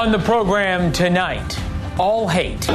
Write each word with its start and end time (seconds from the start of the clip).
On 0.00 0.10
the 0.12 0.18
program 0.18 0.94
tonight, 0.94 1.60
all 1.98 2.26
hate 2.26 2.66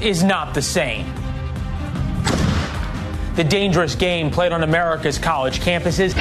is 0.00 0.22
not 0.22 0.54
the 0.54 0.62
same. 0.62 1.04
The 3.34 3.42
dangerous 3.42 3.96
game 3.96 4.30
played 4.30 4.52
on 4.52 4.62
America's 4.62 5.18
college 5.18 5.58
campuses 5.58 6.14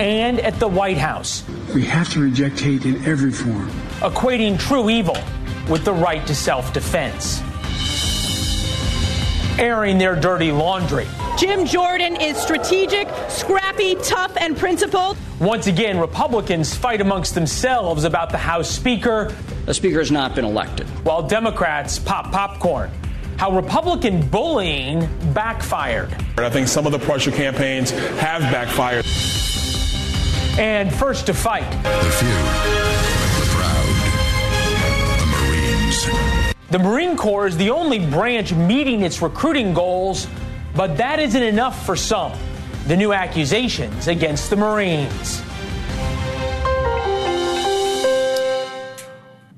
and 0.00 0.40
at 0.40 0.58
the 0.58 0.66
White 0.66 0.96
House, 0.96 1.44
We 1.74 1.84
have 1.84 2.10
to 2.14 2.20
reject 2.20 2.58
hate 2.58 2.86
in 2.86 3.04
every 3.04 3.30
form. 3.30 3.68
equating 4.00 4.58
true 4.58 4.88
evil 4.88 5.18
with 5.68 5.84
the 5.84 5.92
right 5.92 6.26
to 6.26 6.34
self 6.34 6.72
defense. 6.72 7.42
Airing 9.58 9.98
their 9.98 10.16
dirty 10.16 10.50
laundry. 10.50 11.06
Jim 11.38 11.64
Jordan 11.66 12.20
is 12.20 12.36
strategic, 12.36 13.08
scrappy, 13.28 13.94
tough, 13.96 14.36
and 14.36 14.56
principled. 14.56 15.16
Once 15.40 15.66
again, 15.66 15.98
Republicans 15.98 16.74
fight 16.74 17.00
amongst 17.00 17.34
themselves 17.34 18.04
about 18.04 18.30
the 18.30 18.38
House 18.38 18.68
Speaker, 18.70 19.32
The 19.66 19.74
speaker 19.74 19.98
has 19.98 20.10
not 20.10 20.34
been 20.34 20.44
elected. 20.44 20.86
while 21.04 21.22
Democrats 21.22 21.98
pop 21.98 22.32
popcorn. 22.32 22.90
How 23.36 23.50
Republican 23.50 24.26
bullying 24.28 25.08
backfired. 25.32 26.10
I 26.38 26.48
think 26.50 26.68
some 26.68 26.86
of 26.86 26.92
the 26.92 26.98
pressure 26.98 27.30
campaigns 27.32 27.90
have 27.90 28.42
backfired. 28.52 29.04
And 30.58 30.92
first 30.94 31.26
to 31.26 31.34
fight, 31.34 31.68
The 31.82 32.10
few, 32.10 32.81
the 36.72 36.78
Marine 36.78 37.18
Corps 37.18 37.48
is 37.48 37.58
the 37.58 37.68
only 37.68 37.98
branch 37.98 38.54
meeting 38.54 39.02
its 39.02 39.20
recruiting 39.20 39.74
goals, 39.74 40.26
but 40.74 40.96
that 40.96 41.18
isn't 41.18 41.42
enough 41.42 41.84
for 41.84 41.94
some. 41.94 42.32
The 42.86 42.96
new 42.96 43.12
accusations 43.12 44.08
against 44.08 44.48
the 44.48 44.56
Marines. 44.56 45.42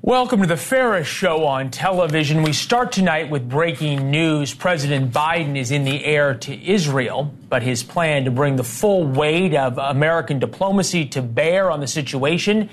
Welcome 0.01 0.41
to 0.41 0.47
the 0.47 0.57
Ferris 0.57 1.07
Show 1.07 1.45
on 1.45 1.71
television. 1.71 2.43
We 2.43 2.51
start 2.51 2.91
tonight 2.91 3.29
with 3.29 3.47
breaking 3.47 4.11
news. 4.11 4.53
President 4.53 5.13
Biden 5.13 5.57
is 5.57 5.71
in 5.71 5.85
the 5.85 6.03
air 6.03 6.33
to 6.33 6.69
Israel, 6.69 7.33
but 7.47 7.63
his 7.63 7.81
plan 7.81 8.25
to 8.25 8.31
bring 8.31 8.57
the 8.57 8.65
full 8.65 9.07
weight 9.07 9.55
of 9.55 9.77
American 9.77 10.39
diplomacy 10.39 11.05
to 11.05 11.21
bear 11.21 11.71
on 11.71 11.79
the 11.79 11.87
situation 11.87 12.69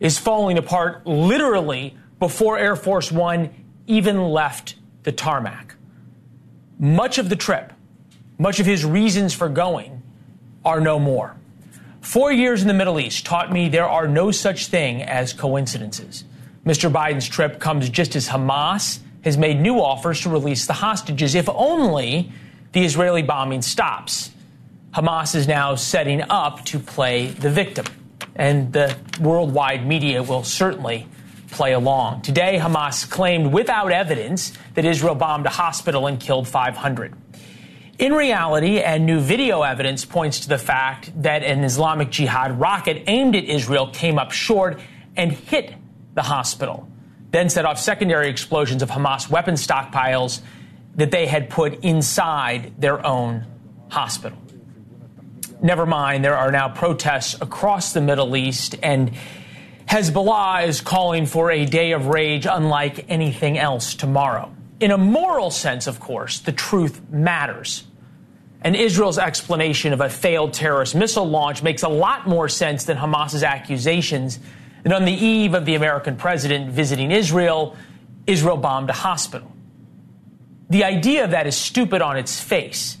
is 0.00 0.16
falling 0.16 0.56
apart 0.56 1.06
literally 1.06 1.94
before 2.18 2.58
Air 2.58 2.74
Force 2.74 3.12
One 3.12 3.50
even 3.86 4.30
left 4.30 4.76
the 5.02 5.12
tarmac. 5.12 5.74
Much 6.78 7.18
of 7.18 7.28
the 7.28 7.36
trip, 7.36 7.72
much 8.38 8.60
of 8.60 8.66
his 8.66 8.84
reasons 8.84 9.32
for 9.32 9.48
going, 9.48 10.02
are 10.64 10.80
no 10.80 10.98
more. 10.98 11.36
Four 12.00 12.32
years 12.32 12.62
in 12.62 12.68
the 12.68 12.74
Middle 12.74 13.00
East 13.00 13.26
taught 13.26 13.52
me 13.52 13.68
there 13.68 13.88
are 13.88 14.06
no 14.06 14.30
such 14.30 14.66
thing 14.66 15.02
as 15.02 15.32
coincidences. 15.32 16.24
Mr. 16.64 16.90
Biden's 16.90 17.28
trip 17.28 17.58
comes 17.60 17.88
just 17.88 18.16
as 18.16 18.28
Hamas 18.28 19.00
has 19.24 19.36
made 19.36 19.60
new 19.60 19.80
offers 19.80 20.20
to 20.20 20.28
release 20.28 20.66
the 20.66 20.72
hostages, 20.72 21.34
if 21.34 21.48
only 21.48 22.30
the 22.72 22.84
Israeli 22.84 23.22
bombing 23.22 23.62
stops. 23.62 24.30
Hamas 24.92 25.34
is 25.34 25.48
now 25.48 25.74
setting 25.74 26.22
up 26.22 26.64
to 26.66 26.78
play 26.78 27.26
the 27.26 27.50
victim, 27.50 27.86
and 28.34 28.72
the 28.72 28.96
worldwide 29.20 29.86
media 29.86 30.22
will 30.22 30.44
certainly 30.44 31.08
play 31.50 31.72
along. 31.72 32.22
Today, 32.22 32.58
Hamas 32.60 33.08
claimed 33.08 33.52
without 33.52 33.92
evidence 33.92 34.52
that 34.74 34.84
Israel 34.84 35.14
bombed 35.14 35.46
a 35.46 35.50
hospital 35.50 36.06
and 36.06 36.18
killed 36.18 36.48
500. 36.48 37.14
In 37.98 38.12
reality, 38.12 38.80
and 38.80 39.06
new 39.06 39.20
video 39.20 39.62
evidence 39.62 40.04
points 40.04 40.40
to 40.40 40.48
the 40.48 40.58
fact 40.58 41.10
that 41.22 41.42
an 41.42 41.64
Islamic 41.64 42.10
Jihad 42.10 42.60
rocket 42.60 43.04
aimed 43.06 43.34
at 43.34 43.44
Israel 43.44 43.88
came 43.88 44.18
up 44.18 44.32
short 44.32 44.80
and 45.16 45.32
hit 45.32 45.72
the 46.14 46.22
hospital, 46.22 46.88
then 47.30 47.48
set 47.48 47.64
off 47.64 47.78
secondary 47.78 48.28
explosions 48.28 48.82
of 48.82 48.90
Hamas 48.90 49.30
weapon 49.30 49.54
stockpiles 49.54 50.40
that 50.96 51.10
they 51.10 51.26
had 51.26 51.48
put 51.48 51.84
inside 51.84 52.72
their 52.78 53.04
own 53.04 53.46
hospital. 53.88 54.38
Never 55.62 55.86
mind, 55.86 56.22
there 56.22 56.36
are 56.36 56.50
now 56.50 56.68
protests 56.68 57.40
across 57.40 57.94
the 57.94 58.00
Middle 58.02 58.36
East, 58.36 58.76
and 58.82 59.12
Hezbollah 59.86 60.66
is 60.66 60.80
calling 60.80 61.26
for 61.26 61.50
a 61.50 61.64
day 61.64 61.92
of 61.92 62.08
rage 62.08 62.46
unlike 62.46 63.06
anything 63.08 63.56
else 63.56 63.94
tomorrow. 63.94 64.52
In 64.80 64.90
a 64.90 64.98
moral 64.98 65.50
sense, 65.50 65.86
of 65.86 66.00
course, 66.00 66.40
the 66.40 66.52
truth 66.52 67.00
matters. 67.10 67.84
And 68.62 68.74
Israel's 68.74 69.18
explanation 69.18 69.92
of 69.92 70.00
a 70.00 70.08
failed 70.08 70.52
terrorist 70.52 70.94
missile 70.94 71.28
launch 71.28 71.62
makes 71.62 71.82
a 71.82 71.88
lot 71.88 72.26
more 72.26 72.48
sense 72.48 72.84
than 72.84 72.96
Hamas's 72.96 73.44
accusations 73.44 74.40
that 74.82 74.92
on 74.92 75.04
the 75.04 75.12
eve 75.12 75.54
of 75.54 75.64
the 75.64 75.76
American 75.76 76.16
president 76.16 76.70
visiting 76.70 77.12
Israel, 77.12 77.76
Israel 78.26 78.56
bombed 78.56 78.90
a 78.90 78.92
hospital. 78.92 79.50
The 80.68 80.82
idea 80.82 81.24
of 81.24 81.30
that 81.30 81.46
is 81.46 81.56
stupid 81.56 82.02
on 82.02 82.16
its 82.16 82.40
face. 82.40 82.98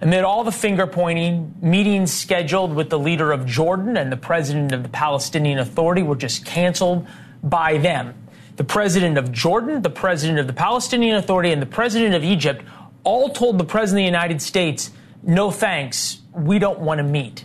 Amid 0.00 0.24
all 0.24 0.44
the 0.44 0.52
finger 0.52 0.86
pointing, 0.86 1.54
meetings 1.62 2.12
scheduled 2.12 2.74
with 2.74 2.90
the 2.90 2.98
leader 2.98 3.32
of 3.32 3.46
Jordan 3.46 3.96
and 3.96 4.12
the 4.12 4.16
president 4.16 4.72
of 4.72 4.82
the 4.82 4.90
Palestinian 4.90 5.58
Authority 5.58 6.02
were 6.02 6.16
just 6.16 6.44
canceled 6.44 7.06
by 7.42 7.78
them. 7.78 8.14
The 8.56 8.64
president 8.64 9.16
of 9.16 9.32
Jordan, 9.32 9.82
the 9.82 9.90
president 9.90 10.38
of 10.38 10.46
the 10.46 10.52
Palestinian 10.52 11.16
Authority, 11.16 11.50
and 11.50 11.62
the 11.62 11.66
president 11.66 12.14
of 12.14 12.24
Egypt 12.24 12.64
all 13.04 13.30
told 13.30 13.56
the 13.56 13.64
president 13.64 14.02
of 14.02 14.12
the 14.12 14.18
United 14.18 14.42
States, 14.42 14.90
no 15.22 15.50
thanks, 15.50 16.20
we 16.34 16.58
don't 16.58 16.80
want 16.80 16.98
to 16.98 17.04
meet. 17.04 17.44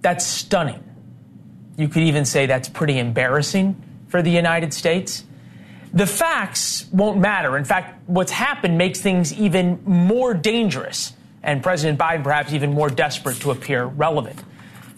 That's 0.00 0.24
stunning. 0.24 0.82
You 1.76 1.88
could 1.88 2.02
even 2.02 2.24
say 2.24 2.46
that's 2.46 2.68
pretty 2.68 2.98
embarrassing 2.98 3.82
for 4.08 4.22
the 4.22 4.30
United 4.30 4.72
States. 4.72 5.24
The 5.94 6.06
facts 6.08 6.86
won't 6.90 7.18
matter. 7.18 7.56
In 7.56 7.64
fact, 7.64 8.08
what's 8.08 8.32
happened 8.32 8.76
makes 8.76 9.00
things 9.00 9.32
even 9.32 9.80
more 9.86 10.34
dangerous, 10.34 11.12
and 11.40 11.62
President 11.62 12.00
Biden 12.00 12.24
perhaps 12.24 12.52
even 12.52 12.72
more 12.72 12.90
desperate 12.90 13.36
to 13.42 13.52
appear 13.52 13.84
relevant. 13.84 14.42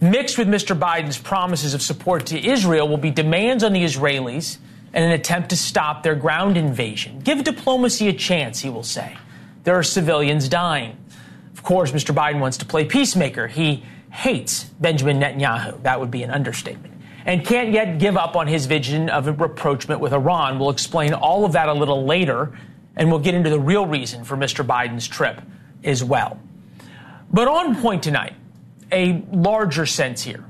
Mixed 0.00 0.38
with 0.38 0.48
Mr. 0.48 0.78
Biden's 0.78 1.18
promises 1.18 1.74
of 1.74 1.82
support 1.82 2.26
to 2.26 2.42
Israel 2.42 2.88
will 2.88 2.96
be 2.96 3.10
demands 3.10 3.62
on 3.62 3.74
the 3.74 3.84
Israelis 3.84 4.56
and 4.94 5.04
an 5.04 5.10
attempt 5.10 5.50
to 5.50 5.56
stop 5.56 6.02
their 6.02 6.14
ground 6.14 6.56
invasion. 6.56 7.20
Give 7.20 7.44
diplomacy 7.44 8.08
a 8.08 8.14
chance, 8.14 8.60
he 8.60 8.70
will 8.70 8.82
say. 8.82 9.18
There 9.64 9.74
are 9.74 9.82
civilians 9.82 10.48
dying. 10.48 10.96
Of 11.52 11.62
course, 11.62 11.92
Mr. 11.92 12.14
Biden 12.14 12.40
wants 12.40 12.56
to 12.58 12.64
play 12.64 12.86
peacemaker. 12.86 13.48
He 13.48 13.84
hates 14.10 14.64
Benjamin 14.64 15.20
Netanyahu. 15.20 15.82
That 15.82 16.00
would 16.00 16.10
be 16.10 16.22
an 16.22 16.30
understatement. 16.30 16.94
And 17.26 17.44
can't 17.44 17.72
yet 17.72 17.98
give 17.98 18.16
up 18.16 18.36
on 18.36 18.46
his 18.46 18.66
vision 18.66 19.10
of 19.10 19.26
a 19.26 19.32
rapprochement 19.32 20.00
with 20.00 20.12
Iran. 20.12 20.60
We'll 20.60 20.70
explain 20.70 21.12
all 21.12 21.44
of 21.44 21.52
that 21.52 21.68
a 21.68 21.72
little 21.74 22.06
later, 22.06 22.56
and 22.94 23.10
we'll 23.10 23.20
get 23.20 23.34
into 23.34 23.50
the 23.50 23.58
real 23.58 23.84
reason 23.84 24.24
for 24.24 24.36
Mr. 24.36 24.64
Biden's 24.64 25.08
trip 25.08 25.42
as 25.82 26.04
well. 26.04 26.38
But 27.32 27.48
on 27.48 27.82
point 27.82 28.04
tonight, 28.04 28.34
a 28.92 29.24
larger 29.32 29.86
sense 29.86 30.22
here. 30.22 30.44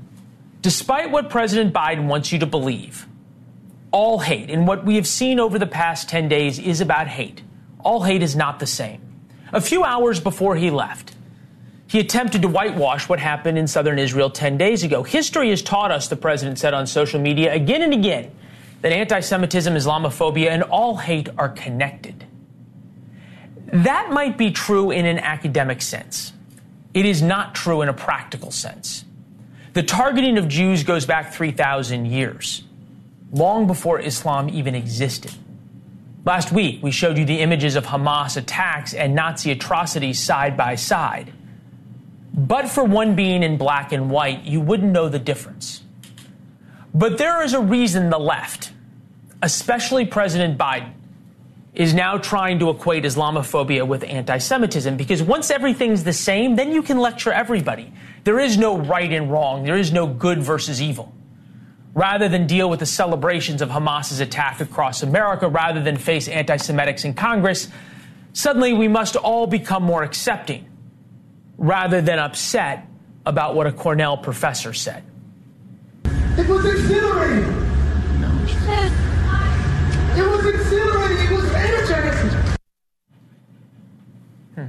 Despite 0.61 1.09
what 1.09 1.31
President 1.31 1.73
Biden 1.73 2.05
wants 2.05 2.31
you 2.31 2.37
to 2.39 2.45
believe, 2.45 3.07
all 3.91 4.19
hate, 4.19 4.51
and 4.51 4.67
what 4.67 4.85
we 4.85 4.95
have 4.97 5.07
seen 5.07 5.39
over 5.39 5.57
the 5.57 5.65
past 5.65 6.07
10 6.09 6.29
days 6.29 6.59
is 6.59 6.79
about 6.79 7.07
hate. 7.07 7.41
All 7.79 8.03
hate 8.03 8.21
is 8.21 8.35
not 8.35 8.59
the 8.59 8.67
same. 8.67 9.01
A 9.51 9.61
few 9.61 9.83
hours 9.83 10.19
before 10.19 10.55
he 10.55 10.69
left, 10.69 11.15
he 11.87 11.99
attempted 11.99 12.41
to 12.41 12.47
whitewash 12.49 13.07
what 13.07 13.19
happened 13.19 13.57
in 13.57 13.65
southern 13.65 13.97
Israel 13.97 14.29
10 14.29 14.57
days 14.57 14.83
ago. 14.83 15.03
History 15.03 15.49
has 15.49 15.61
taught 15.61 15.89
us, 15.89 16.09
the 16.09 16.17
president 16.17 16.59
said 16.59 16.73
on 16.73 16.85
social 16.85 17.19
media 17.19 17.53
again 17.53 17.81
and 17.81 17.93
again, 17.93 18.31
that 18.81 18.91
anti 18.91 19.19
Semitism, 19.21 19.73
Islamophobia, 19.73 20.49
and 20.49 20.63
all 20.63 20.97
hate 20.97 21.29
are 21.37 21.49
connected. 21.49 22.25
That 23.67 24.11
might 24.11 24.37
be 24.37 24.51
true 24.51 24.91
in 24.91 25.05
an 25.05 25.19
academic 25.19 25.81
sense. 25.81 26.33
It 26.93 27.05
is 27.05 27.21
not 27.21 27.55
true 27.55 27.81
in 27.81 27.89
a 27.89 27.93
practical 27.93 28.51
sense. 28.51 29.03
The 29.73 29.83
targeting 29.83 30.37
of 30.37 30.47
Jews 30.47 30.83
goes 30.83 31.05
back 31.05 31.33
3,000 31.33 32.05
years, 32.05 32.63
long 33.31 33.67
before 33.67 33.99
Islam 33.99 34.49
even 34.49 34.73
existed. 34.73 35.31
Last 36.25 36.51
week, 36.51 36.81
we 36.81 36.91
showed 36.91 37.17
you 37.17 37.25
the 37.25 37.39
images 37.39 37.75
of 37.75 37.85
Hamas 37.85 38.35
attacks 38.37 38.93
and 38.93 39.15
Nazi 39.15 39.51
atrocities 39.51 40.19
side 40.19 40.57
by 40.57 40.75
side. 40.75 41.31
But 42.37 42.69
for 42.69 42.83
one 42.83 43.15
being 43.15 43.41
in 43.41 43.57
black 43.57 43.91
and 43.91 44.11
white, 44.11 44.43
you 44.43 44.61
wouldn't 44.61 44.91
know 44.91 45.09
the 45.09 45.17
difference. 45.17 45.81
But 46.93 47.17
there 47.17 47.43
is 47.43 47.53
a 47.53 47.59
reason 47.59 48.11
the 48.11 48.19
left, 48.19 48.71
especially 49.41 50.05
President 50.05 50.55
Biden, 50.55 50.93
is 51.73 51.95
now 51.95 52.17
trying 52.17 52.59
to 52.59 52.69
equate 52.69 53.03
Islamophobia 53.03 53.87
with 53.87 54.03
anti 54.03 54.37
Semitism 54.37 54.97
because 54.97 55.23
once 55.23 55.49
everything's 55.49 56.03
the 56.03 56.13
same, 56.13 56.55
then 56.55 56.71
you 56.71 56.83
can 56.83 56.99
lecture 56.99 57.31
everybody. 57.31 57.91
There 58.23 58.39
is 58.39 58.57
no 58.57 58.77
right 58.77 59.11
and 59.11 59.31
wrong, 59.31 59.63
there 59.63 59.77
is 59.77 59.91
no 59.91 60.05
good 60.05 60.41
versus 60.41 60.79
evil. 60.79 61.13
Rather 61.95 62.29
than 62.29 62.45
deal 62.45 62.69
with 62.69 62.79
the 62.79 62.85
celebrations 62.85 63.63
of 63.63 63.71
Hamas's 63.71 64.19
attack 64.19 64.61
across 64.61 65.01
America, 65.01 65.47
rather 65.47 65.81
than 65.81 65.97
face 65.97 66.27
anti 66.27 66.57
Semitics 66.57 67.03
in 67.03 67.15
Congress, 67.15 67.67
suddenly 68.33 68.73
we 68.73 68.87
must 68.87 69.15
all 69.15 69.47
become 69.47 69.81
more 69.81 70.03
accepting 70.03 70.66
rather 71.57 72.01
than 72.01 72.19
upset 72.19 72.87
about 73.25 73.55
what 73.55 73.67
a 73.67 73.71
Cornell 73.71 74.17
professor 74.17 74.73
said. 74.73 75.03
It 76.37 76.47
was 76.47 76.65
exhilarating. 76.65 77.67
It 80.15 80.27
was 80.27 80.45
exhilarating. 80.45 81.17
It 81.17 81.31
was 81.31 81.53
energetic. 81.53 82.13
Hmm. 84.55 84.65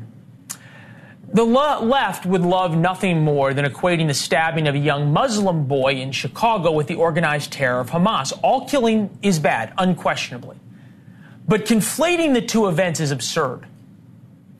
The 1.33 1.45
le- 1.45 1.81
left 1.85 2.27
would 2.27 2.43
love 2.43 2.77
nothing 2.77 3.23
more 3.23 3.55
than 3.55 3.65
equating 3.65 4.09
the 4.09 4.15
stabbing 4.15 4.67
of 4.67 4.75
a 4.75 4.79
young 4.79 5.13
Muslim 5.13 5.67
boy 5.67 5.95
in 5.95 6.11
Chicago 6.11 6.73
with 6.73 6.87
the 6.87 6.97
organized 6.97 7.53
terror 7.53 7.81
of 7.81 7.91
Hamas. 7.91 8.33
All 8.43 8.67
killing 8.67 9.17
is 9.23 9.39
bad, 9.39 9.73
unquestionably. 9.79 10.57
But 11.47 11.65
conflating 11.65 12.35
the 12.35 12.43
two 12.43 12.67
events 12.67 13.01
is 13.01 13.11
absurd. 13.11 13.67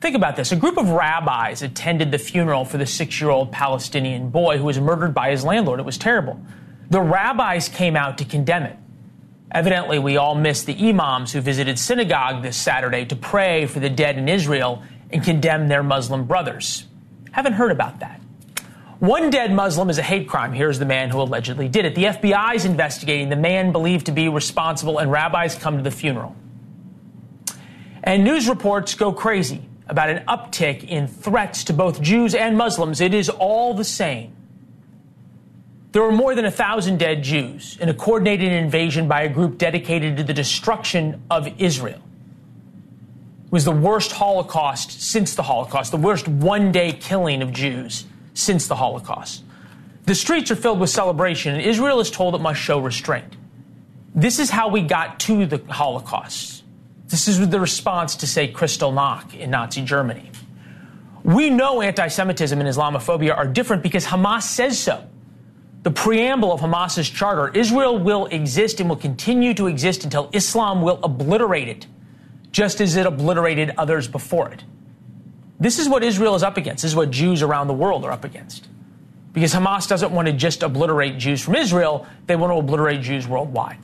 Think 0.01 0.15
about 0.15 0.37
this. 0.37 0.51
A 0.53 0.55
group 0.55 0.77
of 0.77 0.89
rabbis 0.89 1.61
attended 1.61 2.11
the 2.11 2.17
funeral 2.17 2.63
for 2.63 2.77
the 2.77 2.85
six 2.85 3.19
year 3.19 3.29
old 3.29 3.51
Palestinian 3.51 4.29
boy 4.29 4.57
who 4.57 4.63
was 4.63 4.79
murdered 4.79 5.13
by 5.13 5.31
his 5.31 5.43
landlord. 5.43 5.79
It 5.79 5.85
was 5.85 5.97
terrible. 5.97 6.39
The 6.89 7.01
rabbis 7.01 7.67
came 7.67 7.97
out 7.97 8.17
to 8.19 8.25
condemn 8.25 8.63
it. 8.63 8.77
Evidently, 9.51 9.99
we 9.99 10.15
all 10.15 10.35
missed 10.35 10.67
the 10.67 10.89
imams 10.89 11.33
who 11.33 11.41
visited 11.41 11.77
synagogue 11.77 12.43
this 12.43 12.55
Saturday 12.55 13.05
to 13.05 13.15
pray 13.15 13.65
for 13.65 13.79
the 13.79 13.89
dead 13.89 14.17
in 14.17 14.29
Israel 14.29 14.83
and 15.11 15.23
condemn 15.23 15.67
their 15.67 15.83
Muslim 15.83 16.25
brothers. 16.25 16.85
Haven't 17.31 17.53
heard 17.53 17.71
about 17.71 17.99
that. 17.99 18.21
One 18.99 19.29
dead 19.29 19.51
Muslim 19.51 19.89
is 19.89 19.97
a 19.97 20.03
hate 20.03 20.29
crime. 20.29 20.53
Here's 20.53 20.77
the 20.77 20.85
man 20.85 21.09
who 21.09 21.21
allegedly 21.21 21.67
did 21.67 21.85
it. 21.85 21.95
The 21.95 22.05
FBI 22.05 22.55
is 22.55 22.65
investigating 22.65 23.29
the 23.29 23.35
man 23.35 23.71
believed 23.71 24.05
to 24.05 24.11
be 24.11 24.29
responsible, 24.29 24.99
and 24.99 25.11
rabbis 25.11 25.55
come 25.55 25.77
to 25.77 25.83
the 25.83 25.91
funeral. 25.91 26.35
And 28.03 28.23
news 28.23 28.47
reports 28.47 28.95
go 28.95 29.11
crazy 29.11 29.68
about 29.89 30.09
an 30.09 30.23
uptick 30.27 30.83
in 30.83 31.07
threats 31.07 31.65
to 31.65 31.73
both 31.73 32.01
Jews 32.01 32.35
and 32.35 32.57
Muslims. 32.57 33.01
It 33.01 33.13
is 33.13 33.29
all 33.29 33.73
the 33.73 33.83
same. 33.83 34.35
There 35.91 36.03
were 36.03 36.11
more 36.11 36.35
than 36.35 36.45
a 36.45 36.51
thousand 36.51 36.99
dead 36.99 37.23
Jews 37.23 37.77
in 37.81 37.89
a 37.89 37.93
coordinated 37.93 38.51
invasion 38.51 39.07
by 39.07 39.23
a 39.23 39.29
group 39.29 39.57
dedicated 39.57 40.17
to 40.17 40.23
the 40.23 40.33
destruction 40.33 41.23
of 41.31 41.49
Israel. 41.59 41.99
It 43.45 43.51
was 43.51 43.65
the 43.65 43.71
worst 43.71 44.11
Holocaust 44.11 45.01
since 45.01 45.33
the 45.33 45.41
Holocaust, 45.41 45.89
the 45.89 45.97
worst 45.97 46.27
one 46.27 46.71
day 46.71 46.91
killing 46.91 47.41
of 47.41 47.51
Jews 47.51 48.05
since 48.35 48.67
the 48.67 48.75
Holocaust. 48.75 49.43
The 50.05 50.13
streets 50.13 50.51
are 50.51 50.55
filled 50.55 50.79
with 50.79 50.91
celebration, 50.91 51.55
and 51.55 51.63
Israel 51.63 51.99
is 51.99 52.11
told 52.11 52.35
it 52.35 52.41
must 52.41 52.59
show 52.59 52.79
restraint. 52.79 53.35
This 54.13 54.37
is 54.37 54.51
how 54.51 54.69
we 54.69 54.81
got 54.81 55.19
to 55.21 55.47
the 55.47 55.57
Holocaust. 55.71 56.58
This 57.09 57.27
is 57.27 57.49
the 57.49 57.59
response 57.59 58.15
to, 58.17 58.27
say, 58.27 58.51
Kristallnacht 58.51 59.35
in 59.37 59.49
Nazi 59.49 59.81
Germany. 59.81 60.31
We 61.23 61.49
know 61.49 61.81
anti 61.81 62.07
Semitism 62.07 62.59
and 62.59 62.69
Islamophobia 62.69 63.35
are 63.35 63.47
different 63.47 63.83
because 63.83 64.05
Hamas 64.05 64.43
says 64.43 64.79
so 64.79 65.09
the 65.83 65.91
preamble 65.91 66.51
of 66.51 66.59
Hamas's 66.59 67.09
charter, 67.09 67.49
Israel 67.57 67.97
will 67.97 68.25
exist 68.27 68.79
and 68.79 68.89
will 68.89 68.97
continue 68.97 69.53
to 69.53 69.67
exist 69.67 70.03
until 70.03 70.29
Islam 70.33 70.81
will 70.81 70.99
obliterate 71.03 71.69
it, 71.69 71.87
just 72.51 72.81
as 72.81 72.95
it 72.95 73.05
obliterated 73.05 73.71
others 73.77 74.07
before 74.07 74.51
it. 74.51 74.63
This 75.59 75.79
is 75.79 75.87
what 75.87 76.03
Israel 76.03 76.35
is 76.35 76.43
up 76.43 76.57
against. 76.57 76.83
This 76.83 76.91
is 76.91 76.95
what 76.95 77.11
Jews 77.11 77.41
around 77.41 77.67
the 77.67 77.73
world 77.73 78.03
are 78.05 78.11
up 78.11 78.25
against. 78.25 78.67
Because 79.31 79.53
Hamas 79.53 79.87
doesn't 79.87 80.11
want 80.11 80.27
to 80.27 80.33
just 80.33 80.63
obliterate 80.63 81.17
Jews 81.17 81.41
from 81.41 81.55
Israel, 81.55 82.05
they 82.27 82.35
want 82.35 82.51
to 82.51 82.57
obliterate 82.57 83.01
Jews 83.01 83.27
worldwide. 83.27 83.77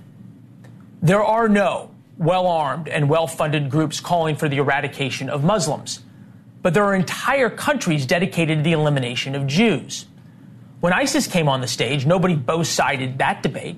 There 1.01 1.23
are 1.23 1.47
no 1.47 1.94
well 2.17 2.47
armed 2.47 2.87
and 2.87 3.09
well 3.09 3.27
funded 3.27 3.69
groups 3.69 3.99
calling 3.99 4.35
for 4.35 4.47
the 4.47 4.57
eradication 4.57 5.29
of 5.29 5.43
Muslims, 5.43 6.01
but 6.61 6.73
there 6.73 6.83
are 6.83 6.95
entire 6.95 7.49
countries 7.49 8.05
dedicated 8.05 8.59
to 8.59 8.63
the 8.63 8.71
elimination 8.71 9.35
of 9.35 9.47
Jews. 9.47 10.05
When 10.79 10.93
ISIS 10.93 11.27
came 11.27 11.47
on 11.47 11.61
the 11.61 11.67
stage, 11.67 12.05
nobody 12.05 12.35
both 12.35 12.67
sided 12.67 13.17
that 13.17 13.41
debate. 13.43 13.77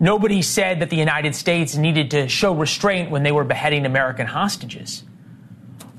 Nobody 0.00 0.42
said 0.42 0.80
that 0.80 0.90
the 0.90 0.96
United 0.96 1.34
States 1.34 1.76
needed 1.76 2.10
to 2.10 2.28
show 2.28 2.52
restraint 2.52 3.10
when 3.10 3.22
they 3.22 3.32
were 3.32 3.44
beheading 3.44 3.86
American 3.86 4.26
hostages. 4.26 5.04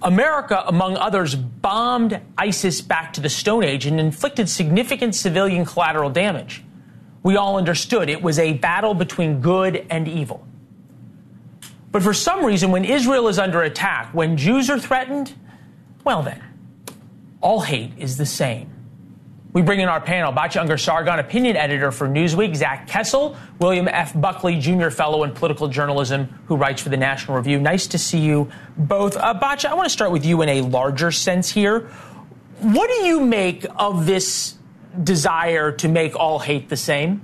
America, 0.02 0.64
among 0.68 0.98
others, 0.98 1.36
bombed 1.36 2.20
ISIS 2.38 2.82
back 2.82 3.14
to 3.14 3.22
the 3.22 3.30
Stone 3.30 3.64
Age 3.64 3.86
and 3.86 4.00
inflicted 4.00 4.50
significant 4.50 5.16
civilian 5.16 5.66
collateral 5.66 6.10
damage. 6.10 6.64
We 7.24 7.38
all 7.38 7.58
understood 7.58 8.10
it 8.10 8.22
was 8.22 8.38
a 8.38 8.54
battle 8.54 8.94
between 8.94 9.42
good 9.42 9.88
and 9.90 10.08
evil. 10.08 10.46
But 11.96 12.04
for 12.04 12.14
some 12.14 12.44
reason, 12.44 12.72
when 12.72 12.84
Israel 12.84 13.30
is 13.30 13.40
under 13.40 13.62
attack, 13.64 14.14
when 14.14 14.36
Jews 14.36 14.70
are 14.70 14.78
threatened, 14.78 15.34
well 16.04 16.24
then, 16.24 16.44
all 17.40 17.62
hate 17.62 17.94
is 17.98 18.18
the 18.18 18.26
same. 18.26 18.70
We 19.54 19.62
bring 19.62 19.80
in 19.80 19.88
our 19.88 20.02
panel, 20.02 20.34
Batya 20.34 20.60
Ungar-Sargon, 20.60 21.20
opinion 21.20 21.56
editor 21.56 21.94
for 21.94 22.10
Newsweek, 22.10 22.54
Zach 22.54 22.90
Kessel, 22.90 23.38
William 23.60 23.88
F. 23.88 24.12
Buckley, 24.20 24.60
junior 24.60 24.92
fellow 24.92 25.24
in 25.24 25.32
political 25.32 25.70
journalism, 25.70 26.26
who 26.48 26.58
writes 26.58 26.82
for 26.82 26.90
the 26.90 26.98
National 26.98 27.38
Review. 27.38 27.62
Nice 27.62 27.88
to 27.88 27.98
see 27.98 28.20
you 28.20 28.52
both. 28.76 29.16
Uh, 29.16 29.40
I 29.42 29.74
want 29.74 29.86
to 29.86 29.90
start 29.90 30.12
with 30.12 30.26
you 30.26 30.42
in 30.42 30.50
a 30.50 30.62
larger 30.64 31.12
sense 31.12 31.50
here. 31.50 31.90
What 32.60 32.90
do 32.90 33.08
you 33.08 33.22
make 33.22 33.66
of 33.78 34.06
this 34.06 34.56
desire 35.02 35.72
to 35.72 35.88
make 35.88 36.14
all 36.18 36.40
hate 36.40 36.68
the 36.68 36.76
same? 36.76 37.22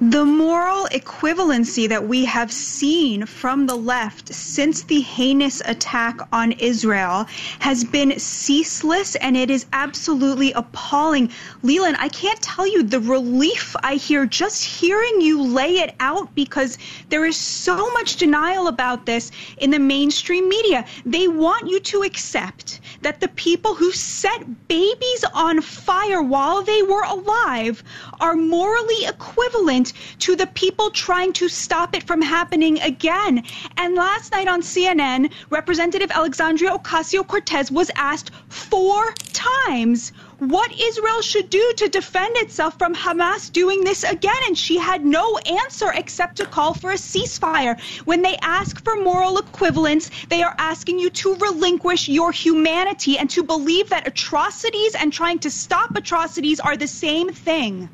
The 0.00 0.24
moral 0.24 0.86
equivalency 0.92 1.88
that 1.88 2.06
we 2.06 2.24
have 2.26 2.52
seen 2.52 3.26
from 3.26 3.66
the 3.66 3.74
left 3.74 4.32
since 4.32 4.84
the 4.84 5.00
heinous 5.00 5.60
attack 5.64 6.20
on 6.32 6.52
Israel 6.52 7.26
has 7.58 7.82
been 7.82 8.16
ceaseless 8.16 9.16
and 9.16 9.36
it 9.36 9.50
is 9.50 9.66
absolutely 9.72 10.52
appalling. 10.52 11.32
Leland, 11.64 11.96
I 11.98 12.10
can't 12.10 12.40
tell 12.40 12.64
you 12.64 12.84
the 12.84 13.00
relief 13.00 13.74
I 13.82 13.96
hear 13.96 14.24
just 14.24 14.64
hearing 14.64 15.20
you 15.20 15.42
lay 15.42 15.78
it 15.78 15.96
out 15.98 16.32
because 16.36 16.78
there 17.08 17.26
is 17.26 17.36
so 17.36 17.92
much 17.94 18.18
denial 18.18 18.68
about 18.68 19.04
this 19.04 19.32
in 19.56 19.72
the 19.72 19.80
mainstream 19.80 20.48
media. 20.48 20.84
They 21.04 21.26
want 21.26 21.68
you 21.68 21.80
to 21.80 22.02
accept 22.02 22.78
that 23.02 23.18
the 23.18 23.28
people 23.28 23.74
who 23.74 23.90
set 23.90 24.68
babies 24.68 25.24
on 25.34 25.60
fire 25.60 26.22
while 26.22 26.62
they 26.62 26.82
were 26.82 27.02
alive 27.02 27.82
are 28.20 28.36
morally 28.36 29.04
equivalent 29.04 29.87
to 30.20 30.36
the 30.36 30.46
people 30.48 30.90
trying 30.90 31.32
to 31.34 31.48
stop 31.48 31.94
it 31.94 32.02
from 32.02 32.22
happening 32.22 32.80
again. 32.80 33.42
And 33.76 33.94
last 33.94 34.32
night 34.32 34.48
on 34.48 34.62
CNN, 34.62 35.32
Representative 35.50 36.10
Alexandria 36.10 36.72
Ocasio 36.72 37.26
Cortez 37.26 37.70
was 37.70 37.90
asked 37.96 38.30
four 38.48 39.12
times 39.32 40.12
what 40.38 40.72
Israel 40.80 41.20
should 41.20 41.50
do 41.50 41.72
to 41.76 41.88
defend 41.88 42.36
itself 42.36 42.78
from 42.78 42.94
Hamas 42.94 43.50
doing 43.50 43.82
this 43.82 44.04
again. 44.04 44.40
And 44.46 44.56
she 44.56 44.78
had 44.78 45.04
no 45.04 45.38
answer 45.38 45.90
except 45.94 46.36
to 46.36 46.46
call 46.46 46.74
for 46.74 46.90
a 46.92 46.94
ceasefire. 46.94 47.80
When 48.04 48.22
they 48.22 48.36
ask 48.36 48.82
for 48.84 48.96
moral 48.96 49.38
equivalence, 49.38 50.10
they 50.28 50.42
are 50.42 50.54
asking 50.58 50.98
you 50.98 51.10
to 51.10 51.34
relinquish 51.36 52.08
your 52.08 52.30
humanity 52.30 53.18
and 53.18 53.28
to 53.30 53.42
believe 53.42 53.88
that 53.90 54.06
atrocities 54.06 54.94
and 54.94 55.12
trying 55.12 55.40
to 55.40 55.50
stop 55.50 55.96
atrocities 55.96 56.60
are 56.60 56.76
the 56.76 56.86
same 56.86 57.30
thing. 57.30 57.88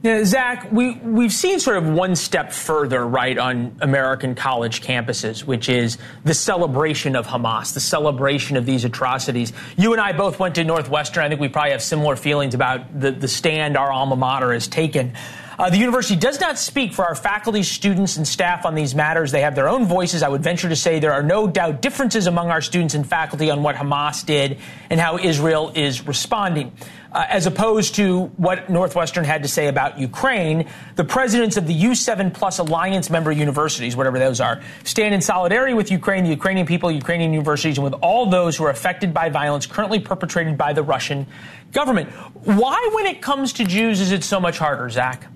Yeah, 0.00 0.24
Zach, 0.24 0.70
we, 0.70 0.94
we've 0.94 1.32
seen 1.32 1.58
sort 1.58 1.76
of 1.76 1.88
one 1.88 2.14
step 2.14 2.52
further, 2.52 3.04
right, 3.04 3.36
on 3.36 3.76
American 3.80 4.36
college 4.36 4.80
campuses, 4.80 5.42
which 5.42 5.68
is 5.68 5.98
the 6.22 6.34
celebration 6.34 7.16
of 7.16 7.26
Hamas, 7.26 7.74
the 7.74 7.80
celebration 7.80 8.56
of 8.56 8.64
these 8.64 8.84
atrocities. 8.84 9.52
You 9.76 9.90
and 9.92 10.00
I 10.00 10.12
both 10.12 10.38
went 10.38 10.54
to 10.54 10.62
Northwestern. 10.62 11.24
I 11.24 11.28
think 11.28 11.40
we 11.40 11.48
probably 11.48 11.72
have 11.72 11.82
similar 11.82 12.14
feelings 12.14 12.54
about 12.54 13.00
the, 13.00 13.10
the 13.10 13.26
stand 13.26 13.76
our 13.76 13.90
alma 13.90 14.14
mater 14.14 14.52
has 14.52 14.68
taken. 14.68 15.14
Uh, 15.58 15.68
the 15.68 15.78
university 15.78 16.14
does 16.14 16.38
not 16.38 16.56
speak 16.56 16.92
for 16.92 17.04
our 17.04 17.16
faculty, 17.16 17.64
students, 17.64 18.16
and 18.16 18.28
staff 18.28 18.64
on 18.64 18.76
these 18.76 18.94
matters. 18.94 19.32
They 19.32 19.40
have 19.40 19.56
their 19.56 19.68
own 19.68 19.86
voices. 19.86 20.22
I 20.22 20.28
would 20.28 20.44
venture 20.44 20.68
to 20.68 20.76
say 20.76 21.00
there 21.00 21.12
are 21.12 21.24
no 21.24 21.48
doubt 21.48 21.82
differences 21.82 22.28
among 22.28 22.50
our 22.50 22.60
students 22.60 22.94
and 22.94 23.04
faculty 23.04 23.50
on 23.50 23.64
what 23.64 23.74
Hamas 23.74 24.24
did 24.24 24.58
and 24.88 25.00
how 25.00 25.18
Israel 25.18 25.72
is 25.74 26.06
responding. 26.06 26.70
Uh, 27.10 27.24
as 27.30 27.46
opposed 27.46 27.94
to 27.94 28.26
what 28.36 28.68
Northwestern 28.68 29.24
had 29.24 29.42
to 29.42 29.48
say 29.48 29.68
about 29.68 29.98
Ukraine, 29.98 30.68
the 30.96 31.04
presidents 31.04 31.56
of 31.56 31.66
the 31.66 31.74
U7 31.84 32.34
Plus 32.34 32.58
Alliance 32.58 33.08
member 33.08 33.32
universities, 33.32 33.96
whatever 33.96 34.18
those 34.18 34.40
are, 34.42 34.60
stand 34.84 35.14
in 35.14 35.22
solidarity 35.22 35.72
with 35.72 35.90
Ukraine, 35.90 36.24
the 36.24 36.30
Ukrainian 36.30 36.66
people, 36.66 36.90
Ukrainian 36.92 37.32
universities, 37.32 37.78
and 37.78 37.84
with 37.84 37.94
all 37.94 38.26
those 38.26 38.58
who 38.58 38.64
are 38.64 38.70
affected 38.70 39.14
by 39.14 39.30
violence 39.30 39.64
currently 39.64 40.00
perpetrated 40.00 40.58
by 40.58 40.74
the 40.74 40.82
Russian 40.82 41.26
government. 41.72 42.10
Why, 42.44 42.90
when 42.92 43.06
it 43.06 43.22
comes 43.22 43.54
to 43.54 43.64
Jews, 43.64 44.02
is 44.02 44.12
it 44.12 44.22
so 44.22 44.38
much 44.38 44.58
harder, 44.58 44.90
Zach? 44.90 45.28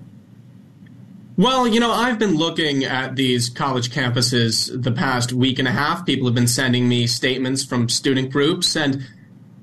Well, 1.35 1.67
you 1.67 1.79
know, 1.79 1.91
I've 1.91 2.19
been 2.19 2.35
looking 2.35 2.83
at 2.83 3.15
these 3.15 3.49
college 3.49 3.89
campuses 3.89 4.69
the 4.79 4.91
past 4.91 5.33
week 5.33 5.57
and 5.57 5.67
a 5.67 5.71
half. 5.71 6.05
People 6.05 6.27
have 6.27 6.35
been 6.35 6.45
sending 6.45 6.87
me 6.87 7.07
statements 7.07 7.65
from 7.65 7.89
student 7.89 8.31
groups, 8.31 8.75
and 8.75 9.03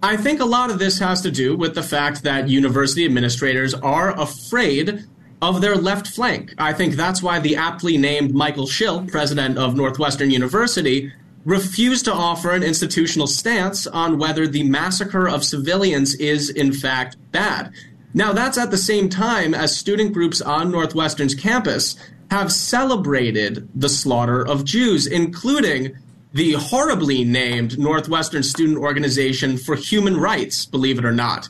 I 0.03 0.17
think 0.17 0.41
a 0.41 0.47
lot 0.47 0.71
of 0.71 0.79
this 0.79 0.99
has 0.99 1.21
to 1.23 1.31
do 1.31 1.55
with 1.55 1.75
the 1.75 1.83
fact 1.83 2.23
that 2.23 2.49
university 2.49 3.05
administrators 3.05 3.75
are 3.75 4.19
afraid 4.19 5.05
of 5.43 5.61
their 5.61 5.77
left 5.77 6.07
flank. 6.07 6.55
I 6.57 6.73
think 6.73 6.95
that's 6.95 7.23
why 7.23 7.39
the 7.39 7.57
aptly 7.57 7.99
named 7.99 8.35
Michael 8.35 8.67
Schill, 8.67 9.05
president 9.07 9.59
of 9.59 9.77
Northwestern 9.77 10.31
University, 10.31 11.13
refused 11.45 12.07
to 12.07 12.15
offer 12.15 12.53
an 12.53 12.63
institutional 12.63 13.27
stance 13.27 13.87
on 13.87 14.19
whether 14.19 14.47
the 14.47 14.63
massacre 14.63 15.29
of 15.29 15.45
civilians 15.45 16.15
is 16.15 16.49
in 16.49 16.73
fact 16.73 17.17
bad. 17.31 17.71
Now, 18.15 18.33
that's 18.33 18.59
at 18.59 18.71
the 18.71 18.79
same 18.79 19.09
time 19.11 19.55
as 19.55 19.77
student 19.77 20.15
groups 20.15 20.41
on 20.41 20.71
Northwestern's 20.71 21.35
campus 21.35 21.97
have 22.31 22.53
celebrated 22.53 23.69
the 23.75 23.89
slaughter 23.89 24.47
of 24.47 24.65
Jews, 24.65 25.07
including 25.07 25.97
the 26.33 26.53
horribly 26.53 27.25
named 27.25 27.79
Northwestern 27.79 28.43
Student 28.43 28.79
Organization 28.79 29.59
for 29.59 29.75
Human 29.75 30.17
Rights, 30.17 30.65
believe 30.65 30.99
it 30.99 31.05
or 31.05 31.13
not. 31.13 31.49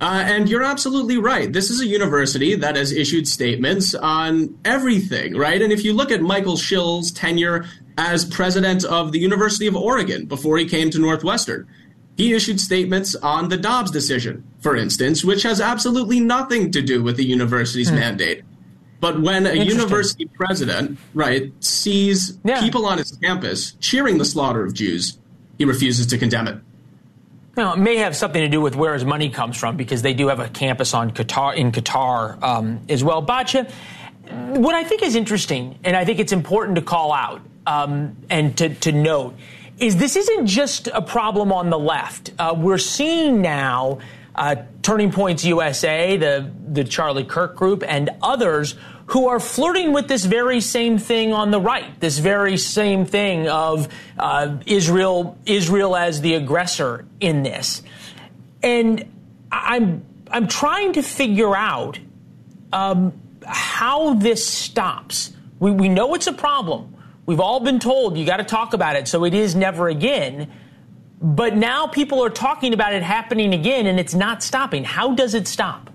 Uh, 0.00 0.24
and 0.26 0.48
you're 0.48 0.64
absolutely 0.64 1.16
right. 1.16 1.52
This 1.52 1.70
is 1.70 1.80
a 1.80 1.86
university 1.86 2.56
that 2.56 2.74
has 2.74 2.90
issued 2.90 3.28
statements 3.28 3.94
on 3.94 4.58
everything, 4.64 5.36
right? 5.36 5.62
And 5.62 5.72
if 5.72 5.84
you 5.84 5.92
look 5.92 6.10
at 6.10 6.20
Michael 6.20 6.56
Schill's 6.56 7.12
tenure 7.12 7.66
as 7.96 8.24
president 8.24 8.84
of 8.84 9.12
the 9.12 9.20
University 9.20 9.68
of 9.68 9.76
Oregon 9.76 10.26
before 10.26 10.58
he 10.58 10.66
came 10.66 10.90
to 10.90 10.98
Northwestern, 10.98 11.68
he 12.16 12.34
issued 12.34 12.60
statements 12.60 13.14
on 13.14 13.48
the 13.48 13.56
Dobbs 13.56 13.92
decision, 13.92 14.44
for 14.60 14.76
instance, 14.76 15.24
which 15.24 15.44
has 15.44 15.60
absolutely 15.60 16.18
nothing 16.18 16.72
to 16.72 16.82
do 16.82 17.02
with 17.02 17.16
the 17.16 17.24
university's 17.24 17.88
hmm. 17.88 17.96
mandate. 17.96 18.42
But 19.02 19.20
when 19.20 19.46
a 19.46 19.54
university 19.54 20.26
president, 20.26 20.96
right, 21.12 21.52
sees 21.58 22.38
yeah. 22.44 22.60
people 22.60 22.86
on 22.86 22.98
his 22.98 23.10
campus 23.10 23.72
cheering 23.80 24.16
the 24.16 24.24
slaughter 24.24 24.64
of 24.64 24.74
Jews, 24.74 25.18
he 25.58 25.64
refuses 25.64 26.06
to 26.06 26.18
condemn 26.18 26.46
it. 26.46 26.58
Now, 27.56 27.72
it 27.72 27.78
may 27.78 27.96
have 27.96 28.14
something 28.14 28.40
to 28.40 28.48
do 28.48 28.60
with 28.60 28.76
where 28.76 28.94
his 28.94 29.04
money 29.04 29.28
comes 29.28 29.56
from 29.56 29.76
because 29.76 30.02
they 30.02 30.14
do 30.14 30.28
have 30.28 30.38
a 30.38 30.48
campus 30.48 30.94
on 30.94 31.10
Qatar 31.10 31.56
in 31.56 31.72
Qatar 31.72 32.40
um, 32.44 32.80
as 32.88 33.02
well. 33.02 33.26
Batya, 33.26 33.68
what 34.56 34.76
I 34.76 34.84
think 34.84 35.02
is 35.02 35.16
interesting, 35.16 35.80
and 35.82 35.96
I 35.96 36.04
think 36.04 36.20
it's 36.20 36.32
important 36.32 36.76
to 36.76 36.82
call 36.82 37.12
out 37.12 37.40
um, 37.66 38.16
and 38.30 38.56
to, 38.58 38.72
to 38.72 38.92
note, 38.92 39.34
is 39.78 39.96
this 39.96 40.14
isn't 40.14 40.46
just 40.46 40.86
a 40.86 41.02
problem 41.02 41.50
on 41.50 41.70
the 41.70 41.78
left. 41.78 42.30
Uh, 42.38 42.54
we're 42.56 42.78
seeing 42.78 43.42
now 43.42 43.98
uh, 44.36 44.56
Turning 44.82 45.10
Points 45.10 45.44
USA, 45.44 46.16
the, 46.16 46.50
the 46.68 46.84
Charlie 46.84 47.24
Kirk 47.24 47.56
group, 47.56 47.82
and 47.86 48.10
others 48.22 48.76
who 49.12 49.28
are 49.28 49.38
flirting 49.38 49.92
with 49.92 50.08
this 50.08 50.24
very 50.24 50.60
same 50.60 50.96
thing 50.96 51.34
on 51.34 51.50
the 51.50 51.60
right, 51.60 52.00
this 52.00 52.16
very 52.16 52.56
same 52.56 53.04
thing 53.04 53.46
of 53.46 53.86
uh, 54.18 54.56
Israel, 54.64 55.36
Israel 55.44 55.94
as 55.94 56.22
the 56.22 56.32
aggressor 56.32 57.04
in 57.20 57.42
this. 57.42 57.82
And 58.62 59.04
I'm, 59.52 60.02
I'm 60.30 60.48
trying 60.48 60.94
to 60.94 61.02
figure 61.02 61.54
out 61.54 61.98
um, 62.72 63.12
how 63.44 64.14
this 64.14 64.48
stops. 64.48 65.34
We, 65.60 65.72
we 65.72 65.90
know 65.90 66.14
it's 66.14 66.26
a 66.26 66.32
problem. 66.32 66.96
We've 67.26 67.40
all 67.40 67.60
been 67.60 67.80
told 67.80 68.16
you 68.16 68.24
got 68.24 68.38
to 68.38 68.44
talk 68.44 68.72
about 68.72 68.96
it, 68.96 69.06
so 69.08 69.24
it 69.24 69.34
is 69.34 69.54
never 69.54 69.90
again. 69.90 70.50
But 71.20 71.54
now 71.54 71.86
people 71.86 72.24
are 72.24 72.30
talking 72.30 72.72
about 72.72 72.94
it 72.94 73.02
happening 73.02 73.52
again, 73.52 73.86
and 73.86 74.00
it's 74.00 74.14
not 74.14 74.42
stopping. 74.42 74.84
How 74.84 75.14
does 75.14 75.34
it 75.34 75.46
stop? 75.46 75.90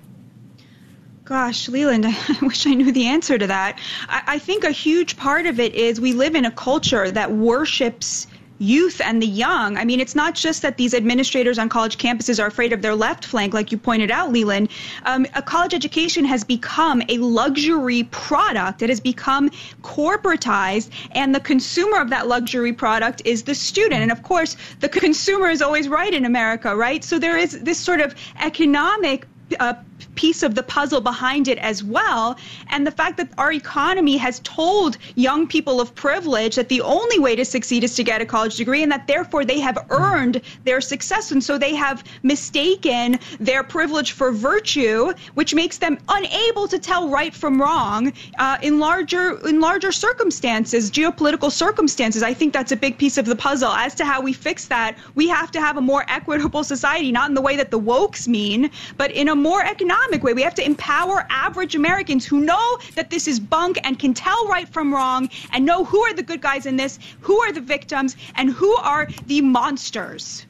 Gosh, 1.27 1.67
Leland, 1.67 2.05
I 2.07 2.37
wish 2.41 2.65
I 2.65 2.73
knew 2.73 2.93
the 2.93 3.07
answer 3.07 3.37
to 3.37 3.47
that. 3.47 3.79
I, 4.07 4.23
I 4.27 4.39
think 4.39 4.63
a 4.63 4.71
huge 4.71 5.17
part 5.17 5.45
of 5.45 5.59
it 5.59 5.75
is 5.75 5.99
we 5.99 6.13
live 6.13 6.35
in 6.35 6.45
a 6.45 6.51
culture 6.51 7.11
that 7.11 7.29
worships 7.29 8.27
youth 8.59 9.01
and 9.03 9.21
the 9.21 9.27
young. 9.27 9.77
I 9.77 9.83
mean, 9.83 9.99
it's 9.99 10.15
not 10.15 10.35
just 10.35 10.61
that 10.61 10.77
these 10.77 10.93
administrators 10.93 11.59
on 11.59 11.67
college 11.67 11.97
campuses 11.97 12.41
are 12.41 12.47
afraid 12.47 12.71
of 12.71 12.81
their 12.81 12.95
left 12.95 13.25
flank, 13.25 13.53
like 13.53 13.73
you 13.73 13.77
pointed 13.77 14.09
out, 14.09 14.31
Leland. 14.31 14.69
Um, 15.03 15.27
a 15.35 15.41
college 15.41 15.73
education 15.73 16.23
has 16.23 16.45
become 16.45 17.03
a 17.09 17.17
luxury 17.17 18.03
product. 18.03 18.81
It 18.81 18.87
has 18.87 19.01
become 19.01 19.49
corporatized, 19.83 20.91
and 21.11 21.35
the 21.35 21.41
consumer 21.41 21.99
of 21.99 22.09
that 22.09 22.29
luxury 22.29 22.71
product 22.71 23.21
is 23.25 23.43
the 23.43 23.53
student. 23.53 24.01
And 24.01 24.13
of 24.13 24.23
course, 24.23 24.55
the 24.79 24.87
consumer 24.87 25.49
is 25.49 25.61
always 25.61 25.89
right 25.89 26.13
in 26.13 26.23
America, 26.23 26.73
right? 26.73 27.03
So 27.03 27.19
there 27.19 27.37
is 27.37 27.59
this 27.59 27.77
sort 27.77 27.99
of 27.99 28.15
economic 28.39 29.27
uh, 29.59 29.73
piece 30.17 30.43
of 30.43 30.55
the 30.55 30.63
puzzle 30.63 30.99
behind 30.99 31.47
it 31.47 31.59
as 31.59 31.83
well. 31.83 32.37
And 32.69 32.85
the 32.85 32.91
fact 32.91 33.15
that 33.17 33.29
our 33.37 33.53
economy 33.53 34.17
has 34.17 34.39
told 34.39 34.97
young 35.15 35.47
people 35.47 35.79
of 35.79 35.95
privilege 35.95 36.55
that 36.55 36.67
the 36.67 36.81
only 36.81 37.19
way 37.19 37.35
to 37.35 37.45
succeed 37.45 37.83
is 37.83 37.95
to 37.95 38.03
get 38.03 38.19
a 38.21 38.25
college 38.25 38.55
degree 38.57 38.83
and 38.83 38.91
that 38.91 39.07
therefore 39.07 39.45
they 39.45 39.59
have 39.59 39.77
earned 39.89 40.41
their 40.65 40.81
success. 40.81 41.31
And 41.31 41.41
so 41.41 41.57
they 41.57 41.75
have 41.75 42.03
mistaken 42.23 43.19
their 43.39 43.63
privilege 43.63 44.11
for 44.11 44.31
virtue, 44.31 45.13
which 45.35 45.53
makes 45.53 45.77
them 45.77 45.99
unable 46.09 46.67
to 46.67 46.79
tell 46.79 47.07
right 47.09 47.33
from 47.33 47.61
wrong 47.61 48.11
uh, 48.39 48.57
in 48.63 48.79
larger 48.79 49.25
in 49.47 49.59
larger 49.61 49.91
circumstances, 49.91 50.89
geopolitical 50.89 51.51
circumstances. 51.51 52.23
I 52.23 52.33
think 52.33 52.53
that's 52.53 52.71
a 52.71 52.75
big 52.75 52.97
piece 52.97 53.17
of 53.17 53.25
the 53.25 53.35
puzzle. 53.35 53.71
As 53.71 53.93
to 53.95 54.05
how 54.05 54.19
we 54.21 54.33
fix 54.33 54.67
that, 54.67 54.97
we 55.13 55.27
have 55.27 55.51
to 55.51 55.59
have 55.61 55.77
a 55.77 55.81
more 55.81 56.03
equitable 56.07 56.63
society, 56.63 57.11
not 57.11 57.29
in 57.29 57.35
the 57.35 57.45
way 57.49 57.55
that 57.55 57.69
the 57.69 57.79
wokes 57.79 58.27
mean, 58.27 58.71
but 58.97 59.11
in 59.11 59.29
a 59.29 59.35
more 59.35 59.63
economic 59.63 60.06
economic 60.07 60.23
way. 60.23 60.33
We 60.33 60.43
have 60.43 60.55
to 60.55 60.65
empower 60.65 61.25
average 61.29 61.75
Americans 61.75 62.25
who 62.25 62.39
know 62.39 62.79
that 62.95 63.09
this 63.09 63.27
is 63.27 63.39
bunk 63.39 63.79
and 63.83 63.99
can 63.99 64.13
tell 64.13 64.47
right 64.47 64.67
from 64.67 64.93
wrong 64.93 65.29
and 65.51 65.65
know 65.65 65.83
who 65.83 66.01
are 66.01 66.13
the 66.13 66.23
good 66.23 66.41
guys 66.41 66.65
in 66.65 66.77
this, 66.77 66.99
who 67.21 67.39
are 67.41 67.51
the 67.51 67.61
victims, 67.61 68.15
and 68.35 68.49
who 68.49 68.75
are 68.77 69.07
the 69.27 69.41
monsters. 69.41 70.45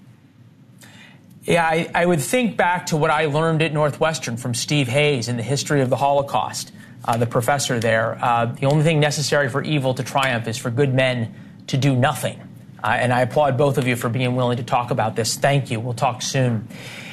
Yeah, 1.44 1.66
I, 1.66 1.90
I 1.96 2.06
would 2.06 2.22
think 2.22 2.58
back 2.58 2.88
to 2.88 2.98
what 2.98 3.10
I 3.10 3.26
learned 3.26 3.62
at 3.62 3.74
Northwestern 3.74 4.36
from 4.38 4.54
Steve 4.54 4.88
Hayes 4.90 5.28
in 5.30 5.38
the 5.38 5.44
history 5.44 5.82
of 5.82 5.90
the 5.90 5.96
Holocaust, 5.96 6.74
uh, 7.06 7.18
the 7.18 7.26
professor 7.26 7.80
there. 7.80 8.18
Uh, 8.22 8.48
the 8.48 8.66
only 8.66 8.84
thing 8.84 9.00
necessary 9.00 9.50
for 9.50 9.64
evil 9.64 9.94
to 9.94 10.04
triumph 10.04 10.48
is 10.48 10.58
for 10.58 10.70
good 10.70 10.94
men 10.94 11.34
to 11.68 11.78
do 11.78 11.96
nothing. 11.96 12.42
Uh, 12.84 12.88
and 12.90 13.14
I 13.14 13.22
applaud 13.22 13.58
both 13.58 13.78
of 13.78 13.88
you 13.88 13.96
for 13.96 14.10
being 14.10 14.36
willing 14.36 14.58
to 14.58 14.64
talk 14.64 14.92
about 14.92 15.16
this. 15.16 15.36
Thank 15.36 15.72
you. 15.72 15.80
We'll 15.80 15.94
talk 15.94 16.22
soon. 16.22 16.68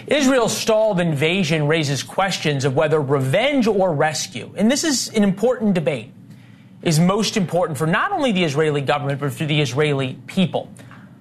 Israel's 0.06 0.56
stalled 0.56 1.00
invasion 1.00 1.66
raises 1.66 2.02
questions 2.02 2.64
of 2.64 2.76
whether 2.76 3.00
revenge 3.00 3.66
or 3.66 3.92
rescue, 3.92 4.52
and 4.56 4.70
this 4.70 4.84
is 4.84 5.08
an 5.08 5.23
important 5.23 5.75
debate, 5.75 6.12
is 6.82 7.00
most 7.00 7.37
important 7.37 7.78
for 7.78 7.87
not 7.87 8.12
only 8.12 8.30
the 8.32 8.44
Israeli 8.44 8.82
government, 8.82 9.20
but 9.20 9.32
for 9.32 9.46
the 9.46 9.61
Israeli 9.61 10.18
people. 10.26 10.70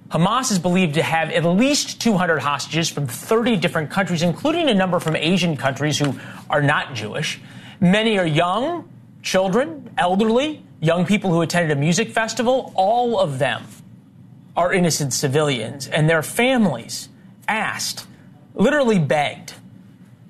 Hamas 0.08 0.52
is 0.52 0.58
believed 0.58 0.94
to 0.94 1.02
have 1.02 1.30
at 1.30 1.44
least 1.44 2.00
200 2.00 2.38
hostages 2.38 2.90
from 2.90 3.06
30 3.06 3.56
different 3.56 3.90
countries, 3.90 4.22
including 4.22 4.68
a 4.68 4.74
number 4.74 5.00
from 5.00 5.16
Asian 5.16 5.56
countries 5.56 5.98
who 5.98 6.18
are 6.50 6.62
not 6.62 6.94
Jewish. 6.94 7.40
Many 7.80 8.18
are 8.18 8.26
young, 8.26 8.88
children, 9.22 9.90
elderly, 9.96 10.62
young 10.80 11.06
people 11.06 11.30
who 11.30 11.40
attended 11.40 11.76
a 11.76 11.80
music 11.80 12.10
festival. 12.10 12.72
All 12.76 13.18
of 13.18 13.38
them 13.38 13.64
are 14.56 14.72
innocent 14.72 15.14
civilians, 15.14 15.88
and 15.88 16.08
their 16.08 16.22
families 16.22 17.08
asked 17.48 18.06
literally 18.54 18.98
begged 18.98 19.54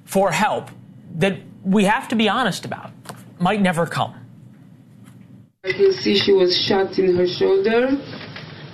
for 0.04 0.32
help 0.32 0.70
that 1.16 1.38
we 1.62 1.84
have 1.84 2.08
to 2.08 2.16
be 2.16 2.28
honest 2.28 2.64
about 2.64 2.90
might 3.38 3.60
never 3.60 3.86
come. 3.86 4.14
I 5.64 5.72
can 5.72 5.92
see 5.92 6.18
she 6.18 6.32
was 6.32 6.56
shot 6.56 6.98
in 6.98 7.16
her 7.16 7.26
shoulder. 7.26 7.98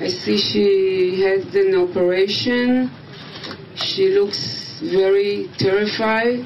I 0.01 0.09
see 0.09 0.39
she 0.39 1.23
had 1.23 1.55
an 1.55 1.75
operation. 1.77 2.91
She 3.75 4.09
looks 4.09 4.81
very 4.81 5.49
terrified. 5.59 6.45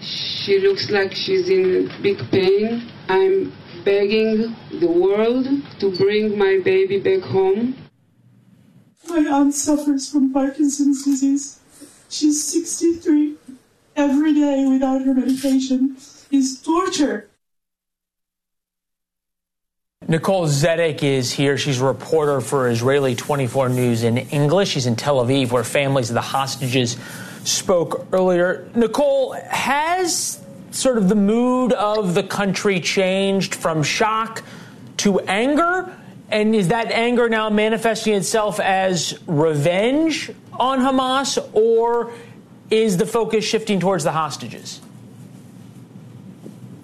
She 0.00 0.58
looks 0.60 0.90
like 0.90 1.14
she's 1.14 1.48
in 1.48 1.90
big 2.02 2.18
pain. 2.30 2.90
I'm 3.08 3.52
begging 3.84 4.54
the 4.80 4.90
world 4.90 5.46
to 5.78 5.96
bring 5.96 6.36
my 6.36 6.60
baby 6.64 6.98
back 7.00 7.22
home. 7.22 7.76
My 9.08 9.18
aunt 9.18 9.54
suffers 9.54 10.10
from 10.10 10.32
Parkinson's 10.32 11.04
disease. 11.04 11.60
She's 12.08 12.44
63. 12.44 13.34
Every 13.96 14.34
day 14.34 14.66
without 14.66 15.02
her 15.02 15.14
medication 15.14 15.96
is 16.30 16.60
torture. 16.62 17.28
Nicole 20.08 20.46
Zedek 20.46 21.02
is 21.02 21.32
here. 21.32 21.58
She's 21.58 21.80
a 21.80 21.84
reporter 21.84 22.40
for 22.40 22.68
Israeli 22.68 23.16
24 23.16 23.70
News 23.70 24.04
in 24.04 24.18
English. 24.18 24.70
She's 24.70 24.86
in 24.86 24.94
Tel 24.94 25.24
Aviv, 25.24 25.50
where 25.50 25.64
families 25.64 26.10
of 26.10 26.14
the 26.14 26.20
hostages 26.20 26.96
spoke 27.42 28.06
earlier. 28.12 28.70
Nicole, 28.76 29.32
has 29.32 30.40
sort 30.70 30.98
of 30.98 31.08
the 31.08 31.16
mood 31.16 31.72
of 31.72 32.14
the 32.14 32.22
country 32.22 32.80
changed 32.80 33.54
from 33.54 33.82
shock 33.82 34.44
to 34.98 35.18
anger? 35.20 35.92
And 36.30 36.54
is 36.54 36.68
that 36.68 36.90
anger 36.90 37.28
now 37.28 37.50
manifesting 37.50 38.14
itself 38.14 38.58
as 38.58 39.18
revenge 39.26 40.30
on 40.52 40.80
Hamas, 40.80 41.38
or 41.52 42.12
is 42.70 42.96
the 42.96 43.06
focus 43.06 43.44
shifting 43.44 43.78
towards 43.78 44.02
the 44.04 44.12
hostages? 44.12 44.80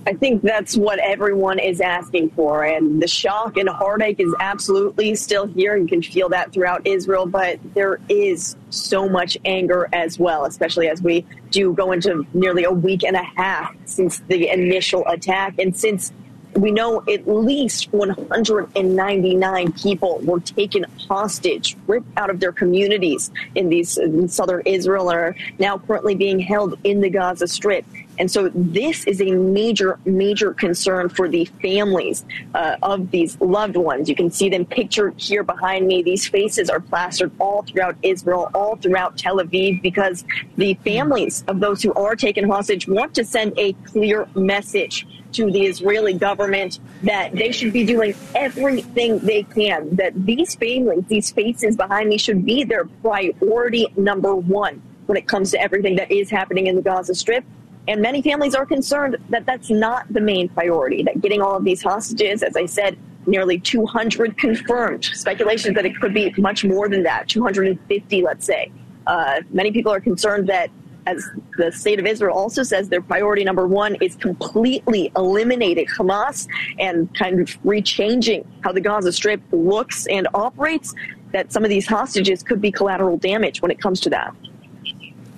I 0.04 0.14
think 0.14 0.42
that's 0.42 0.76
what 0.76 0.98
everyone 0.98 1.60
is 1.60 1.80
asking 1.80 2.30
for. 2.30 2.64
And 2.64 3.00
the 3.00 3.06
shock 3.06 3.56
and 3.56 3.68
heartache 3.68 4.18
is 4.18 4.34
absolutely 4.40 5.14
still 5.14 5.46
here. 5.46 5.76
You 5.76 5.86
can 5.86 6.02
feel 6.02 6.28
that 6.30 6.52
throughout 6.52 6.86
Israel, 6.86 7.24
but 7.24 7.60
there 7.74 8.00
is 8.08 8.56
so 8.70 9.08
much 9.08 9.38
anger 9.44 9.88
as 9.92 10.18
well, 10.18 10.44
especially 10.44 10.88
as 10.88 11.02
we 11.02 11.24
do 11.50 11.72
go 11.72 11.92
into 11.92 12.26
nearly 12.34 12.64
a 12.64 12.72
week 12.72 13.04
and 13.04 13.14
a 13.14 13.22
half 13.22 13.74
since 13.84 14.18
the 14.26 14.48
initial 14.48 15.06
attack. 15.06 15.54
And 15.58 15.76
since 15.76 16.12
we 16.54 16.70
know 16.70 17.02
at 17.08 17.26
least 17.26 17.92
199 17.92 19.72
people 19.72 20.20
were 20.22 20.40
taken 20.40 20.84
hostage, 21.08 21.76
ripped 21.86 22.06
out 22.16 22.30
of 22.30 22.40
their 22.40 22.52
communities 22.52 23.30
in 23.54 23.68
these 23.68 23.98
in 23.98 24.28
southern 24.28 24.62
Israel, 24.66 25.10
and 25.10 25.18
are 25.18 25.36
now 25.58 25.78
currently 25.78 26.14
being 26.14 26.38
held 26.38 26.78
in 26.84 27.00
the 27.00 27.10
Gaza 27.10 27.46
Strip. 27.46 27.84
And 28.18 28.30
so 28.30 28.50
this 28.54 29.04
is 29.06 29.22
a 29.22 29.30
major, 29.30 29.98
major 30.04 30.52
concern 30.52 31.08
for 31.08 31.28
the 31.28 31.46
families 31.62 32.24
uh, 32.54 32.76
of 32.82 33.10
these 33.10 33.40
loved 33.40 33.76
ones. 33.76 34.08
You 34.08 34.14
can 34.14 34.30
see 34.30 34.50
them 34.50 34.66
pictured 34.66 35.14
here 35.16 35.42
behind 35.42 35.86
me. 35.86 36.02
These 36.02 36.28
faces 36.28 36.68
are 36.68 36.80
plastered 36.80 37.32
all 37.38 37.62
throughout 37.62 37.96
Israel, 38.02 38.50
all 38.54 38.76
throughout 38.76 39.16
Tel 39.16 39.38
Aviv, 39.38 39.80
because 39.80 40.24
the 40.56 40.74
families 40.84 41.42
of 41.48 41.60
those 41.60 41.82
who 41.82 41.94
are 41.94 42.14
taken 42.14 42.48
hostage 42.48 42.86
want 42.86 43.14
to 43.14 43.24
send 43.24 43.58
a 43.58 43.72
clear 43.84 44.28
message 44.34 45.06
to 45.34 45.50
the 45.50 45.66
Israeli 45.66 46.14
government 46.14 46.78
that 47.02 47.32
they 47.32 47.52
should 47.52 47.72
be 47.72 47.84
doing 47.84 48.14
everything 48.34 49.18
they 49.18 49.42
can, 49.42 49.94
that 49.96 50.12
these 50.26 50.54
families, 50.54 51.04
these 51.08 51.30
faces 51.30 51.76
behind 51.76 52.08
me 52.08 52.18
should 52.18 52.44
be 52.44 52.64
their 52.64 52.84
priority 53.02 53.86
number 53.96 54.34
one 54.34 54.82
when 55.06 55.16
it 55.16 55.26
comes 55.26 55.50
to 55.50 55.60
everything 55.60 55.96
that 55.96 56.10
is 56.10 56.30
happening 56.30 56.66
in 56.66 56.76
the 56.76 56.82
Gaza 56.82 57.14
Strip. 57.14 57.44
And 57.88 58.00
many 58.00 58.22
families 58.22 58.54
are 58.54 58.64
concerned 58.64 59.16
that 59.30 59.44
that's 59.44 59.68
not 59.68 60.12
the 60.12 60.20
main 60.20 60.48
priority, 60.48 61.02
that 61.02 61.20
getting 61.20 61.42
all 61.42 61.56
of 61.56 61.64
these 61.64 61.82
hostages, 61.82 62.42
as 62.42 62.56
I 62.56 62.66
said, 62.66 62.96
nearly 63.26 63.58
200 63.58 64.38
confirmed. 64.38 65.04
Speculations 65.04 65.74
that 65.74 65.86
it 65.86 65.98
could 66.00 66.14
be 66.14 66.32
much 66.38 66.64
more 66.64 66.88
than 66.88 67.02
that, 67.04 67.28
250, 67.28 68.22
let's 68.22 68.46
say. 68.46 68.70
Uh, 69.06 69.40
many 69.50 69.72
people 69.72 69.92
are 69.92 70.00
concerned 70.00 70.48
that, 70.48 70.70
as 71.06 71.28
the 71.56 71.72
state 71.72 71.98
of 71.98 72.06
Israel 72.06 72.36
also 72.36 72.62
says, 72.62 72.88
their 72.88 73.02
priority 73.02 73.44
number 73.44 73.66
one 73.66 73.96
is 73.96 74.16
completely 74.16 75.12
eliminating 75.16 75.86
Hamas 75.86 76.46
and 76.78 77.12
kind 77.16 77.40
of 77.40 77.48
rechanging 77.62 78.46
how 78.62 78.72
the 78.72 78.80
Gaza 78.80 79.12
Strip 79.12 79.40
looks 79.50 80.06
and 80.06 80.28
operates, 80.34 80.94
that 81.32 81.52
some 81.52 81.64
of 81.64 81.70
these 81.70 81.86
hostages 81.86 82.42
could 82.42 82.60
be 82.60 82.70
collateral 82.70 83.16
damage 83.16 83.62
when 83.62 83.70
it 83.70 83.80
comes 83.80 84.00
to 84.00 84.10
that. 84.10 84.34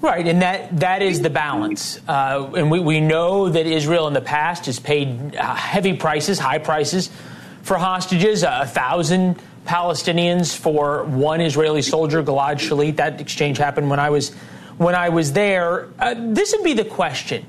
Right, 0.01 0.27
and 0.27 0.43
that, 0.43 0.81
that 0.81 1.01
is 1.01 1.23
the 1.23 1.31
balance. 1.31 1.99
Uh, 2.07 2.53
and 2.55 2.71
we, 2.71 2.79
we 2.79 3.01
know 3.01 3.49
that 3.49 3.67
Israel 3.67 4.07
in 4.07 4.13
the 4.13 4.21
past 4.21 4.67
has 4.67 4.79
paid 4.79 5.35
uh, 5.35 5.55
heavy 5.55 5.95
prices, 5.95 6.39
high 6.39 6.59
prices 6.59 7.11
for 7.63 7.79
hostages, 7.79 8.43
a 8.43 8.67
thousand 8.67 9.41
Palestinians 9.65 10.55
for 10.55 11.05
one 11.05 11.41
Israeli 11.41 11.81
soldier, 11.81 12.23
Gilad 12.23 12.57
Shalit. 12.57 12.97
That 12.97 13.19
exchange 13.19 13.57
happened 13.57 13.89
when 13.89 13.99
I 13.99 14.11
was, 14.11 14.37
when 14.79 14.95
I 14.95 15.09
was 15.09 15.33
there. 15.33 15.89
Uh, 15.99 16.15
this 16.17 16.53
would 16.53 16.65
be 16.65 16.75
the 16.75 16.85
question. 16.85 17.47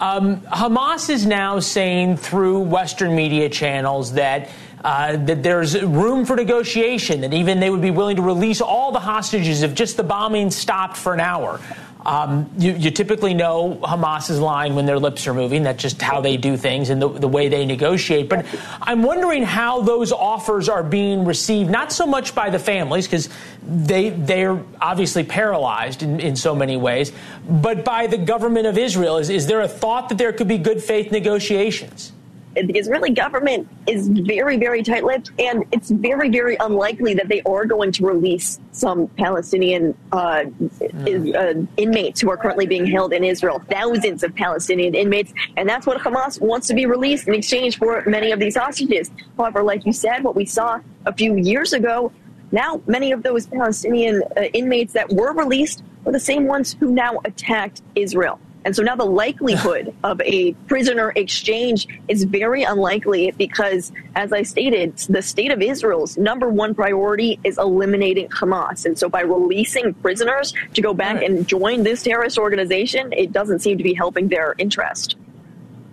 Um, 0.00 0.40
Hamas 0.40 1.08
is 1.08 1.24
now 1.24 1.60
saying 1.60 2.16
through 2.16 2.60
Western 2.60 3.14
media 3.14 3.48
channels 3.48 4.12
that 4.14 4.50
uh, 4.84 5.16
that 5.16 5.42
there's 5.42 5.80
room 5.82 6.26
for 6.26 6.36
negotiation, 6.36 7.22
that 7.22 7.32
even 7.32 7.58
they 7.58 7.70
would 7.70 7.80
be 7.80 7.90
willing 7.90 8.16
to 8.16 8.22
release 8.22 8.60
all 8.60 8.92
the 8.92 9.00
hostages 9.00 9.62
if 9.62 9.74
just 9.74 9.96
the 9.96 10.02
bombing 10.02 10.50
stopped 10.50 10.96
for 10.96 11.14
an 11.14 11.20
hour. 11.20 11.58
Um, 12.06 12.50
you, 12.58 12.72
you, 12.72 12.90
typically 12.90 13.32
know 13.32 13.78
Hamas's 13.82 14.38
line 14.38 14.74
when 14.74 14.84
their 14.84 14.98
lips 14.98 15.26
are 15.26 15.32
moving. 15.32 15.62
That's 15.62 15.80
just 15.80 16.02
how 16.02 16.20
they 16.20 16.36
do 16.36 16.56
things 16.56 16.90
and 16.90 17.00
the, 17.00 17.08
the, 17.08 17.28
way 17.28 17.48
they 17.48 17.64
negotiate. 17.64 18.28
But 18.28 18.44
I'm 18.82 19.02
wondering 19.02 19.42
how 19.42 19.80
those 19.80 20.12
offers 20.12 20.68
are 20.68 20.82
being 20.82 21.24
received, 21.24 21.70
not 21.70 21.92
so 21.92 22.06
much 22.06 22.34
by 22.34 22.50
the 22.50 22.58
families, 22.58 23.06
because 23.06 23.30
they, 23.66 24.10
they're 24.10 24.62
obviously 24.82 25.24
paralyzed 25.24 26.02
in, 26.02 26.20
in 26.20 26.36
so 26.36 26.54
many 26.54 26.76
ways, 26.76 27.10
but 27.48 27.86
by 27.86 28.06
the 28.06 28.18
government 28.18 28.66
of 28.66 28.76
Israel. 28.76 29.16
Is, 29.16 29.30
is 29.30 29.46
there 29.46 29.62
a 29.62 29.68
thought 29.68 30.10
that 30.10 30.18
there 30.18 30.32
could 30.32 30.48
be 30.48 30.58
good 30.58 30.82
faith 30.82 31.10
negotiations? 31.10 32.12
The 32.54 32.78
Israeli 32.78 33.10
government 33.10 33.68
is 33.86 34.08
very, 34.08 34.56
very 34.56 34.82
tight 34.82 35.04
lipped, 35.04 35.30
and 35.38 35.64
it's 35.72 35.90
very, 35.90 36.28
very 36.28 36.56
unlikely 36.60 37.14
that 37.14 37.28
they 37.28 37.42
are 37.42 37.64
going 37.64 37.92
to 37.92 38.06
release 38.06 38.60
some 38.72 39.08
Palestinian 39.08 39.96
uh, 40.12 40.44
uh, 40.46 41.54
inmates 41.76 42.20
who 42.20 42.30
are 42.30 42.36
currently 42.36 42.66
being 42.66 42.86
held 42.86 43.12
in 43.12 43.24
Israel. 43.24 43.62
Thousands 43.70 44.22
of 44.22 44.34
Palestinian 44.34 44.94
inmates, 44.94 45.32
and 45.56 45.68
that's 45.68 45.86
what 45.86 46.00
Hamas 46.00 46.40
wants 46.40 46.66
to 46.68 46.74
be 46.74 46.86
released 46.86 47.28
in 47.28 47.34
exchange 47.34 47.78
for 47.78 48.02
many 48.06 48.32
of 48.32 48.38
these 48.38 48.56
hostages. 48.56 49.10
However, 49.36 49.62
like 49.62 49.84
you 49.84 49.92
said, 49.92 50.22
what 50.22 50.36
we 50.36 50.44
saw 50.44 50.80
a 51.06 51.12
few 51.12 51.36
years 51.36 51.72
ago, 51.72 52.12
now 52.52 52.80
many 52.86 53.10
of 53.12 53.22
those 53.22 53.46
Palestinian 53.46 54.22
uh, 54.36 54.42
inmates 54.52 54.92
that 54.92 55.12
were 55.12 55.32
released 55.32 55.82
are 56.06 56.12
the 56.12 56.20
same 56.20 56.46
ones 56.46 56.76
who 56.78 56.92
now 56.92 57.18
attacked 57.24 57.82
Israel. 57.94 58.38
And 58.64 58.74
so 58.74 58.82
now 58.82 58.96
the 58.96 59.04
likelihood 59.04 59.94
of 60.04 60.20
a 60.22 60.52
prisoner 60.66 61.12
exchange 61.16 61.86
is 62.08 62.24
very 62.24 62.62
unlikely 62.62 63.32
because, 63.32 63.92
as 64.14 64.32
I 64.32 64.42
stated, 64.42 64.96
the 65.08 65.22
state 65.22 65.50
of 65.50 65.60
Israel's 65.60 66.16
number 66.16 66.48
one 66.48 66.74
priority 66.74 67.38
is 67.44 67.58
eliminating 67.58 68.28
Hamas. 68.28 68.86
And 68.86 68.98
so 68.98 69.08
by 69.08 69.20
releasing 69.20 69.94
prisoners 69.94 70.54
to 70.74 70.82
go 70.82 70.94
back 70.94 71.16
right. 71.16 71.30
and 71.30 71.46
join 71.46 71.82
this 71.82 72.02
terrorist 72.02 72.38
organization, 72.38 73.12
it 73.12 73.32
doesn't 73.32 73.60
seem 73.60 73.78
to 73.78 73.84
be 73.84 73.94
helping 73.94 74.28
their 74.28 74.54
interest. 74.58 75.16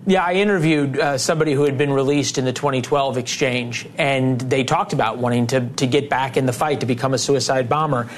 Yeah, 0.08 0.24
I 0.24 0.34
interviewed 0.34 0.98
uh, 0.98 1.18
somebody 1.20 1.54
who 1.54 1.64
had 1.64 1.78
been 1.78 1.94
released 1.94 2.40
in 2.40 2.46
the 2.46 2.54
2012 2.54 3.18
exchange, 3.18 3.88
and 4.00 4.42
they 4.42 4.64
talked 4.64 4.94
about 4.94 5.20
wanting 5.20 5.48
to, 5.48 5.70
to 5.70 5.86
get 5.86 6.10
back 6.10 6.38
in 6.38 6.48
the 6.48 6.54
fight 6.54 6.80
to 6.80 6.88
become 6.88 7.14
a 7.14 7.20
suicide 7.20 7.70
bomber. 7.70 8.10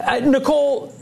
Uh, 0.00 0.20
Nicole, 0.20 0.94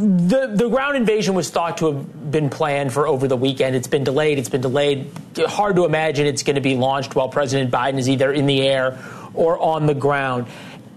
the 0.00 0.52
the 0.54 0.68
ground 0.68 0.96
invasion 0.96 1.34
was 1.34 1.50
thought 1.50 1.78
to 1.78 1.92
have 1.92 2.30
been 2.30 2.50
planned 2.50 2.92
for 2.92 3.06
over 3.06 3.28
the 3.28 3.36
weekend. 3.36 3.76
It's 3.76 3.86
been 3.86 4.04
delayed. 4.04 4.38
It's 4.38 4.48
been 4.48 4.60
delayed. 4.60 5.10
Hard 5.36 5.76
to 5.76 5.84
imagine 5.84 6.26
it's 6.26 6.42
going 6.42 6.56
to 6.56 6.62
be 6.62 6.76
launched 6.76 7.14
while 7.14 7.28
President 7.28 7.70
Biden 7.70 7.98
is 7.98 8.08
either 8.08 8.32
in 8.32 8.46
the 8.46 8.62
air 8.62 8.98
or 9.34 9.58
on 9.58 9.86
the 9.86 9.94
ground. 9.94 10.46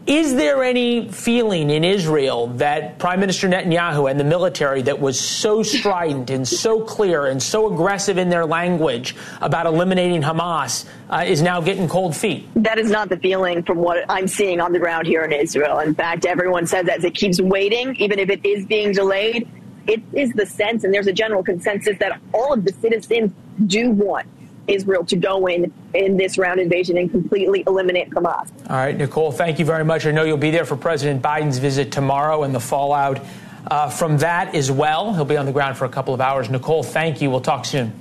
Is 0.07 0.33
there 0.33 0.63
any 0.63 1.09
feeling 1.09 1.69
in 1.69 1.83
Israel 1.83 2.47
that 2.55 2.97
Prime 2.97 3.19
Minister 3.19 3.47
Netanyahu 3.47 4.09
and 4.09 4.19
the 4.19 4.23
military 4.23 4.81
that 4.81 4.99
was 4.99 5.19
so 5.19 5.61
strident 5.61 6.31
and 6.31 6.47
so 6.47 6.81
clear 6.81 7.27
and 7.27 7.41
so 7.41 7.71
aggressive 7.71 8.17
in 8.17 8.27
their 8.27 8.43
language 8.43 9.15
about 9.41 9.67
eliminating 9.67 10.23
Hamas 10.23 10.85
uh, 11.11 11.23
is 11.27 11.43
now 11.43 11.61
getting 11.61 11.87
cold 11.87 12.17
feet? 12.17 12.47
That 12.55 12.79
is 12.79 12.89
not 12.89 13.09
the 13.09 13.17
feeling 13.17 13.61
from 13.61 13.77
what 13.77 14.03
I'm 14.09 14.27
seeing 14.27 14.59
on 14.59 14.73
the 14.73 14.79
ground 14.79 15.05
here 15.05 15.23
in 15.23 15.31
Israel. 15.31 15.77
In 15.79 15.93
fact, 15.93 16.25
everyone 16.25 16.65
says 16.65 16.87
as 16.87 17.03
it 17.03 17.13
keeps 17.13 17.39
waiting, 17.39 17.95
even 17.97 18.17
if 18.17 18.31
it 18.31 18.43
is 18.43 18.65
being 18.65 18.93
delayed, 18.93 19.47
it 19.85 20.01
is 20.13 20.31
the 20.31 20.47
sense, 20.47 20.83
and 20.83 20.91
there's 20.91 21.07
a 21.07 21.13
general 21.13 21.43
consensus 21.43 21.95
that 21.99 22.19
all 22.33 22.53
of 22.53 22.65
the 22.65 22.73
citizens 22.73 23.31
do 23.67 23.91
want 23.91 24.25
Israel 24.67 25.03
to 25.05 25.15
go 25.15 25.47
in 25.47 25.71
in 25.93 26.17
this 26.17 26.37
round 26.37 26.59
invasion 26.59 26.97
and 26.97 27.09
completely 27.09 27.63
eliminate 27.67 28.09
Hamas. 28.11 28.49
All 28.69 28.75
right, 28.75 28.95
Nicole, 28.95 29.31
thank 29.31 29.59
you 29.59 29.65
very 29.65 29.83
much. 29.83 30.05
I 30.05 30.11
know 30.11 30.23
you'll 30.23 30.37
be 30.37 30.51
there 30.51 30.65
for 30.65 30.75
President 30.75 31.21
Biden's 31.21 31.57
visit 31.57 31.91
tomorrow 31.91 32.43
and 32.43 32.53
the 32.53 32.59
fallout 32.59 33.19
uh, 33.67 33.89
from 33.89 34.17
that 34.19 34.55
as 34.55 34.71
well. 34.71 35.13
He'll 35.13 35.25
be 35.25 35.37
on 35.37 35.45
the 35.45 35.51
ground 35.51 35.77
for 35.77 35.85
a 35.85 35.89
couple 35.89 36.13
of 36.13 36.21
hours. 36.21 36.49
Nicole, 36.49 36.83
thank 36.83 37.21
you. 37.21 37.29
We'll 37.29 37.41
talk 37.41 37.65
soon. 37.65 37.93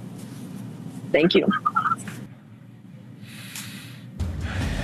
Thank 1.13 1.35
you. 1.35 1.47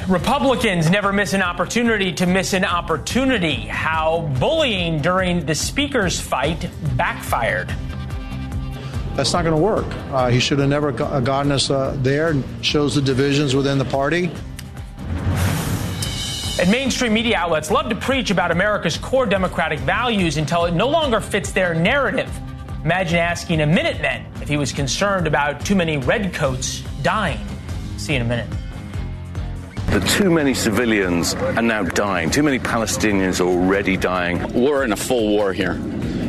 Republicans 0.08 0.88
never 0.88 1.12
miss 1.12 1.32
an 1.32 1.42
opportunity 1.42 2.12
to 2.12 2.26
miss 2.26 2.52
an 2.52 2.64
opportunity. 2.64 3.54
How 3.54 4.32
bullying 4.38 5.00
during 5.02 5.46
the 5.46 5.54
speaker's 5.54 6.20
fight 6.20 6.70
backfired. 6.96 7.74
That's 9.16 9.32
not 9.32 9.44
going 9.44 9.56
to 9.56 9.62
work. 9.62 9.86
Uh, 10.12 10.28
he 10.28 10.38
should 10.38 10.58
have 10.58 10.68
never 10.68 10.88
uh, 11.02 11.20
gotten 11.20 11.50
us 11.50 11.70
uh, 11.70 11.96
there 12.02 12.28
and 12.28 12.44
shows 12.64 12.94
the 12.94 13.00
divisions 13.00 13.54
within 13.54 13.78
the 13.78 13.84
party. 13.86 14.30
And 16.60 16.70
mainstream 16.70 17.14
media 17.14 17.38
outlets 17.38 17.70
love 17.70 17.88
to 17.88 17.96
preach 17.96 18.30
about 18.30 18.50
America's 18.50 18.98
core 18.98 19.24
democratic 19.24 19.78
values 19.80 20.36
until 20.36 20.66
it 20.66 20.74
no 20.74 20.88
longer 20.88 21.22
fits 21.22 21.52
their 21.52 21.74
narrative. 21.74 22.30
Imagine 22.84 23.18
asking 23.18 23.62
a 23.62 23.66
Minuteman 23.66 24.26
if 24.42 24.48
he 24.48 24.58
was 24.58 24.70
concerned 24.70 25.26
about 25.26 25.64
too 25.64 25.74
many 25.74 25.96
redcoats 25.96 26.80
dying. 27.02 27.40
See 27.96 28.12
you 28.12 28.20
in 28.20 28.26
a 28.26 28.28
minute. 28.28 28.48
The 29.86 30.00
too 30.00 30.30
many 30.30 30.52
civilians 30.52 31.34
are 31.34 31.62
now 31.62 31.84
dying. 31.84 32.30
Too 32.30 32.42
many 32.42 32.58
Palestinians 32.58 33.40
are 33.40 33.48
already 33.48 33.96
dying. 33.96 34.52
We're 34.52 34.84
in 34.84 34.92
a 34.92 34.96
full 34.96 35.28
war 35.28 35.54
here 35.54 35.80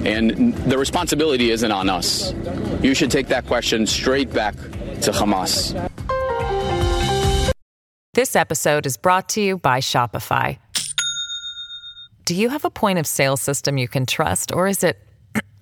And 0.07 0.55
the 0.55 0.77
responsibility 0.77 1.51
isn't 1.51 1.71
on 1.71 1.89
us. 1.89 2.33
You 2.81 2.93
should 2.93 3.11
take 3.11 3.27
that 3.27 3.45
question 3.45 3.85
straight 3.85 4.31
back 4.31 4.55
to 5.01 5.11
Hamas. 5.11 5.75
This 8.13 8.35
episode 8.35 8.85
is 8.85 8.95
brought 8.97 9.29
to 9.29 9.41
you 9.41 9.57
by 9.57 9.79
Shopify. 9.79 10.57
Do 12.25 12.35
you 12.35 12.49
have 12.49 12.65
a 12.65 12.69
point 12.69 12.99
of 12.99 13.05
sale 13.05 13.37
system 13.37 13.77
you 13.77 13.87
can 13.87 14.05
trust, 14.05 14.51
or 14.51 14.67
is 14.67 14.83
it 14.83 14.97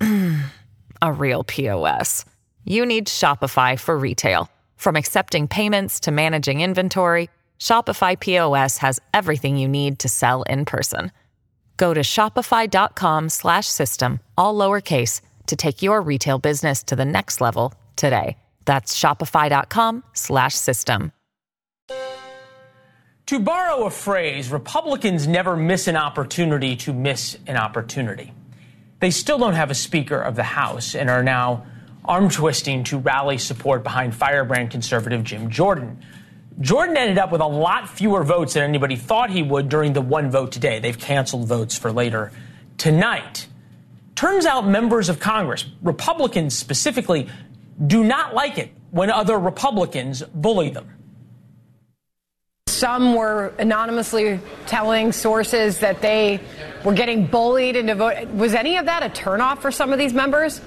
a 1.02 1.12
real 1.12 1.44
POS? 1.44 2.24
You 2.64 2.86
need 2.86 3.08
Shopify 3.08 3.78
for 3.78 3.98
retail. 3.98 4.48
From 4.76 4.96
accepting 4.96 5.48
payments 5.48 6.00
to 6.00 6.10
managing 6.12 6.60
inventory, 6.60 7.30
Shopify 7.58 8.18
POS 8.18 8.78
has 8.78 9.00
everything 9.12 9.56
you 9.56 9.68
need 9.68 9.98
to 9.98 10.08
sell 10.08 10.42
in 10.44 10.64
person. 10.64 11.10
Go 11.76 11.94
to 11.94 12.00
shopify.com 12.00 13.28
slash 13.28 13.66
system, 13.66 14.20
all 14.36 14.54
lowercase 14.54 15.20
to 15.46 15.56
take 15.56 15.82
your 15.82 16.00
retail 16.00 16.38
business 16.38 16.82
to 16.84 16.96
the 16.96 17.04
next 17.04 17.40
level 17.40 17.74
today. 17.96 18.36
That's 18.64 18.98
shopify.com 18.98 20.02
slash 20.12 20.54
system. 20.54 21.12
To 23.26 23.40
borrow 23.40 23.86
a 23.86 23.90
phrase, 23.90 24.52
Republicans 24.52 25.26
never 25.26 25.56
miss 25.56 25.88
an 25.88 25.96
opportunity 25.96 26.76
to 26.76 26.92
miss 26.92 27.36
an 27.48 27.56
opportunity. 27.56 28.32
They 29.00 29.10
still 29.10 29.38
don't 29.38 29.54
have 29.54 29.70
a 29.70 29.74
Speaker 29.74 30.20
of 30.20 30.36
the 30.36 30.44
House 30.44 30.94
and 30.94 31.10
are 31.10 31.24
now 31.24 31.66
arm 32.04 32.30
twisting 32.30 32.84
to 32.84 32.98
rally 32.98 33.36
support 33.36 33.82
behind 33.82 34.14
firebrand 34.14 34.70
conservative 34.70 35.24
Jim 35.24 35.50
Jordan. 35.50 36.04
Jordan 36.60 36.96
ended 36.96 37.18
up 37.18 37.32
with 37.32 37.40
a 37.42 37.46
lot 37.46 37.88
fewer 37.88 38.24
votes 38.24 38.54
than 38.54 38.62
anybody 38.62 38.96
thought 38.96 39.30
he 39.30 39.42
would 39.42 39.68
during 39.68 39.92
the 39.92 40.00
one 40.00 40.30
vote 40.30 40.52
today. 40.52 40.78
They've 40.78 40.98
canceled 40.98 41.46
votes 41.46 41.76
for 41.76 41.92
later 41.92 42.32
tonight. 42.78 43.46
Turns 44.14 44.46
out 44.46 44.66
members 44.66 45.10
of 45.10 45.20
Congress, 45.20 45.66
Republicans 45.82 46.56
specifically, 46.56 47.28
do 47.86 48.02
not 48.02 48.34
like 48.34 48.56
it 48.56 48.70
when 48.90 49.10
other 49.10 49.38
Republicans 49.38 50.22
bully 50.22 50.70
them. 50.70 50.90
Some 52.68 53.14
were 53.14 53.52
anonymously 53.58 54.40
telling 54.66 55.12
sources 55.12 55.78
that 55.80 56.00
they 56.00 56.40
were 56.84 56.94
getting 56.94 57.26
bullied 57.26 57.76
into 57.76 57.94
vote. 57.94 58.28
Was 58.28 58.54
any 58.54 58.78
of 58.78 58.86
that 58.86 59.02
a 59.02 59.08
turnoff 59.08 59.58
for 59.58 59.70
some 59.70 59.92
of 59.92 59.98
these 59.98 60.14
members? 60.14 60.60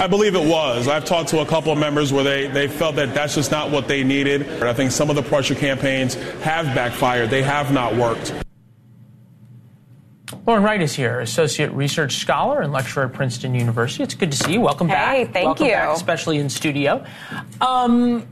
I 0.00 0.06
believe 0.06 0.34
it 0.34 0.46
was. 0.46 0.88
I've 0.88 1.04
talked 1.04 1.30
to 1.30 1.40
a 1.40 1.46
couple 1.46 1.72
of 1.72 1.78
members 1.78 2.12
where 2.12 2.24
they, 2.24 2.46
they 2.48 2.68
felt 2.68 2.96
that 2.96 3.14
that's 3.14 3.34
just 3.34 3.50
not 3.50 3.70
what 3.70 3.88
they 3.88 4.04
needed. 4.04 4.62
I 4.62 4.72
think 4.72 4.90
some 4.90 5.10
of 5.10 5.16
the 5.16 5.22
pressure 5.22 5.54
campaigns 5.54 6.14
have 6.42 6.66
backfired. 6.74 7.30
They 7.30 7.42
have 7.42 7.72
not 7.72 7.94
worked. 7.94 8.34
Lauren 10.46 10.64
Wright 10.64 10.82
is 10.82 10.94
here, 10.94 11.20
associate 11.20 11.70
research 11.72 12.16
scholar 12.16 12.60
and 12.60 12.72
lecturer 12.72 13.04
at 13.04 13.12
Princeton 13.12 13.54
University. 13.54 14.02
It's 14.02 14.14
good 14.14 14.32
to 14.32 14.36
see 14.36 14.54
you. 14.54 14.60
Welcome 14.60 14.88
hey, 14.88 14.94
back. 14.94 15.14
Hey, 15.14 15.24
thank 15.24 15.46
Welcome 15.46 15.66
you. 15.66 15.72
Back, 15.72 15.96
especially 15.96 16.38
in 16.38 16.48
studio. 16.48 17.04
Um, 17.60 18.26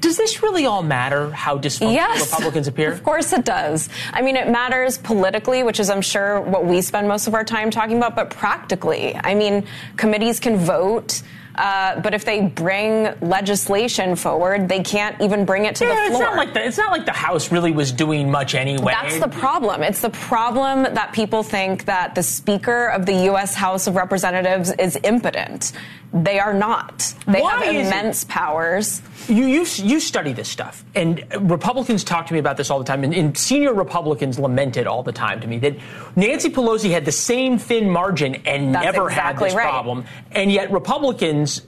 does 0.00 0.16
this 0.16 0.42
really 0.42 0.66
all 0.66 0.82
matter 0.82 1.30
how 1.30 1.58
dysfunctional 1.58 1.92
yes, 1.92 2.30
Republicans 2.30 2.68
appear? 2.68 2.92
Of 2.92 3.02
course 3.02 3.32
it 3.32 3.44
does. 3.44 3.88
I 4.12 4.22
mean, 4.22 4.36
it 4.36 4.48
matters 4.48 4.98
politically, 4.98 5.62
which 5.62 5.80
is, 5.80 5.90
I'm 5.90 6.02
sure, 6.02 6.40
what 6.40 6.64
we 6.64 6.80
spend 6.80 7.08
most 7.08 7.26
of 7.26 7.34
our 7.34 7.44
time 7.44 7.70
talking 7.70 7.96
about, 7.96 8.16
but 8.16 8.30
practically. 8.30 9.16
I 9.16 9.34
mean, 9.34 9.66
committees 9.96 10.40
can 10.40 10.56
vote. 10.56 11.22
Uh, 11.58 12.00
but 12.00 12.14
if 12.14 12.24
they 12.24 12.40
bring 12.40 13.12
legislation 13.20 14.14
forward, 14.14 14.68
they 14.68 14.80
can't 14.80 15.20
even 15.20 15.44
bring 15.44 15.64
it 15.64 15.74
to 15.74 15.84
yeah, 15.84 16.08
the 16.08 16.10
floor. 16.10 16.22
It's 16.22 16.30
not, 16.30 16.36
like 16.36 16.54
the, 16.54 16.64
it's 16.64 16.78
not 16.78 16.92
like 16.92 17.04
the 17.04 17.10
House 17.10 17.50
really 17.50 17.72
was 17.72 17.90
doing 17.90 18.30
much 18.30 18.54
anyway. 18.54 18.92
That's 18.92 19.18
the 19.18 19.26
problem. 19.26 19.82
It's 19.82 20.00
the 20.00 20.10
problem 20.10 20.84
that 20.94 21.12
people 21.12 21.42
think 21.42 21.86
that 21.86 22.14
the 22.14 22.22
Speaker 22.22 22.86
of 22.86 23.06
the 23.06 23.24
U.S. 23.24 23.56
House 23.56 23.88
of 23.88 23.96
Representatives 23.96 24.70
is 24.78 24.96
impotent. 25.02 25.72
They 26.12 26.38
are 26.38 26.54
not. 26.54 27.14
They 27.26 27.42
Why 27.42 27.64
have 27.64 27.74
immense 27.74 28.22
it? 28.22 28.28
powers. 28.28 29.02
You, 29.28 29.44
you 29.44 29.66
you 29.76 30.00
study 30.00 30.32
this 30.32 30.48
stuff, 30.48 30.82
and 30.94 31.22
Republicans 31.38 32.02
talk 32.02 32.26
to 32.28 32.32
me 32.32 32.38
about 32.38 32.56
this 32.56 32.70
all 32.70 32.78
the 32.78 32.84
time, 32.86 33.04
and, 33.04 33.12
and 33.12 33.36
senior 33.36 33.74
Republicans 33.74 34.38
lament 34.38 34.78
it 34.78 34.86
all 34.86 35.02
the 35.02 35.12
time 35.12 35.40
to 35.42 35.46
me 35.46 35.58
that 35.58 35.76
Nancy 36.16 36.48
Pelosi 36.48 36.90
had 36.90 37.04
the 37.04 37.12
same 37.12 37.58
thin 37.58 37.90
margin 37.90 38.36
and 38.46 38.74
That's 38.74 38.84
never 38.86 39.08
exactly 39.10 39.50
had 39.50 39.50
this 39.50 39.54
right. 39.56 39.68
problem, 39.68 40.06
and 40.32 40.50
yet 40.50 40.70
Republicans, 40.70 41.60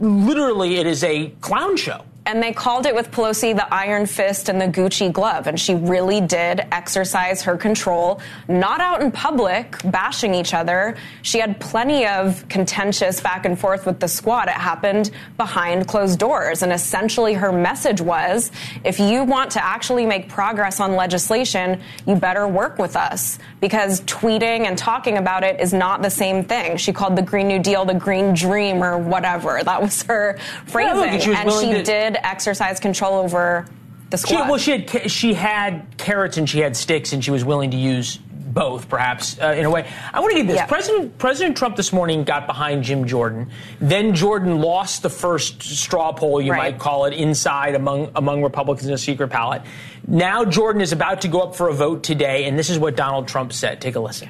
literally, 0.00 0.76
it 0.76 0.86
is 0.88 1.04
a 1.04 1.28
clown 1.40 1.76
show. 1.76 2.04
And 2.26 2.42
they 2.42 2.52
called 2.52 2.86
it 2.86 2.94
with 2.94 3.12
Pelosi 3.12 3.54
the 3.54 3.72
iron 3.72 4.04
fist 4.04 4.48
and 4.48 4.60
the 4.60 4.66
Gucci 4.66 5.12
glove. 5.12 5.46
And 5.46 5.58
she 5.58 5.76
really 5.76 6.20
did 6.20 6.66
exercise 6.72 7.42
her 7.42 7.56
control, 7.56 8.20
not 8.48 8.80
out 8.80 9.00
in 9.00 9.12
public, 9.12 9.76
bashing 9.84 10.34
each 10.34 10.52
other. 10.52 10.96
She 11.22 11.38
had 11.38 11.60
plenty 11.60 12.04
of 12.04 12.44
contentious 12.48 13.20
back 13.20 13.46
and 13.46 13.56
forth 13.56 13.86
with 13.86 14.00
the 14.00 14.08
squad. 14.08 14.48
It 14.48 14.54
happened 14.54 15.12
behind 15.36 15.86
closed 15.86 16.18
doors. 16.18 16.62
And 16.62 16.72
essentially, 16.72 17.34
her 17.34 17.52
message 17.52 18.00
was 18.00 18.50
if 18.82 18.98
you 18.98 19.22
want 19.22 19.52
to 19.52 19.64
actually 19.64 20.04
make 20.04 20.28
progress 20.28 20.80
on 20.80 20.96
legislation, 20.96 21.80
you 22.08 22.16
better 22.16 22.48
work 22.48 22.78
with 22.78 22.96
us 22.96 23.38
because 23.60 24.00
tweeting 24.02 24.66
and 24.66 24.76
talking 24.76 25.16
about 25.18 25.44
it 25.44 25.60
is 25.60 25.72
not 25.72 26.02
the 26.02 26.10
same 26.10 26.42
thing. 26.42 26.76
She 26.76 26.92
called 26.92 27.14
the 27.14 27.22
Green 27.22 27.46
New 27.46 27.60
Deal 27.60 27.84
the 27.84 27.94
Green 27.94 28.34
Dream 28.34 28.82
or 28.82 28.98
whatever. 28.98 29.62
That 29.62 29.80
was 29.80 30.02
her 30.04 30.38
phrasing. 30.66 30.96
look, 31.12 31.20
she 31.20 31.32
and 31.32 31.52
she 31.52 31.72
to- 31.72 31.82
did 31.84 32.15
exercise 32.24 32.78
control 32.78 33.14
over 33.18 33.66
the 34.10 34.16
She, 34.16 34.22
squad. 34.34 34.48
well, 34.48 34.58
she 34.58 34.70
had 34.78 35.10
she 35.10 35.34
had 35.34 35.86
carrots 35.96 36.36
and 36.36 36.48
she 36.48 36.60
had 36.60 36.76
sticks, 36.76 37.12
and 37.12 37.24
she 37.24 37.30
was 37.32 37.44
willing 37.44 37.72
to 37.72 37.76
use 37.76 38.18
both, 38.18 38.88
perhaps 38.88 39.38
uh, 39.38 39.48
in 39.48 39.66
a 39.66 39.70
way. 39.70 39.86
I 40.14 40.20
want 40.20 40.32
to 40.32 40.38
get 40.38 40.46
this: 40.46 40.56
Yeah. 40.56 40.66
President 40.66 41.18
President 41.18 41.56
Trump 41.56 41.76
this 41.76 41.92
morning 41.92 42.24
got 42.24 42.46
behind 42.46 42.84
Jim 42.84 43.06
Jordan. 43.06 43.50
Then 43.80 44.14
Jordan 44.14 44.60
lost 44.60 45.02
the 45.02 45.10
first 45.10 45.62
straw 45.62 46.12
poll, 46.12 46.40
you 46.40 46.52
Right. 46.52 46.72
might 46.72 46.78
call 46.78 47.04
it, 47.06 47.14
inside 47.14 47.74
among 47.74 48.12
among 48.14 48.42
Republicans 48.42 48.86
in 48.88 48.94
a 48.94 48.98
secret 48.98 49.28
ballot. 49.28 49.62
Now 50.06 50.44
Jordan 50.44 50.80
is 50.80 50.92
about 50.92 51.22
to 51.22 51.28
go 51.28 51.40
up 51.40 51.56
for 51.56 51.68
a 51.68 51.74
vote 51.74 52.02
today, 52.04 52.44
and 52.44 52.56
this 52.58 52.70
is 52.70 52.78
what 52.78 52.96
Donald 52.96 53.26
Trump 53.28 53.52
said. 53.52 53.80
Take 53.80 53.96
a 53.96 54.00
listen. 54.00 54.28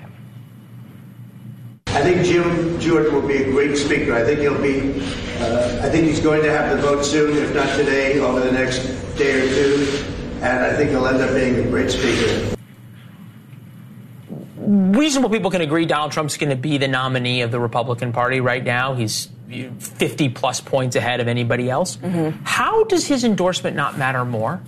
I 1.96 2.02
think 2.02 2.26
Jim 2.26 2.78
Jordan 2.78 3.14
will 3.14 3.26
be 3.26 3.38
a 3.38 3.50
great 3.50 3.74
speaker. 3.74 4.12
I 4.12 4.22
think 4.22 4.40
he'll 4.40 4.60
be, 4.60 5.00
uh, 5.40 5.80
I 5.82 5.88
think 5.88 6.06
he's 6.06 6.20
going 6.20 6.42
to 6.42 6.50
have 6.50 6.76
the 6.76 6.82
vote 6.82 7.02
soon, 7.02 7.34
if 7.38 7.54
not 7.54 7.74
today, 7.74 8.20
over 8.20 8.38
the 8.38 8.52
next 8.52 8.80
day 9.16 9.40
or 9.40 9.48
two. 9.48 10.04
And 10.42 10.58
I 10.62 10.76
think 10.76 10.90
he'll 10.90 11.06
end 11.06 11.22
up 11.22 11.34
being 11.34 11.56
a 11.56 11.70
great 11.70 11.90
speaker. 11.90 12.54
reasonable 14.58 15.30
people 15.30 15.50
can 15.50 15.62
agree 15.62 15.86
Donald 15.86 16.12
Trump's 16.12 16.36
going 16.36 16.50
to 16.50 16.56
be 16.56 16.76
the 16.76 16.88
nominee 16.88 17.40
of 17.40 17.50
the 17.50 17.60
Republican 17.60 18.12
Party 18.12 18.40
right 18.40 18.62
now. 18.62 18.92
He's 18.94 19.28
50 19.78 20.28
plus 20.30 20.60
points 20.60 20.96
ahead 20.96 21.20
of 21.20 21.28
anybody 21.28 21.70
else. 21.70 21.96
How 22.42 22.84
does 22.84 23.06
his 23.06 23.24
endorsement 23.24 23.74
not 23.74 23.96
matter 23.96 24.24
more? 24.26 24.60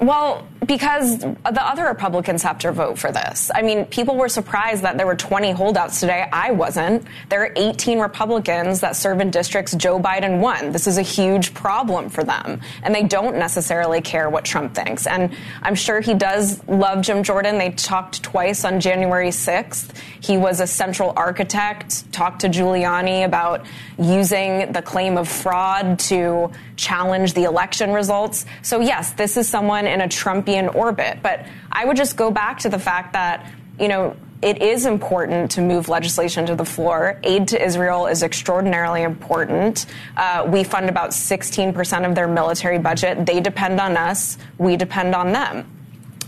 Well, 0.00 0.46
because 0.66 1.18
the 1.18 1.66
other 1.66 1.86
Republicans 1.86 2.42
have 2.42 2.58
to 2.58 2.70
vote 2.70 2.98
for 2.98 3.10
this. 3.10 3.50
I 3.54 3.62
mean, 3.62 3.86
people 3.86 4.16
were 4.16 4.28
surprised 4.28 4.82
that 4.82 4.96
there 4.96 5.06
were 5.06 5.16
20 5.16 5.52
holdouts 5.52 5.98
today. 5.98 6.28
I 6.32 6.50
wasn't. 6.50 7.06
There 7.30 7.42
are 7.42 7.52
18 7.56 7.98
Republicans 7.98 8.80
that 8.80 8.94
serve 8.94 9.20
in 9.20 9.30
districts 9.30 9.74
Joe 9.74 9.98
Biden 9.98 10.40
won. 10.40 10.70
This 10.70 10.86
is 10.86 10.98
a 10.98 11.02
huge 11.02 11.54
problem 11.54 12.10
for 12.10 12.22
them. 12.22 12.60
And 12.82 12.94
they 12.94 13.02
don't 13.02 13.36
necessarily 13.36 14.00
care 14.00 14.28
what 14.30 14.44
Trump 14.44 14.74
thinks. 14.74 15.06
And 15.06 15.34
I'm 15.62 15.74
sure 15.74 16.00
he 16.00 16.14
does 16.14 16.62
love 16.68 17.02
Jim 17.02 17.22
Jordan. 17.22 17.58
They 17.58 17.70
talked 17.70 18.22
twice 18.22 18.64
on 18.64 18.78
January 18.78 19.30
6th. 19.30 19.96
He 20.20 20.36
was 20.36 20.60
a 20.60 20.66
central 20.66 21.12
architect, 21.16 22.12
talked 22.12 22.42
to 22.42 22.48
Giuliani 22.48 23.24
about 23.24 23.64
using 23.98 24.70
the 24.72 24.82
claim 24.82 25.16
of 25.16 25.28
fraud 25.28 25.98
to 26.00 26.52
challenge 26.76 27.34
the 27.34 27.44
election 27.44 27.92
results. 27.92 28.46
So, 28.62 28.80
yes, 28.80 29.12
this 29.12 29.36
is 29.36 29.48
someone 29.48 29.87
in 29.88 30.00
a 30.00 30.08
Trumpian 30.08 30.74
orbit. 30.74 31.18
But 31.22 31.46
I 31.72 31.84
would 31.84 31.96
just 31.96 32.16
go 32.16 32.30
back 32.30 32.58
to 32.60 32.68
the 32.68 32.78
fact 32.78 33.12
that, 33.14 33.50
you 33.78 33.88
know, 33.88 34.16
it 34.40 34.62
is 34.62 34.86
important 34.86 35.50
to 35.52 35.60
move 35.60 35.88
legislation 35.88 36.46
to 36.46 36.54
the 36.54 36.64
floor. 36.64 37.18
Aid 37.24 37.48
to 37.48 37.64
Israel 37.64 38.06
is 38.06 38.22
extraordinarily 38.22 39.02
important. 39.02 39.86
Uh, 40.16 40.46
we 40.48 40.62
fund 40.62 40.88
about 40.88 41.10
16% 41.10 42.08
of 42.08 42.14
their 42.14 42.28
military 42.28 42.78
budget. 42.78 43.26
They 43.26 43.40
depend 43.40 43.80
on 43.80 43.96
us, 43.96 44.38
we 44.56 44.76
depend 44.76 45.14
on 45.14 45.32
them. 45.32 45.66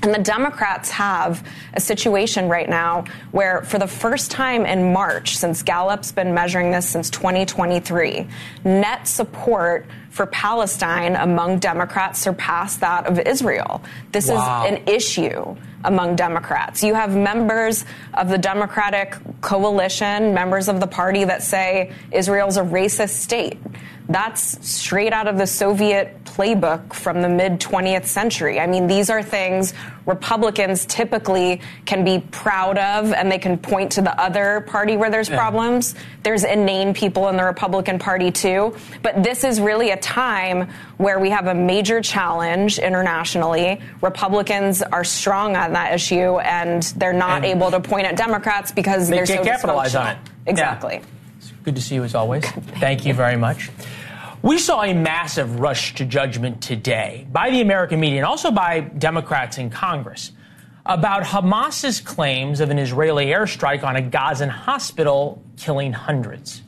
And 0.03 0.15
the 0.15 0.19
Democrats 0.19 0.91
have 0.91 1.47
a 1.75 1.81
situation 1.81 2.49
right 2.49 2.69
now 2.69 3.05
where, 3.33 3.63
for 3.63 3.79
the 3.79 3.87
first 3.87 4.31
time 4.31 4.65
in 4.65 4.93
March, 4.95 5.37
since 5.37 5.63
Gallup's 5.63 6.11
been 6.11 6.33
measuring 6.33 6.71
this 6.71 6.89
since 6.89 7.11
2023, 7.11 8.27
net 8.65 9.07
support 9.07 9.87
for 10.11 10.27
Palestine 10.27 11.17
among 11.17 11.59
Democrats 11.61 12.19
surpassed 12.21 12.81
that 12.81 13.07
of 13.07 13.19
Israel. 13.21 13.81
This 14.13 14.29
Wow. 14.29 14.65
is 14.67 14.73
an 14.73 14.81
issue 14.87 15.57
among 15.85 16.17
Democrats. 16.17 16.83
You 16.83 16.95
have 16.95 17.15
members 17.17 17.85
of 18.15 18.29
the 18.29 18.37
Democratic 18.37 19.17
coalition, 19.41 20.35
members 20.35 20.69
of 20.69 20.81
the 20.81 20.87
party 20.87 21.25
that 21.25 21.43
say 21.43 21.93
Israel's 22.13 22.57
a 22.59 22.63
racist 22.63 23.21
state. 23.21 23.59
that's 24.09 24.59
straight 24.69 25.13
out 25.13 25.29
of 25.29 25.39
the 25.39 25.47
Soviet 25.47 26.25
playbook 26.25 26.93
from 26.93 27.23
the 27.23 27.29
mid 27.29 27.61
20th 27.61 28.07
century. 28.07 28.59
I 28.59 28.67
mean, 28.67 28.89
these 28.89 29.09
are 29.09 29.23
things 29.23 29.73
Republicans 30.07 30.85
typically 30.87 31.61
can 31.85 32.05
be 32.05 32.21
proud 32.31 32.79
of 32.79 33.13
and 33.13 33.31
they 33.31 33.39
can 33.39 33.59
point 33.59 33.93
to 33.93 34.03
the 34.03 34.19
other 34.21 34.63
party 34.63 34.97
where 34.97 35.11
there's 35.11 35.29
yeah. 35.29 35.37
problems. 35.37 35.95
There's 36.23 36.45
inane 36.45 36.95
people 36.95 37.29
in 37.29 37.37
the 37.37 37.45
Republican 37.45 37.99
Party 37.99 38.31
too. 38.31 38.77
But 39.03 39.23
this 39.23 39.45
is 39.45 39.61
really 39.61 39.91
a 39.91 39.97
time 39.97 40.69
where 40.97 41.19
we 41.19 41.31
have 41.31 41.47
a 41.47 41.55
major 41.55 42.01
challenge 42.01 42.79
internationally. 42.79 43.81
Republicans 44.03 44.83
are 44.83 45.05
strong 45.05 45.57
on 45.57 45.73
that 45.73 45.95
issue 45.95 46.39
and 46.39 46.83
they're 46.97 47.13
not 47.13 47.45
and 47.45 47.47
able 47.47 47.71
to 47.71 47.81
point 47.81 48.07
at 48.07 48.17
Democrats 48.17 48.73
because 48.73 49.09
they 49.09 49.17
they're 49.17 49.27
can't 49.27 49.45
so 49.45 49.51
capitalize 49.51 49.95
on 49.95 50.09
it. 50.09 50.19
Exactly. 50.47 50.95
Yeah. 50.95 51.51
Good 51.63 51.77
to 51.77 51.83
see 51.83 51.95
you 51.95 52.05
as 52.05 52.15
always. 52.15 52.45
Thank 52.51 53.05
you 53.05 53.13
very 53.13 53.37
much. 53.37 53.71
We 54.43 54.59
saw 54.59 54.83
a 54.83 54.95
massive 54.95 55.61
rush 55.61 55.95
to 55.97 56.07
judgment 56.07 56.63
today 56.63 57.27
by 57.31 57.51
the 57.51 57.61
American 57.61 58.01
media 58.01 58.19
and 58.19 58.27
also 58.27 58.51
by 58.51 58.81
Democrats 58.81 59.59
in 59.59 59.69
Congress 59.69 60.33
about 60.87 61.25
Hamas's 61.25 62.01
claims 62.01 62.61
of 62.61 62.71
an 62.71 62.79
Israeli 62.79 63.27
airstrike 63.27 63.85
on 63.85 63.97
a 63.97 64.03
Gazan 64.03 64.49
hospital 64.49 65.43
killing 65.59 65.93
hundreds. 65.93 66.63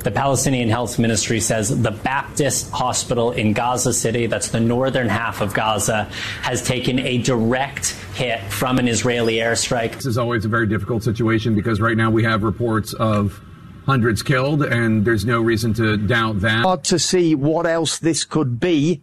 The 0.00 0.10
Palestinian 0.10 0.68
Health 0.68 0.98
Ministry 0.98 1.38
says 1.38 1.82
the 1.82 1.92
Baptist 1.92 2.70
Hospital 2.72 3.30
in 3.30 3.52
Gaza 3.52 3.92
City, 3.92 4.26
that's 4.26 4.48
the 4.48 4.60
northern 4.60 5.08
half 5.08 5.40
of 5.40 5.54
Gaza, 5.54 6.04
has 6.42 6.62
taken 6.62 6.98
a 6.98 7.18
direct 7.18 7.90
hit 8.14 8.40
from 8.50 8.78
an 8.78 8.88
Israeli 8.88 9.36
airstrike. 9.36 9.94
This 9.94 10.06
is 10.06 10.18
always 10.18 10.44
a 10.44 10.48
very 10.48 10.66
difficult 10.66 11.04
situation 11.04 11.54
because 11.54 11.80
right 11.80 11.96
now 11.96 12.10
we 12.10 12.24
have 12.24 12.42
reports 12.42 12.92
of 12.94 13.40
hundreds 13.88 14.22
killed, 14.22 14.62
and 14.62 15.06
there's 15.06 15.24
no 15.24 15.40
reason 15.40 15.72
to 15.72 15.96
doubt 15.96 16.40
that. 16.40 16.62
Hard 16.62 16.84
to 16.84 16.98
see 16.98 17.34
what 17.34 17.66
else 17.66 17.98
this 17.98 18.22
could 18.22 18.60
be, 18.60 19.00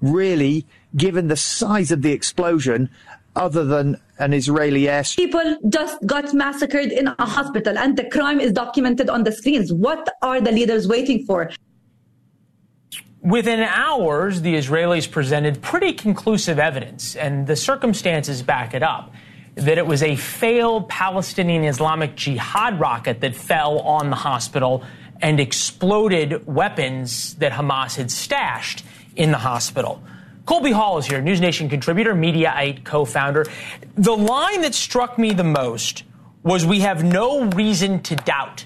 really, 0.00 0.64
given 0.96 1.26
the 1.26 1.36
size 1.36 1.90
of 1.90 2.02
the 2.02 2.12
explosion, 2.12 2.88
other 3.34 3.64
than 3.64 4.00
an 4.20 4.32
Israeli 4.32 4.82
airstrike. 4.82 5.16
People 5.16 5.58
just 5.68 5.98
got 6.06 6.32
massacred 6.32 6.92
in 6.92 7.08
a 7.08 7.26
hospital, 7.26 7.76
and 7.76 7.96
the 7.96 8.04
crime 8.04 8.38
is 8.40 8.52
documented 8.52 9.10
on 9.10 9.24
the 9.24 9.32
screens. 9.32 9.72
What 9.72 10.08
are 10.22 10.40
the 10.40 10.52
leaders 10.52 10.86
waiting 10.86 11.24
for? 11.24 11.50
Within 13.20 13.60
hours, 13.60 14.42
the 14.42 14.54
Israelis 14.54 15.10
presented 15.10 15.60
pretty 15.62 15.92
conclusive 15.92 16.60
evidence, 16.60 17.16
and 17.16 17.48
the 17.48 17.56
circumstances 17.56 18.42
back 18.42 18.72
it 18.72 18.84
up 18.84 19.12
that 19.58 19.78
it 19.78 19.86
was 19.86 20.02
a 20.02 20.16
failed 20.16 20.88
Palestinian 20.88 21.64
Islamic 21.64 22.14
Jihad 22.14 22.78
rocket 22.78 23.20
that 23.20 23.34
fell 23.34 23.80
on 23.80 24.10
the 24.10 24.16
hospital 24.16 24.84
and 25.20 25.40
exploded 25.40 26.46
weapons 26.46 27.34
that 27.36 27.52
Hamas 27.52 27.96
had 27.96 28.10
stashed 28.10 28.84
in 29.16 29.32
the 29.32 29.38
hospital. 29.38 30.02
Colby 30.46 30.70
Hall 30.70 30.98
is 30.98 31.06
here, 31.06 31.20
News 31.20 31.40
Nation 31.40 31.68
contributor, 31.68 32.14
Mediaite 32.14 32.84
co 32.84 33.04
founder. 33.04 33.44
The 33.96 34.16
line 34.16 34.62
that 34.62 34.74
struck 34.74 35.18
me 35.18 35.32
the 35.32 35.44
most 35.44 36.04
was 36.42 36.64
We 36.64 36.80
have 36.80 37.04
no 37.04 37.44
reason 37.50 38.02
to 38.04 38.16
doubt. 38.16 38.64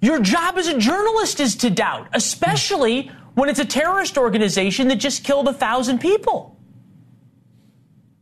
Your 0.00 0.20
job 0.20 0.56
as 0.56 0.68
a 0.68 0.78
journalist 0.78 1.40
is 1.40 1.56
to 1.56 1.70
doubt, 1.70 2.08
especially 2.12 3.10
when 3.34 3.48
it's 3.48 3.58
a 3.58 3.64
terrorist 3.64 4.16
organization 4.16 4.88
that 4.88 4.96
just 4.96 5.24
killed 5.24 5.48
a 5.48 5.52
thousand 5.52 6.00
people. 6.00 6.55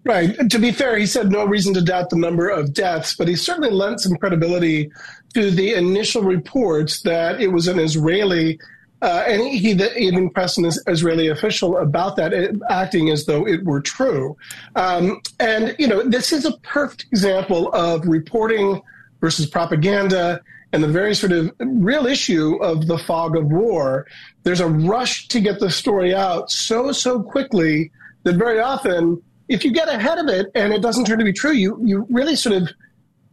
Right. 0.04 0.50
To 0.50 0.58
be 0.58 0.70
fair, 0.70 0.98
he 0.98 1.06
said 1.06 1.32
no 1.32 1.46
reason 1.46 1.72
to 1.74 1.80
doubt 1.80 2.10
the 2.10 2.16
number 2.16 2.50
of 2.50 2.74
deaths, 2.74 3.16
but 3.16 3.26
he 3.26 3.36
certainly 3.36 3.70
lent 3.70 4.00
some 4.00 4.16
credibility 4.16 4.90
to 5.32 5.50
the 5.50 5.72
initial 5.72 6.22
reports 6.22 7.00
that 7.02 7.40
it 7.40 7.48
was 7.48 7.68
an 7.68 7.78
Israeli, 7.78 8.60
uh, 9.00 9.24
and 9.26 9.40
he, 9.40 9.58
he 9.58 9.82
even 9.96 10.28
pressed 10.28 10.58
an 10.58 10.70
Israeli 10.88 11.28
official 11.28 11.78
about 11.78 12.16
that, 12.16 12.34
uh, 12.34 12.48
acting 12.68 13.08
as 13.08 13.24
though 13.24 13.46
it 13.46 13.64
were 13.64 13.80
true. 13.80 14.36
Um, 14.76 15.22
and, 15.40 15.74
you 15.78 15.86
know, 15.86 16.02
this 16.02 16.34
is 16.34 16.44
a 16.44 16.52
perfect 16.58 17.06
example 17.10 17.72
of 17.72 18.06
reporting 18.06 18.82
versus 19.22 19.46
propaganda 19.46 20.42
and 20.74 20.82
the 20.82 20.88
very 20.88 21.14
sort 21.14 21.32
of 21.32 21.50
real 21.60 22.06
issue 22.06 22.56
of 22.56 22.88
the 22.88 22.98
fog 22.98 23.38
of 23.38 23.46
war. 23.46 24.06
There's 24.42 24.60
a 24.60 24.68
rush 24.68 25.28
to 25.28 25.40
get 25.40 25.60
the 25.60 25.70
story 25.70 26.14
out 26.14 26.50
so, 26.50 26.92
so 26.92 27.22
quickly 27.22 27.90
that 28.24 28.34
very 28.34 28.60
often 28.60 29.22
if 29.48 29.64
you 29.64 29.72
get 29.72 29.88
ahead 29.88 30.18
of 30.18 30.28
it 30.28 30.46
and 30.54 30.72
it 30.72 30.82
doesn't 30.82 31.04
turn 31.04 31.18
to 31.18 31.24
be 31.24 31.32
true, 31.32 31.52
you 31.52 31.78
you 31.82 32.06
really 32.10 32.36
sort 32.36 32.56
of 32.56 32.68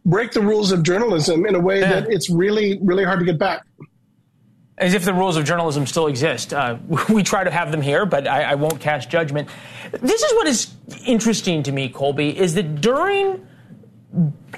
break 0.04 0.32
the 0.32 0.40
rules 0.40 0.72
of 0.72 0.82
journalism 0.82 1.46
in 1.46 1.54
a 1.54 1.60
way 1.60 1.80
yeah. 1.80 2.00
that 2.00 2.10
it's 2.10 2.28
really 2.28 2.78
really 2.82 3.04
hard 3.04 3.18
to 3.18 3.24
get 3.24 3.38
back. 3.38 3.64
As 4.78 4.94
if 4.94 5.04
the 5.04 5.14
rules 5.14 5.36
of 5.36 5.44
journalism 5.44 5.86
still 5.86 6.06
exist. 6.06 6.52
Uh, 6.52 6.76
we 7.08 7.22
try 7.22 7.44
to 7.44 7.50
have 7.50 7.70
them 7.70 7.82
here, 7.82 8.06
but 8.06 8.26
I, 8.26 8.42
I 8.42 8.54
won't 8.54 8.80
cast 8.80 9.10
judgment. 9.10 9.48
This 9.92 10.22
is 10.22 10.32
what 10.34 10.46
is 10.46 10.72
interesting 11.06 11.62
to 11.64 11.72
me, 11.72 11.88
Colby, 11.88 12.36
is 12.36 12.54
that 12.54 12.80
during 12.80 13.46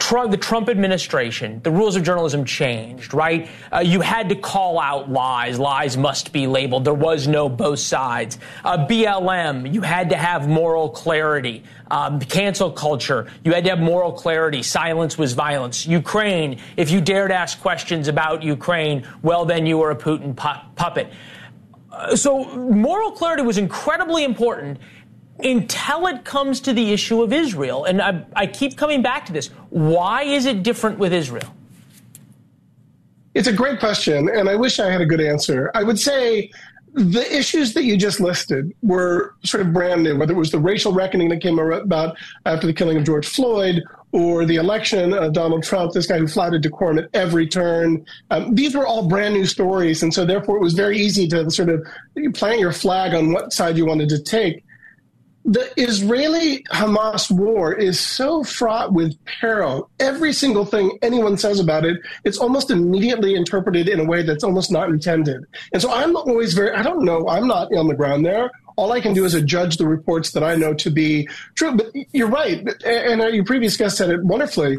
Trump, 0.01 0.33
the 0.33 0.37
Trump 0.37 0.69
administration, 0.69 1.61
the 1.63 1.71
rules 1.71 1.95
of 1.95 2.03
journalism 2.03 2.45
changed, 2.45 3.15
right? 3.15 3.49
Uh, 3.73 3.79
you 3.79 4.01
had 4.01 4.29
to 4.31 4.35
call 4.35 4.81
out 4.81 5.11
lies. 5.11 5.59
Lies 5.61 5.97
must 5.97 6.33
be 6.33 6.49
labeled. 6.49 6.85
There 6.85 6.93
was 6.93 7.29
no 7.29 7.49
both 7.49 7.79
sides. 7.79 8.39
Uh, 8.65 8.85
BLM, 8.87 9.73
you 9.73 9.81
had 9.81 10.11
to 10.11 10.17
have 10.17 10.49
moral 10.49 10.91
clarity. 10.91 11.63
Um, 11.89 12.19
cancel 12.19 12.73
culture, 12.73 13.31
you 13.45 13.53
had 13.53 13.63
to 13.65 13.71
have 13.71 13.79
moral 13.79 14.13
clarity. 14.13 14.63
Silence 14.63 15.17
was 15.17 15.35
violence. 15.35 15.87
Ukraine, 15.87 16.59
if 16.77 16.91
you 16.91 17.01
dared 17.01 17.31
ask 17.31 17.61
questions 17.61 18.09
about 18.09 18.43
Ukraine, 18.43 19.07
well, 19.23 19.45
then 19.45 19.67
you 19.67 19.79
were 19.79 19.93
a 19.93 19.97
Putin 19.97 20.35
pu- 20.35 20.69
puppet. 20.75 21.13
Uh, 21.93 22.17
so 22.17 22.45
moral 22.57 23.13
clarity 23.13 23.43
was 23.43 23.59
incredibly 23.59 24.25
important 24.25 24.79
until 25.39 26.07
it 26.07 26.25
comes 26.25 26.61
to 26.61 26.73
the 26.73 26.93
issue 26.93 27.23
of 27.23 27.33
Israel. 27.33 27.85
And 27.85 28.01
I, 28.01 28.25
I, 28.35 28.47
keep 28.47 28.77
coming 28.77 29.03
back 29.03 29.27
to 29.27 29.33
this. 29.33 29.49
Why 29.71 30.23
is 30.23 30.47
it 30.47 30.63
different 30.63 30.99
with 30.99 31.13
Israel? 31.13 31.53
It's 33.35 33.49
a 33.49 33.53
great 33.53 33.81
question, 33.81 34.29
and 34.29 34.49
I 34.49 34.55
wish 34.55 34.79
I 34.79 34.89
had 34.91 35.01
a 35.01 35.07
good 35.07 35.21
answer. 35.21 35.73
I 35.75 35.83
would 35.83 35.99
say 35.99 36.51
the 36.95 37.37
issues 37.37 37.75
that 37.75 37.83
you 37.83 37.97
just 37.97 38.21
listed 38.21 38.73
were 38.83 39.35
sort 39.43 39.61
of 39.61 39.73
brand 39.73 40.05
new, 40.05 40.17
whether 40.17 40.33
it 40.33 40.37
was 40.37 40.53
the 40.53 40.61
racial 40.61 40.93
reckoning 40.93 41.29
that 41.31 41.41
came 41.41 41.59
about 41.59 42.17
after 42.47 42.69
the 42.69 42.73
killing 42.73 42.97
of 42.97 43.03
George 43.03 43.27
Floyd 43.27 43.83
or 44.13 44.45
the 44.45 44.55
election 44.55 45.13
of 45.13 45.33
Donald 45.33 45.65
Trump, 45.65 45.93
this 45.93 46.07
guy 46.07 46.19
who 46.19 46.29
flouted 46.29 46.63
decorum 46.63 47.01
at 47.01 47.09
every 47.13 47.49
turn. 47.49 48.07
Um, 48.31 48.55
these 48.55 48.77
were 48.77 48.87
all 48.87 49.09
brand 49.09 49.35
new 49.35 49.45
stories. 49.45 50.05
And 50.05 50.15
so, 50.15 50.25
therefore, 50.25 50.57
it 50.57 50.61
was 50.61 50.75
very 50.75 50.97
easy 50.97 51.27
to 51.29 51.51
sort 51.51 51.69
of 51.69 51.85
plant 52.35 52.61
your 52.61 52.71
flag 52.71 53.13
on 53.13 53.33
what 53.33 53.53
side 53.53 53.77
you 53.77 53.87
wanted 53.87 54.09
to 54.11 54.23
take 54.23 54.64
the 55.45 55.71
Israeli 55.77 56.63
Hamas 56.65 57.31
war 57.31 57.75
is 57.75 58.01
so 58.01 58.43
fraught 58.43 58.95
with 58.95 59.15
peril. 59.27 59.91
Every 60.01 60.33
single 60.33 60.65
thing 60.65 60.99
anyone 61.03 61.37
says 61.37 61.61
about 61.61 61.85
it, 61.85 62.01
it's 62.25 62.39
almost 62.39 62.71
immediately 62.71 63.35
interpreted 63.35 63.89
in 63.89 64.01
a 64.01 64.05
way 64.05 64.23
that's 64.23 64.43
almost 64.43 64.73
not 64.73 64.89
intended. 64.89 65.45
And 65.73 65.83
so 65.83 65.93
I'm 65.93 66.17
always 66.17 66.55
very, 66.55 66.73
I 66.73 66.83
don't 66.83 67.05
know, 67.05 67.29
I'm 67.29 67.47
not 67.47 67.75
on 67.75 67.89
the 67.89 67.95
ground 67.95 68.25
there. 68.25 68.51
All 68.77 68.93
I 68.93 69.01
can 69.01 69.13
do 69.13 69.25
is 69.25 69.41
judge 69.43 69.77
the 69.77 69.87
reports 69.87 70.33
that 70.33 70.43
I 70.43 70.57
know 70.57 70.73
to 70.75 70.91
be 70.91 71.29
true. 71.55 71.77
But 71.77 71.93
you're 72.13 72.29
right. 72.29 72.67
And 72.85 73.23
your 73.35 73.45
previous 73.45 73.77
guest 73.77 73.99
said 73.99 74.11
it 74.11 74.25
wonderfully. 74.25 74.79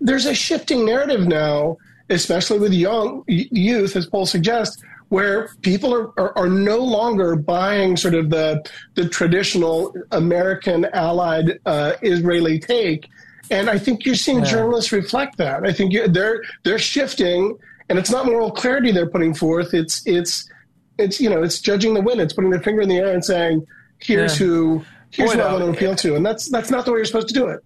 There's 0.00 0.26
a 0.26 0.34
shifting 0.34 0.86
narrative 0.86 1.28
now, 1.28 1.76
especially 2.08 2.58
with 2.58 2.72
young 2.72 3.24
youth, 3.26 3.94
as 3.94 4.06
Paul 4.06 4.24
suggest, 4.24 4.82
where 5.08 5.48
people 5.62 5.94
are, 5.94 6.18
are, 6.20 6.36
are, 6.36 6.48
no 6.48 6.78
longer 6.78 7.34
buying 7.34 7.96
sort 7.96 8.14
of 8.14 8.30
the, 8.30 8.62
the 8.94 9.08
traditional 9.08 9.94
American 10.10 10.84
allied 10.92 11.58
uh, 11.64 11.94
Israeli 12.02 12.58
take. 12.58 13.08
And 13.50 13.70
I 13.70 13.78
think 13.78 14.04
you're 14.04 14.14
seeing 14.14 14.40
yeah. 14.40 14.44
journalists 14.44 14.92
reflect 14.92 15.38
that. 15.38 15.64
I 15.64 15.72
think 15.72 15.94
they're 16.12 16.42
they're 16.64 16.78
shifting, 16.78 17.56
and 17.88 17.98
it's 17.98 18.10
not 18.10 18.26
moral 18.26 18.50
clarity 18.50 18.92
they're 18.92 19.08
putting 19.08 19.32
forth. 19.32 19.72
It's 19.72 20.06
it's 20.06 20.50
it's 20.98 21.18
you 21.18 21.30
know 21.30 21.42
it's 21.42 21.58
judging 21.58 21.94
the 21.94 22.02
wind. 22.02 22.20
It's 22.20 22.34
putting 22.34 22.50
their 22.50 22.62
finger 22.62 22.82
in 22.82 22.90
the 22.90 22.98
air 22.98 23.14
and 23.14 23.24
saying, 23.24 23.66
"Here's 24.00 24.38
yeah. 24.38 24.46
who 24.46 24.84
here's 25.10 25.30
Boy, 25.30 25.36
who 25.36 25.42
I 25.42 25.52
want 25.54 25.64
to 25.64 25.70
appeal 25.70 25.94
to," 25.94 26.14
and 26.14 26.26
that's 26.26 26.50
that's 26.50 26.70
not 26.70 26.84
the 26.84 26.92
way 26.92 26.98
you're 26.98 27.06
supposed 27.06 27.28
to 27.28 27.34
do 27.34 27.46
it. 27.46 27.60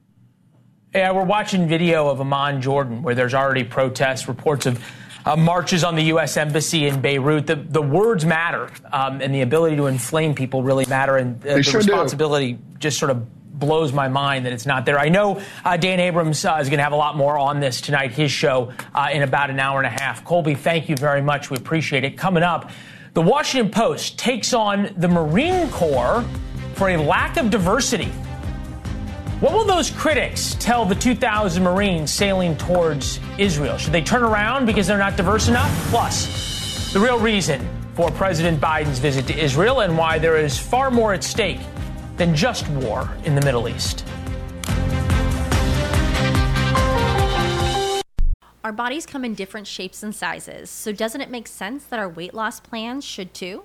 Yeah, 0.94 1.10
we're 1.10 1.24
watching 1.24 1.66
video 1.66 2.08
of 2.08 2.20
Amman, 2.20 2.60
Jordan, 2.60 3.02
where 3.02 3.16
there's 3.16 3.34
already 3.34 3.64
protests, 3.64 4.28
reports 4.28 4.66
of 4.66 4.84
uh, 5.24 5.36
marches 5.36 5.84
on 5.84 5.94
the 5.94 6.04
U.S. 6.04 6.36
Embassy 6.36 6.86
in 6.86 7.00
Beirut. 7.00 7.46
The, 7.46 7.56
the 7.56 7.82
words 7.82 8.24
matter, 8.24 8.70
um, 8.92 9.20
and 9.20 9.34
the 9.34 9.42
ability 9.42 9.76
to 9.76 9.86
inflame 9.86 10.34
people 10.34 10.62
really 10.62 10.86
matter, 10.86 11.16
and 11.16 11.44
uh, 11.46 11.56
the 11.56 11.62
sure 11.62 11.78
responsibility 11.78 12.54
do. 12.54 12.78
just 12.78 12.98
sort 12.98 13.10
of 13.10 13.26
blows 13.58 13.92
my 13.92 14.08
mind 14.08 14.44
that 14.44 14.52
it's 14.52 14.66
not 14.66 14.84
there. 14.84 14.98
I 14.98 15.08
know 15.08 15.40
uh, 15.64 15.76
Dan 15.76 16.00
Abrams 16.00 16.44
uh, 16.44 16.58
is 16.60 16.68
going 16.68 16.78
to 16.78 16.82
have 16.82 16.92
a 16.92 16.96
lot 16.96 17.16
more 17.16 17.38
on 17.38 17.60
this 17.60 17.80
tonight, 17.80 18.10
his 18.10 18.32
show, 18.32 18.72
uh, 18.94 19.08
in 19.12 19.22
about 19.22 19.50
an 19.50 19.60
hour 19.60 19.78
and 19.78 19.86
a 19.86 20.02
half. 20.02 20.24
Colby, 20.24 20.54
thank 20.54 20.88
you 20.88 20.96
very 20.96 21.22
much. 21.22 21.48
We 21.50 21.56
appreciate 21.56 22.02
it. 22.02 22.18
Coming 22.18 22.42
up, 22.42 22.70
the 23.14 23.22
Washington 23.22 23.70
Post 23.70 24.18
takes 24.18 24.52
on 24.52 24.92
the 24.96 25.06
Marine 25.06 25.68
Corps 25.70 26.24
for 26.74 26.90
a 26.90 26.96
lack 26.96 27.36
of 27.36 27.50
diversity. 27.50 28.10
What 29.42 29.54
will 29.54 29.64
those 29.64 29.90
critics 29.90 30.54
tell 30.60 30.84
the 30.84 30.94
2,000 30.94 31.64
Marines 31.64 32.12
sailing 32.12 32.56
towards 32.56 33.18
Israel? 33.38 33.76
Should 33.76 33.92
they 33.92 34.00
turn 34.00 34.22
around 34.22 34.66
because 34.66 34.86
they're 34.86 34.96
not 34.96 35.16
diverse 35.16 35.48
enough? 35.48 35.68
Plus, 35.90 36.92
The 36.92 37.00
real 37.00 37.18
reason 37.18 37.68
for 37.94 38.08
President 38.12 38.60
Biden's 38.60 39.00
visit 39.00 39.26
to 39.26 39.36
Israel 39.36 39.80
and 39.80 39.98
why 39.98 40.20
there 40.20 40.36
is 40.36 40.56
far 40.56 40.92
more 40.92 41.12
at 41.12 41.24
stake 41.24 41.58
than 42.16 42.36
just 42.36 42.68
war 42.68 43.10
in 43.24 43.34
the 43.34 43.40
Middle 43.40 43.68
East. 43.68 44.04
Our 48.62 48.72
bodies 48.72 49.06
come 49.06 49.24
in 49.24 49.34
different 49.34 49.66
shapes 49.66 50.04
and 50.04 50.14
sizes, 50.14 50.70
so 50.70 50.92
doesn't 50.92 51.20
it 51.20 51.30
make 51.30 51.48
sense 51.48 51.82
that 51.86 51.98
our 51.98 52.08
weight 52.08 52.32
loss 52.32 52.60
plans 52.60 53.04
should 53.04 53.34
too? 53.34 53.64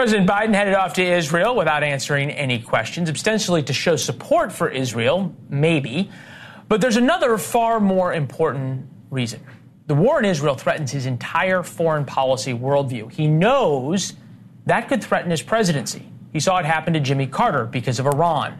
President 0.00 0.26
Biden 0.26 0.54
headed 0.54 0.72
off 0.72 0.94
to 0.94 1.04
Israel 1.04 1.54
without 1.54 1.82
answering 1.82 2.30
any 2.30 2.58
questions, 2.58 3.10
ostensibly 3.10 3.62
to 3.64 3.74
show 3.74 3.96
support 3.96 4.50
for 4.50 4.66
Israel, 4.66 5.36
maybe. 5.50 6.10
But 6.68 6.80
there's 6.80 6.96
another 6.96 7.36
far 7.36 7.80
more 7.80 8.14
important 8.14 8.86
reason. 9.10 9.44
The 9.88 9.94
war 9.94 10.18
in 10.18 10.24
Israel 10.24 10.54
threatens 10.54 10.90
his 10.90 11.04
entire 11.04 11.62
foreign 11.62 12.06
policy 12.06 12.54
worldview. 12.54 13.12
He 13.12 13.26
knows 13.26 14.14
that 14.64 14.88
could 14.88 15.04
threaten 15.04 15.30
his 15.30 15.42
presidency. 15.42 16.08
He 16.32 16.40
saw 16.40 16.56
it 16.56 16.64
happen 16.64 16.94
to 16.94 17.00
Jimmy 17.00 17.26
Carter 17.26 17.66
because 17.66 18.00
of 18.00 18.06
Iran. 18.06 18.56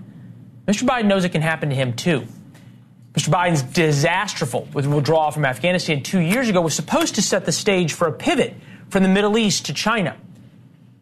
Mr. 0.67 0.83
Biden 0.83 1.07
knows 1.07 1.25
it 1.25 1.31
can 1.31 1.41
happen 1.41 1.71
to 1.71 1.75
him 1.75 1.95
too. 1.95 2.27
Mr. 3.15 3.31
Biden's 3.31 3.63
disastrous 3.63 4.53
withdrawal 4.75 5.31
from 5.31 5.47
Afghanistan 5.47 6.03
two 6.03 6.21
years 6.21 6.51
ago 6.51 6.61
was 6.61 6.75
supposed 6.75 7.15
to 7.15 7.23
set 7.23 7.47
the 7.47 7.53
stage 7.53 7.95
for 7.95 8.07
a 8.09 8.13
pivot 8.13 8.57
from 8.91 9.03
the 9.03 9.09
Middle 9.09 9.39
East 9.39 9.65
to 9.65 9.73
China. 9.73 10.19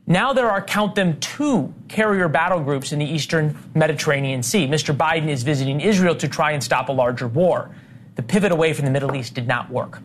Now 0.09 0.33
there 0.33 0.51
are, 0.51 0.63
count 0.63 0.95
them, 0.95 1.21
two 1.21 1.75
carrier 1.87 2.29
battle 2.29 2.61
groups 2.61 2.93
in 2.93 2.99
the 2.99 3.05
eastern 3.05 3.55
Mediterranean 3.75 4.43
Sea. 4.43 4.67
Mr. 4.67 4.97
Biden 4.97 5.29
is 5.29 5.43
visiting 5.43 5.83
Israel 5.83 6.15
to 6.17 6.27
try 6.27 6.53
and 6.53 6.65
stop 6.65 6.89
a 6.89 6.93
larger 6.93 7.29
war. 7.29 7.71
The 8.15 8.23
pivot 8.23 8.51
away 8.51 8.73
from 8.73 8.87
the 8.87 8.91
Middle 8.91 9.15
East 9.15 9.35
did 9.35 9.47
not 9.47 9.71
work. 9.71 10.01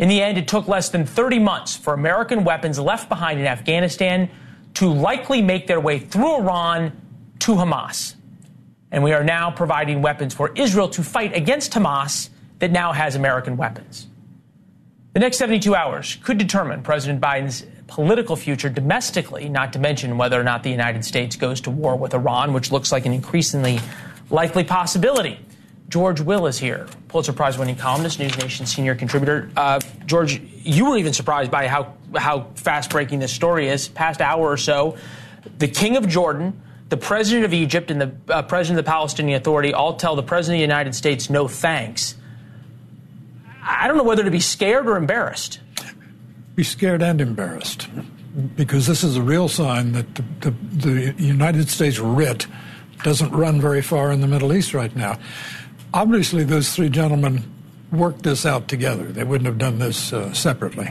In 0.00 0.08
the 0.08 0.20
end, 0.20 0.36
it 0.36 0.48
took 0.48 0.66
less 0.66 0.88
than 0.88 1.06
30 1.06 1.38
months 1.38 1.76
for 1.76 1.94
American 1.94 2.42
weapons 2.42 2.76
left 2.76 3.08
behind 3.08 3.38
in 3.38 3.46
Afghanistan 3.46 4.28
to 4.74 4.92
likely 4.92 5.40
make 5.40 5.68
their 5.68 5.80
way 5.80 6.00
through 6.00 6.38
Iran 6.38 6.90
to 7.38 7.52
Hamas. 7.52 8.16
And 8.90 9.04
we 9.04 9.12
are 9.12 9.22
now 9.22 9.52
providing 9.52 10.02
weapons 10.02 10.34
for 10.34 10.50
Israel 10.56 10.88
to 10.88 11.04
fight 11.04 11.36
against 11.36 11.72
Hamas 11.72 12.30
that 12.58 12.72
now 12.72 12.92
has 12.92 13.14
American 13.14 13.56
weapons. 13.56 14.08
The 15.12 15.20
next 15.20 15.38
72 15.38 15.72
hours 15.72 16.16
could 16.16 16.36
determine 16.36 16.82
President 16.82 17.20
Biden's 17.20 17.64
political 17.86 18.36
future 18.36 18.68
domestically, 18.68 19.48
not 19.48 19.72
to 19.72 19.78
mention 19.78 20.18
whether 20.18 20.40
or 20.40 20.44
not 20.44 20.62
the 20.62 20.70
United 20.70 21.04
States 21.04 21.36
goes 21.36 21.60
to 21.62 21.70
war 21.70 21.96
with 21.96 22.14
Iran, 22.14 22.52
which 22.52 22.72
looks 22.72 22.90
like 22.90 23.06
an 23.06 23.12
increasingly 23.12 23.80
likely 24.30 24.64
possibility. 24.64 25.38
George 25.88 26.20
Will 26.20 26.46
is 26.46 26.58
here, 26.58 26.88
Pulitzer 27.08 27.32
Prize 27.32 27.56
winning 27.58 27.76
columnist, 27.76 28.18
News 28.18 28.36
Nation 28.38 28.66
senior 28.66 28.96
contributor. 28.96 29.50
Uh, 29.56 29.78
George, 30.04 30.40
you 30.40 30.90
were 30.90 30.96
even 30.96 31.12
surprised 31.12 31.50
by 31.50 31.68
how, 31.68 31.94
how 32.16 32.48
fast 32.56 32.90
breaking 32.90 33.20
this 33.20 33.32
story 33.32 33.68
is. 33.68 33.86
Past 33.86 34.20
hour 34.20 34.50
or 34.50 34.56
so, 34.56 34.96
the 35.58 35.68
King 35.68 35.96
of 35.96 36.08
Jordan, 36.08 36.60
the 36.88 36.96
President 36.96 37.44
of 37.44 37.54
Egypt, 37.54 37.92
and 37.92 38.00
the 38.00 38.12
uh, 38.28 38.42
President 38.42 38.80
of 38.80 38.84
the 38.84 38.90
Palestinian 38.90 39.40
Authority 39.40 39.72
all 39.72 39.94
tell 39.94 40.16
the 40.16 40.24
President 40.24 40.56
of 40.56 40.58
the 40.58 40.74
United 40.74 40.94
States 40.94 41.30
no 41.30 41.46
thanks. 41.46 42.16
I 43.62 43.86
don't 43.86 43.96
know 43.96 44.04
whether 44.04 44.24
to 44.24 44.30
be 44.30 44.40
scared 44.40 44.88
or 44.88 44.96
embarrassed. 44.96 45.60
Be 46.56 46.64
scared 46.64 47.02
and 47.02 47.20
embarrassed 47.20 47.88
because 48.56 48.86
this 48.86 49.04
is 49.04 49.16
a 49.16 49.22
real 49.22 49.48
sign 49.48 49.92
that 49.92 50.14
the, 50.14 50.24
the, 50.40 50.50
the 51.14 51.14
United 51.22 51.68
States 51.70 51.98
writ 51.98 52.46
doesn't 53.02 53.30
run 53.30 53.60
very 53.60 53.82
far 53.82 54.10
in 54.10 54.20
the 54.20 54.26
Middle 54.26 54.52
East 54.52 54.74
right 54.74 54.94
now 54.96 55.18
obviously, 55.96 56.44
those 56.44 56.74
three 56.74 56.88
gentlemen 56.88 57.42
worked 57.90 58.22
this 58.22 58.44
out 58.44 58.68
together. 58.68 59.04
They 59.04 59.24
wouldn't 59.24 59.46
have 59.46 59.58
done 59.58 59.78
this 59.78 60.12
uh, 60.12 60.32
separately. 60.32 60.90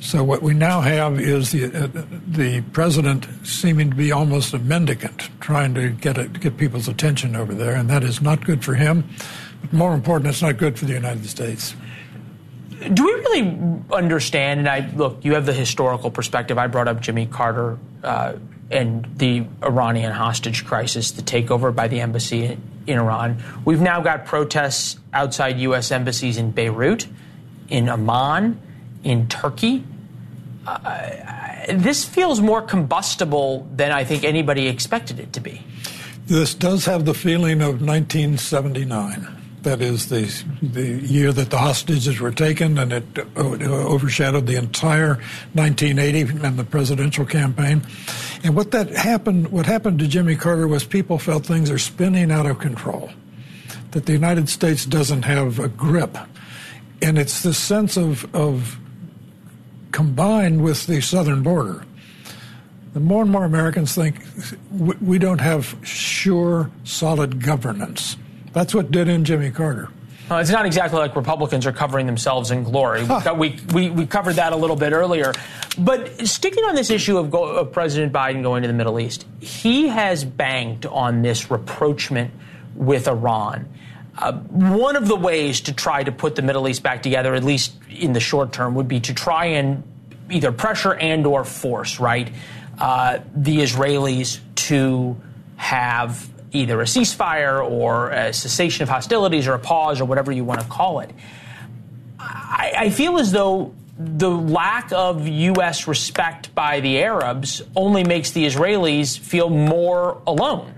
So 0.00 0.22
what 0.22 0.42
we 0.42 0.54
now 0.54 0.80
have 0.80 1.18
is 1.18 1.50
the 1.50 1.64
uh, 1.64 1.88
the 2.26 2.60
president 2.72 3.26
seeming 3.42 3.90
to 3.90 3.96
be 3.96 4.12
almost 4.12 4.54
a 4.54 4.58
mendicant, 4.60 5.28
trying 5.40 5.74
to 5.74 5.90
get 5.90 6.18
a, 6.18 6.28
get 6.28 6.56
people's 6.56 6.86
attention 6.86 7.34
over 7.34 7.52
there, 7.52 7.74
and 7.74 7.90
that 7.90 8.04
is 8.04 8.22
not 8.22 8.44
good 8.44 8.64
for 8.64 8.74
him. 8.74 9.08
But 9.60 9.72
more 9.72 9.94
important, 9.94 10.28
it's 10.28 10.42
not 10.42 10.56
good 10.56 10.78
for 10.78 10.84
the 10.84 10.92
United 10.92 11.26
States. 11.26 11.74
Do 12.80 13.04
we 13.04 13.12
really 13.12 13.82
understand? 13.92 14.60
And 14.60 14.68
I 14.68 14.88
look, 14.94 15.24
you 15.24 15.34
have 15.34 15.46
the 15.46 15.52
historical 15.52 16.10
perspective. 16.10 16.58
I 16.58 16.66
brought 16.68 16.88
up 16.88 17.00
Jimmy 17.00 17.26
Carter 17.26 17.78
uh, 18.04 18.34
and 18.70 19.06
the 19.16 19.44
Iranian 19.62 20.12
hostage 20.12 20.64
crisis, 20.64 21.12
the 21.12 21.22
takeover 21.22 21.74
by 21.74 21.88
the 21.88 22.00
embassy 22.00 22.58
in 22.86 22.98
Iran. 22.98 23.42
We've 23.64 23.80
now 23.80 24.00
got 24.00 24.26
protests 24.26 24.98
outside 25.12 25.58
U.S. 25.60 25.90
embassies 25.90 26.38
in 26.38 26.52
Beirut, 26.52 27.06
in 27.68 27.88
Amman, 27.88 28.60
in 29.02 29.28
Turkey. 29.28 29.84
Uh, 30.66 31.66
this 31.68 32.04
feels 32.04 32.40
more 32.40 32.62
combustible 32.62 33.68
than 33.74 33.90
I 33.90 34.04
think 34.04 34.24
anybody 34.24 34.68
expected 34.68 35.18
it 35.18 35.32
to 35.34 35.40
be. 35.40 35.62
This 36.26 36.54
does 36.54 36.84
have 36.84 37.04
the 37.04 37.14
feeling 37.14 37.60
of 37.62 37.80
1979. 37.80 39.37
That 39.68 39.82
is 39.82 40.08
the 40.08 40.24
the 40.62 41.06
year 41.06 41.30
that 41.30 41.50
the 41.50 41.58
hostages 41.58 42.18
were 42.20 42.30
taken, 42.30 42.78
and 42.78 42.90
it 42.90 43.04
uh, 43.36 43.40
overshadowed 43.42 44.46
the 44.46 44.56
entire 44.56 45.16
1980 45.52 46.42
and 46.42 46.58
the 46.58 46.64
presidential 46.64 47.26
campaign. 47.26 47.82
And 48.42 48.56
what 48.56 48.70
that 48.70 48.88
happened, 48.88 49.48
what 49.48 49.66
happened 49.66 49.98
to 49.98 50.08
Jimmy 50.08 50.36
Carter 50.36 50.66
was 50.66 50.84
people 50.84 51.18
felt 51.18 51.44
things 51.44 51.70
are 51.70 51.78
spinning 51.78 52.30
out 52.30 52.46
of 52.46 52.60
control, 52.60 53.10
that 53.90 54.06
the 54.06 54.12
United 54.12 54.48
States 54.48 54.86
doesn't 54.86 55.24
have 55.24 55.58
a 55.58 55.68
grip, 55.68 56.16
and 57.02 57.18
it's 57.18 57.42
this 57.42 57.58
sense 57.58 57.98
of 57.98 58.34
of 58.34 58.78
combined 59.92 60.64
with 60.64 60.86
the 60.86 61.02
southern 61.02 61.42
border. 61.42 61.84
The 62.94 63.00
more 63.00 63.20
and 63.20 63.30
more 63.30 63.44
Americans 63.44 63.94
think 63.94 64.24
we 64.72 65.18
don't 65.18 65.42
have 65.42 65.76
sure, 65.82 66.70
solid 66.84 67.44
governance 67.44 68.16
that's 68.58 68.74
what 68.74 68.90
did 68.90 69.08
in 69.08 69.24
Jimmy 69.24 69.52
Carter. 69.52 69.88
Uh, 70.28 70.36
it's 70.36 70.50
not 70.50 70.66
exactly 70.66 70.98
like 70.98 71.14
Republicans 71.14 71.64
are 71.64 71.72
covering 71.72 72.06
themselves 72.06 72.50
in 72.50 72.64
glory. 72.64 73.04
Huh. 73.04 73.34
We, 73.38 73.58
we, 73.72 73.88
we, 73.88 74.04
covered 74.04 74.34
that 74.34 74.52
a 74.52 74.56
little 74.56 74.74
bit 74.74 74.92
earlier. 74.92 75.32
But 75.78 76.26
sticking 76.26 76.64
on 76.64 76.74
this 76.74 76.90
issue 76.90 77.16
of, 77.16 77.30
go, 77.30 77.44
of, 77.44 77.72
President 77.72 78.12
Biden 78.12 78.42
going 78.42 78.62
to 78.62 78.68
the 78.68 78.74
Middle 78.74 78.98
East, 78.98 79.26
he 79.40 79.88
has 79.88 80.24
banked 80.24 80.84
on 80.84 81.22
this 81.22 81.50
rapprochement 81.50 82.32
with 82.74 83.08
Iran. 83.08 83.68
Uh, 84.18 84.32
one 84.32 84.96
of 84.96 85.06
the 85.06 85.16
ways 85.16 85.60
to 85.62 85.72
try 85.72 86.02
to 86.02 86.10
put 86.10 86.34
the 86.34 86.42
Middle 86.42 86.68
East 86.68 86.82
back 86.82 87.02
together, 87.02 87.34
at 87.34 87.44
least 87.44 87.74
in 87.88 88.12
the 88.12 88.20
short 88.20 88.52
term, 88.52 88.74
would 88.74 88.88
be 88.88 89.00
to 89.00 89.14
try 89.14 89.46
and 89.46 89.84
either 90.30 90.50
pressure 90.52 90.94
and 90.94 91.24
or 91.26 91.44
force, 91.44 92.00
right, 92.00 92.30
uh, 92.78 93.20
the 93.34 93.58
Israelis 93.58 94.40
to 94.56 95.16
have 95.56 96.28
either 96.52 96.80
a 96.80 96.84
ceasefire 96.84 97.62
or 97.62 98.10
a 98.10 98.32
cessation 98.32 98.82
of 98.82 98.88
hostilities 98.88 99.46
or 99.46 99.54
a 99.54 99.58
pause 99.58 100.00
or 100.00 100.04
whatever 100.04 100.32
you 100.32 100.44
want 100.44 100.60
to 100.60 100.66
call 100.66 101.00
it. 101.00 101.10
I, 102.18 102.72
I 102.76 102.90
feel 102.90 103.18
as 103.18 103.32
though 103.32 103.74
the 103.98 104.30
lack 104.30 104.92
of 104.92 105.26
U.S. 105.26 105.88
respect 105.88 106.54
by 106.54 106.80
the 106.80 107.02
Arabs 107.02 107.62
only 107.74 108.04
makes 108.04 108.30
the 108.30 108.46
Israelis 108.46 109.18
feel 109.18 109.50
more 109.50 110.22
alone. 110.26 110.74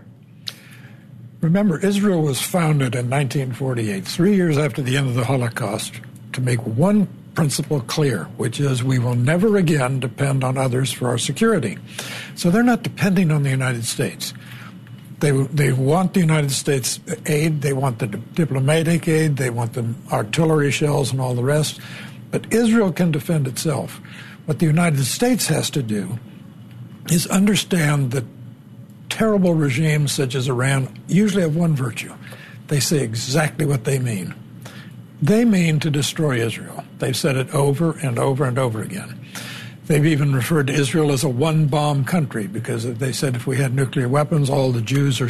Remember, 1.41 1.79
Israel 1.79 2.23
was 2.23 2.41
founded 2.41 2.95
in 2.95 3.09
1948, 3.09 4.05
three 4.05 4.37
years 4.37 4.59
after 4.59 4.83
the 4.83 4.97
end 4.97 5.09
of 5.09 5.15
the 5.15 5.25
Holocaust, 5.25 6.01
to 6.33 6.41
make 6.41 6.61
one 6.67 7.09
principle 7.35 7.81
clear, 7.81 8.25
which 8.37 8.61
is 8.61 8.83
we 8.85 8.99
will 8.99 9.15
never 9.15 9.57
again 9.57 10.01
depend 10.01 10.45
on 10.45 10.59
others 10.59 10.93
for 10.93 11.09
our 11.09 11.19
security. 11.19 11.79
So 12.35 12.51
they're 12.51 12.63
not 12.63 12.83
depending 12.83 13.31
on 13.31 13.43
the 13.43 13.51
United 13.51 13.85
States. 13.85 14.35
They, 15.21 15.31
they 15.31 15.73
want 15.73 16.15
the 16.15 16.21
United 16.21 16.51
States 16.51 16.99
aid, 17.27 17.63
they 17.63 17.73
want 17.73 17.99
the 17.99 18.07
diplomatic 18.07 19.07
aid, 19.07 19.37
they 19.37 19.51
want 19.51 19.75
the 19.75 19.95
artillery 20.11 20.71
shells 20.71 21.13
and 21.13 21.21
all 21.21 21.35
the 21.35 21.45
rest. 21.45 21.81
But 22.31 22.53
Israel 22.53 22.93
can 22.93 23.11
defend 23.11 23.47
itself. 23.47 24.01
What 24.47 24.59
the 24.59 24.67
United 24.67 25.05
States 25.05 25.47
has 25.49 25.71
to 25.71 25.83
do 25.83 26.19
is 27.11 27.27
understand 27.27 28.13
that 28.13 28.25
terrible 29.09 29.55
regimes 29.55 30.13
such 30.13 30.35
as 30.35 30.49
Iran 30.49 30.99
usually 31.07 31.43
have 31.43 31.57
one 31.57 31.75
virtue 31.75 32.15
they 32.71 32.81
say 32.81 33.03
exactly 33.03 33.67
what 33.67 33.85
they 33.85 33.99
mean. 33.99 34.33
They 35.21 35.45
mean 35.45 35.81
to 35.81 35.91
destroy 35.91 36.39
Israel. 36.41 36.85
They've 36.99 37.17
said 37.17 37.37
it 37.37 37.53
over 37.53 37.99
and 37.99 38.19
over 38.19 38.45
and 38.45 38.59
over 38.59 38.81
again. 38.81 39.20
They've 39.91 40.07
even 40.07 40.33
referred 40.33 40.69
to 40.69 40.73
Israel 40.73 41.11
as 41.11 41.25
a 41.25 41.29
one 41.29 41.67
bomb 41.67 42.05
country 42.05 42.47
because 42.47 42.85
they 42.85 43.11
said 43.11 43.35
if 43.35 43.49
we 43.49 43.57
had 43.57 43.75
nuclear 43.75 44.09
weapons, 44.09 44.49
all 44.49 44.71
the 44.71 44.81
Jews 44.81 45.21
are 45.21 45.29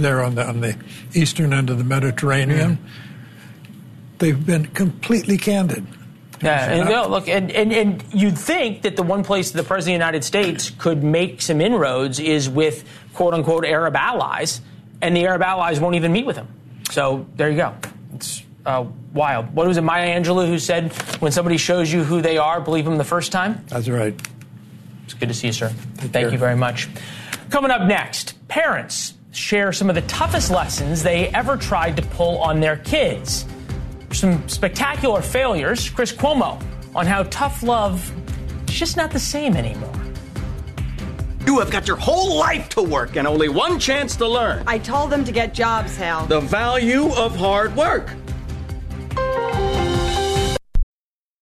there 0.00 0.22
on 0.22 0.34
the, 0.34 0.48
on 0.48 0.62
the 0.62 0.78
eastern 1.12 1.52
end 1.52 1.68
of 1.68 1.76
the 1.76 1.84
Mediterranean. 1.84 2.78
They've 4.16 4.46
been 4.46 4.68
completely 4.68 5.36
candid. 5.36 5.86
Yeah, 6.40 6.72
and 6.72 6.88
no, 6.88 7.06
look, 7.06 7.28
and, 7.28 7.50
and, 7.50 7.70
and 7.70 8.02
you'd 8.14 8.38
think 8.38 8.80
that 8.80 8.96
the 8.96 9.02
one 9.02 9.22
place 9.22 9.50
the 9.50 9.62
President 9.62 9.96
of 9.96 10.00
the 10.00 10.06
United 10.06 10.24
States 10.24 10.70
could 10.70 11.04
make 11.04 11.42
some 11.42 11.60
inroads 11.60 12.18
is 12.18 12.48
with 12.48 12.88
quote 13.12 13.34
unquote 13.34 13.66
Arab 13.66 13.94
allies, 13.94 14.62
and 15.02 15.14
the 15.14 15.26
Arab 15.26 15.42
allies 15.42 15.80
won't 15.80 15.96
even 15.96 16.12
meet 16.14 16.24
with 16.24 16.36
him. 16.36 16.48
So 16.90 17.26
there 17.36 17.50
you 17.50 17.58
go. 17.58 17.74
It's 18.14 18.42
uh, 18.64 18.84
wild. 19.12 19.54
What 19.54 19.66
was 19.66 19.76
it, 19.76 19.82
Maya 19.82 20.18
Angelou, 20.18 20.46
who 20.46 20.58
said, 20.58 20.92
when 21.20 21.32
somebody 21.32 21.56
shows 21.56 21.92
you 21.92 22.04
who 22.04 22.20
they 22.22 22.38
are, 22.38 22.60
believe 22.60 22.84
them 22.84 22.96
the 22.98 23.04
first 23.04 23.32
time? 23.32 23.64
That's 23.68 23.88
right. 23.88 24.14
It's 25.04 25.14
good 25.14 25.28
to 25.28 25.34
see 25.34 25.48
you, 25.48 25.52
sir. 25.52 25.68
Take 25.68 25.76
Thank 25.98 26.12
care. 26.12 26.30
you 26.30 26.38
very 26.38 26.56
much. 26.56 26.88
Coming 27.50 27.70
up 27.70 27.82
next, 27.82 28.46
parents 28.48 29.14
share 29.32 29.72
some 29.72 29.88
of 29.88 29.94
the 29.94 30.02
toughest 30.02 30.50
lessons 30.50 31.02
they 31.02 31.28
ever 31.28 31.56
tried 31.56 31.96
to 31.96 32.02
pull 32.02 32.38
on 32.38 32.60
their 32.60 32.76
kids 32.76 33.46
some 34.14 34.46
spectacular 34.48 35.22
failures. 35.22 35.88
Chris 35.88 36.12
Cuomo 36.12 36.62
on 36.94 37.06
how 37.06 37.22
tough 37.24 37.62
love 37.62 38.12
is 38.68 38.74
just 38.74 38.96
not 38.96 39.10
the 39.10 39.20
same 39.20 39.56
anymore. 39.56 39.92
You 41.46 41.58
have 41.58 41.70
got 41.70 41.88
your 41.88 41.96
whole 41.96 42.36
life 42.36 42.68
to 42.70 42.82
work 42.82 43.16
and 43.16 43.26
only 43.26 43.48
one 43.48 43.78
chance 43.78 44.14
to 44.16 44.28
learn. 44.28 44.62
I 44.66 44.78
told 44.78 45.10
them 45.10 45.24
to 45.24 45.32
get 45.32 45.54
jobs, 45.54 45.96
Hal. 45.96 46.26
The 46.26 46.40
value 46.40 47.12
of 47.14 47.34
hard 47.34 47.74
work. 47.74 48.10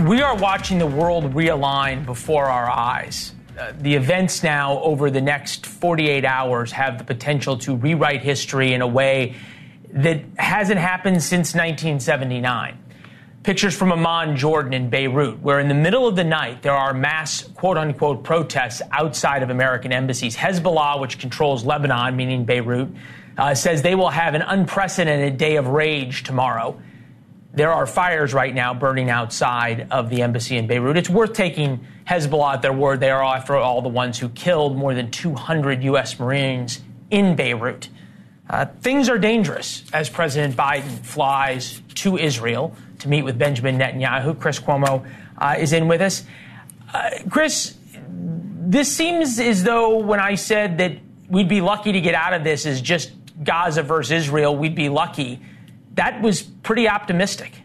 We 0.00 0.22
are 0.22 0.34
watching 0.34 0.78
the 0.78 0.86
world 0.86 1.34
realign 1.34 2.06
before 2.06 2.46
our 2.46 2.68
eyes. 2.68 3.34
Uh, 3.58 3.74
the 3.78 3.94
events 3.94 4.42
now 4.42 4.80
over 4.80 5.10
the 5.10 5.20
next 5.20 5.66
48 5.66 6.24
hours 6.24 6.72
have 6.72 6.96
the 6.96 7.04
potential 7.04 7.58
to 7.58 7.76
rewrite 7.76 8.22
history 8.22 8.72
in 8.72 8.80
a 8.80 8.86
way 8.86 9.34
that 9.92 10.22
hasn't 10.38 10.80
happened 10.80 11.22
since 11.22 11.54
1979. 11.54 12.78
Pictures 13.42 13.76
from 13.76 13.92
Amman, 13.92 14.34
Jordan, 14.34 14.72
and 14.72 14.90
Beirut, 14.90 15.40
where 15.40 15.60
in 15.60 15.68
the 15.68 15.74
middle 15.74 16.08
of 16.08 16.16
the 16.16 16.24
night 16.24 16.62
there 16.62 16.72
are 16.72 16.94
mass 16.94 17.42
quote 17.42 17.76
unquote 17.76 18.24
protests 18.24 18.80
outside 18.92 19.42
of 19.42 19.50
American 19.50 19.92
embassies. 19.92 20.34
Hezbollah, 20.34 21.02
which 21.02 21.18
controls 21.18 21.66
Lebanon, 21.66 22.16
meaning 22.16 22.46
Beirut, 22.46 22.88
uh, 23.36 23.54
says 23.54 23.82
they 23.82 23.94
will 23.94 24.10
have 24.10 24.32
an 24.32 24.42
unprecedented 24.42 25.36
day 25.36 25.56
of 25.56 25.68
rage 25.68 26.22
tomorrow 26.22 26.80
there 27.54 27.70
are 27.70 27.86
fires 27.86 28.32
right 28.32 28.54
now 28.54 28.72
burning 28.72 29.10
outside 29.10 29.86
of 29.90 30.08
the 30.08 30.22
embassy 30.22 30.56
in 30.56 30.66
Beirut. 30.66 30.96
It's 30.96 31.10
worth 31.10 31.34
taking 31.34 31.86
Hezbollah 32.06 32.54
at 32.54 32.62
their 32.62 32.72
word. 32.72 33.00
They 33.00 33.10
are, 33.10 33.22
after 33.22 33.56
all, 33.56 33.82
the 33.82 33.90
ones 33.90 34.18
who 34.18 34.30
killed 34.30 34.76
more 34.76 34.94
than 34.94 35.10
200 35.10 35.84
U.S. 35.84 36.18
Marines 36.18 36.80
in 37.10 37.36
Beirut. 37.36 37.88
Uh, 38.48 38.66
things 38.80 39.08
are 39.08 39.18
dangerous 39.18 39.84
as 39.92 40.08
President 40.08 40.56
Biden 40.56 40.98
flies 41.04 41.82
to 41.96 42.16
Israel 42.16 42.74
to 43.00 43.08
meet 43.08 43.22
with 43.22 43.38
Benjamin 43.38 43.78
Netanyahu. 43.78 44.38
Chris 44.38 44.58
Cuomo 44.58 45.06
uh, 45.38 45.54
is 45.58 45.72
in 45.72 45.88
with 45.88 46.00
us. 46.00 46.24
Uh, 46.92 47.10
Chris, 47.28 47.76
this 48.08 48.94
seems 48.94 49.38
as 49.38 49.62
though 49.62 49.98
when 49.98 50.20
I 50.20 50.36
said 50.36 50.78
that 50.78 50.92
we'd 51.28 51.48
be 51.48 51.60
lucky 51.60 51.92
to 51.92 52.00
get 52.00 52.14
out 52.14 52.32
of 52.32 52.44
this 52.44 52.64
as 52.64 52.80
just 52.80 53.12
Gaza 53.42 53.82
versus 53.82 54.12
Israel, 54.12 54.56
we'd 54.56 54.74
be 54.74 54.88
lucky 54.88 55.40
that 55.94 56.22
was 56.22 56.42
pretty 56.42 56.88
optimistic. 56.88 57.62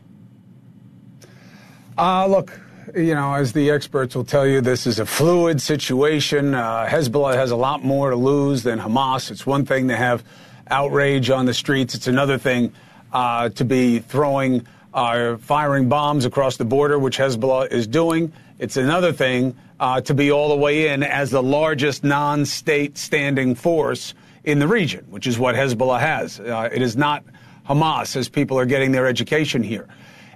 Uh, 1.97 2.27
look, 2.27 2.59
you 2.95 3.15
know, 3.15 3.33
as 3.33 3.53
the 3.53 3.71
experts 3.71 4.15
will 4.15 4.23
tell 4.23 4.45
you, 4.45 4.61
this 4.61 4.85
is 4.85 4.99
a 4.99 5.05
fluid 5.05 5.61
situation. 5.61 6.53
Uh, 6.53 6.85
Hezbollah 6.85 7.35
has 7.35 7.51
a 7.51 7.55
lot 7.55 7.83
more 7.83 8.11
to 8.11 8.15
lose 8.15 8.63
than 8.63 8.79
Hamas. 8.79 9.31
It's 9.31 9.45
one 9.45 9.65
thing 9.65 9.87
to 9.87 9.95
have 9.95 10.23
outrage 10.69 11.29
on 11.29 11.45
the 11.45 11.53
streets, 11.53 11.95
it's 11.95 12.07
another 12.07 12.37
thing 12.37 12.73
uh, 13.13 13.49
to 13.49 13.63
be 13.63 13.99
throwing, 13.99 14.67
uh, 14.93 15.37
firing 15.37 15.87
bombs 15.87 16.25
across 16.25 16.57
the 16.57 16.65
border, 16.65 16.99
which 16.99 17.17
Hezbollah 17.17 17.71
is 17.71 17.87
doing. 17.87 18.33
It's 18.59 18.77
another 18.77 19.13
thing 19.13 19.55
uh, 19.79 20.01
to 20.01 20.13
be 20.13 20.31
all 20.31 20.49
the 20.49 20.57
way 20.57 20.89
in 20.89 21.03
as 21.03 21.31
the 21.31 21.43
largest 21.43 22.03
non 22.03 22.45
state 22.45 22.97
standing 22.97 23.55
force 23.55 24.13
in 24.43 24.59
the 24.59 24.67
region, 24.67 25.05
which 25.09 25.27
is 25.27 25.37
what 25.37 25.55
Hezbollah 25.55 25.99
has. 25.99 26.39
Uh, 26.39 26.69
it 26.71 26.81
is 26.81 26.95
not 26.95 27.23
Hamas 27.67 28.15
as 28.15 28.29
people 28.29 28.57
are 28.57 28.65
getting 28.65 28.91
their 28.91 29.07
education 29.07 29.61
here. 29.63 29.87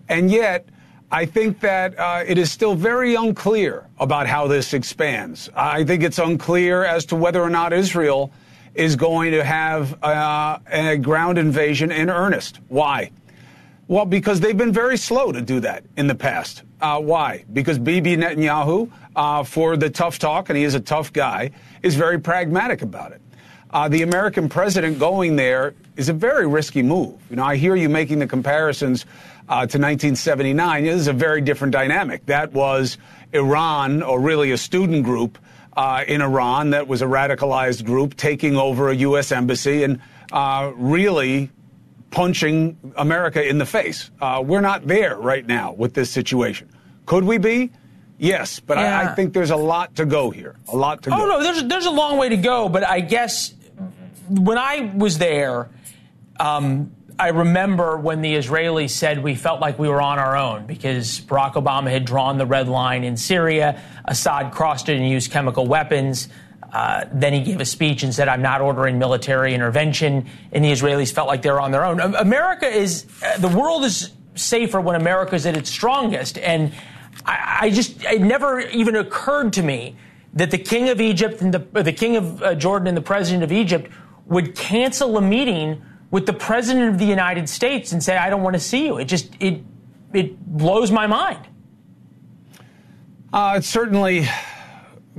And 0.10 0.30
yet, 0.30 0.68
I 1.12 1.26
think 1.26 1.60
that 1.60 1.98
uh, 2.00 2.24
it 2.26 2.38
is 2.38 2.52
still 2.52 2.76
very 2.76 3.16
unclear 3.16 3.88
about 4.00 4.28
how 4.28 4.48
this 4.48 4.74
expands. 4.74 5.50
I 5.56 5.84
think 5.84 6.04
it's 6.04 6.20
unclear 6.20 6.86
as 6.86 7.06
to 7.08 7.16
whether 7.16 7.42
or 7.42 7.50
not 7.50 7.74
Israel 7.74 8.32
is 8.74 8.96
going 8.96 9.32
to 9.32 9.44
have 9.44 10.02
uh, 10.04 10.60
a 10.68 10.98
ground 10.98 11.38
invasion 11.38 11.92
in 11.92 12.10
earnest. 12.10 12.60
Why? 12.70 13.12
Well, 13.88 14.06
because 14.06 14.40
they've 14.40 14.58
been 14.58 14.72
very 14.72 14.96
slow 14.96 15.34
to 15.34 15.42
do 15.42 15.60
that 15.60 15.84
in 15.98 16.08
the 16.08 16.16
past. 16.16 16.64
Uh, 16.80 17.02
why? 17.02 17.44
Because 17.52 17.78
Bibi 17.78 18.16
Netanyahu, 18.16 18.90
uh, 19.16 19.44
for 19.44 19.76
the 19.76 19.90
tough 19.90 20.18
talk, 20.18 20.48
and 20.48 20.58
he 20.58 20.64
is 20.64 20.76
a 20.76 20.80
tough 20.80 21.12
guy, 21.12 21.52
is 21.84 21.96
very 21.96 22.20
pragmatic 22.20 22.82
about 22.82 23.12
it. 23.12 23.22
Uh, 23.72 23.88
the 23.88 24.02
American 24.02 24.50
president 24.50 25.00
going 25.00 25.38
there 25.38 25.74
is 25.96 26.10
a 26.10 26.14
very 26.14 26.46
risky 26.46 26.84
move. 26.84 27.20
You 27.30 27.38
know, 27.38 27.44
I 27.44 27.56
hear 27.56 27.76
you 27.76 27.88
making 27.88 28.20
the 28.20 28.28
comparisons 28.28 29.06
uh, 29.48 29.66
to 29.68 29.78
1979. 29.78 30.84
This 30.84 30.96
is 30.96 31.08
a 31.08 31.14
very 31.14 31.40
different 31.40 31.72
dynamic. 31.72 32.26
That 32.26 32.52
was 32.52 32.98
Iran, 33.32 34.04
or 34.04 34.20
really 34.20 34.52
a 34.52 34.58
student 34.58 35.06
group 35.06 35.38
uh, 35.78 36.04
in 36.06 36.22
Iran 36.22 36.72
that 36.72 36.88
was 36.90 37.02
a 37.02 37.06
radicalized 37.06 37.86
group 37.86 38.18
taking 38.18 38.58
over 38.58 38.90
a 38.90 38.96
U.S. 38.96 39.32
embassy 39.32 39.84
and 39.84 40.02
uh, 40.34 40.74
really 40.76 41.50
punching 42.10 42.78
America 42.98 43.48
in 43.48 43.58
the 43.58 43.66
face. 43.66 44.12
Uh, 44.20 44.44
we're 44.46 44.62
not 44.62 44.86
there 44.86 45.16
right 45.18 45.46
now 45.46 45.72
with 45.72 45.94
this 45.94 46.10
situation. 46.10 46.70
Could 47.06 47.24
we 47.24 47.38
be? 47.38 47.72
Yes, 48.18 48.60
but 48.60 48.78
yeah. 48.78 49.00
I, 49.00 49.12
I, 49.12 49.16
think 49.16 49.34
there's 49.34 49.50
a 49.50 49.56
lot 49.56 49.96
to 49.96 50.06
go 50.06 50.30
here. 50.30 50.56
A 50.68 50.76
lot 50.76 51.02
to 51.04 51.14
oh, 51.14 51.18
go. 51.18 51.24
Oh 51.24 51.26
no, 51.26 51.44
there's 51.44 51.64
there's 51.64 51.88
a 51.88 51.92
long 51.92 52.18
way 52.18 52.30
to 52.30 52.38
go, 52.38 52.70
but 52.70 52.84
I 52.84 53.00
guess 53.00 53.54
when 54.30 54.58
I 54.58 54.92
was 54.96 55.18
there, 55.18 55.70
um, 56.40 56.96
I 57.20 57.30
remember 57.30 57.98
when 57.98 58.22
the 58.22 58.36
Israelis 58.36 58.90
said 58.90 59.24
we 59.24 59.36
felt 59.36 59.62
like 59.62 59.78
we 59.78 59.88
were 59.88 60.02
on 60.02 60.18
our 60.18 60.36
own 60.36 60.66
because 60.66 61.22
Barack 61.22 61.54
Obama 61.54 61.92
had 61.92 62.06
drawn 62.06 62.38
the 62.38 62.46
red 62.46 62.68
line 62.68 63.04
in 63.04 63.16
Syria. 63.16 63.80
Assad 64.06 64.52
crossed 64.52 64.90
it 64.90 64.98
and 64.98 65.08
used 65.08 65.32
chemical 65.32 65.68
weapons. 65.68 66.30
Uh, 66.74 67.06
then 67.12 67.34
he 67.34 67.42
gave 67.42 67.60
a 67.60 67.66
speech 67.66 68.02
and 68.02 68.14
said, 68.14 68.28
I'm 68.28 68.42
not 68.42 68.62
ordering 68.62 68.98
military 68.98 69.54
intervention. 69.54 70.26
And 70.52 70.64
the 70.64 70.72
Israelis 70.72 71.12
felt 71.12 71.28
like 71.28 71.42
they 71.42 71.52
were 71.52 71.60
on 71.60 71.72
their 71.72 71.86
own. 71.86 72.00
America 72.00 72.66
is, 72.66 73.06
uh, 73.24 73.38
the 73.38 73.50
world 73.50 73.84
is 73.84 74.12
safer 74.36 74.80
when 74.80 74.96
America 74.96 75.36
is 75.36 75.46
at 75.46 75.58
its 75.58 75.70
strongest. 75.70 76.38
And 76.38 76.74
I, 77.26 77.58
I, 77.62 77.70
just, 77.70 78.04
it 78.06 78.22
never 78.22 78.62
even 78.62 78.96
occurred 78.96 79.54
to 79.54 79.64
me 79.64 79.96
that 80.34 80.50
the 80.50 80.58
king 80.58 80.90
of 80.90 81.02
Egypt 81.02 81.42
and 81.42 81.54
the, 81.54 81.84
the 81.84 81.92
king 81.92 82.16
of 82.16 82.42
uh, 82.42 82.56
Jordan 82.56 82.88
and 82.88 82.96
the 82.98 83.02
president 83.02 83.44
of 83.44 83.52
Egypt 83.52 83.92
would 84.32 84.56
cancel 84.56 85.18
a 85.18 85.22
meeting 85.22 85.82
with 86.10 86.26
the 86.26 86.32
president 86.34 86.88
of 86.88 86.98
the 86.98 87.06
United 87.06 87.50
States 87.50 87.92
and 87.92 88.02
say, 88.02 88.16
I 88.16 88.30
don't 88.30 88.42
want 88.42 88.54
to 88.54 88.62
see 88.62 88.86
you. 88.86 88.98
It 88.98 89.06
just, 89.06 89.36
it, 89.42 89.62
it 90.14 90.40
blows 90.40 90.90
my 90.90 91.06
mind. 91.06 91.46
Uh, 93.34 93.56
it 93.58 93.66
certainly 93.66 94.26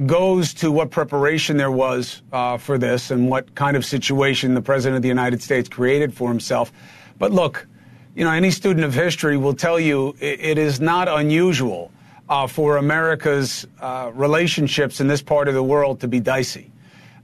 goes 0.06 0.54
to 0.54 0.72
what 0.72 0.90
preparation 0.90 1.58
there 1.58 1.70
was 1.70 2.22
uh, 2.32 2.56
for 2.56 2.78
this 2.78 3.10
and 3.10 3.28
what 3.28 3.54
kind 3.54 3.76
of 3.76 3.84
situation 3.84 4.54
the 4.54 4.62
president 4.62 4.96
of 4.96 5.02
the 5.02 5.08
United 5.08 5.42
States 5.42 5.68
created 5.68 6.14
for 6.14 6.30
himself. 6.30 6.72
But 7.18 7.32
look, 7.32 7.66
you 8.14 8.24
know, 8.24 8.30
any 8.30 8.50
student 8.50 8.82
of 8.82 8.94
history 8.94 9.36
will 9.36 9.54
tell 9.54 9.78
you 9.78 10.16
it, 10.20 10.40
it 10.40 10.58
is 10.58 10.80
not 10.80 11.06
unusual 11.08 11.92
uh, 12.30 12.46
for 12.46 12.78
America's 12.78 13.66
uh, 13.78 14.10
relationships 14.14 15.00
in 15.00 15.06
this 15.06 15.20
part 15.20 15.48
of 15.48 15.54
the 15.54 15.62
world 15.62 16.00
to 16.00 16.08
be 16.08 16.18
dicey. 16.18 16.72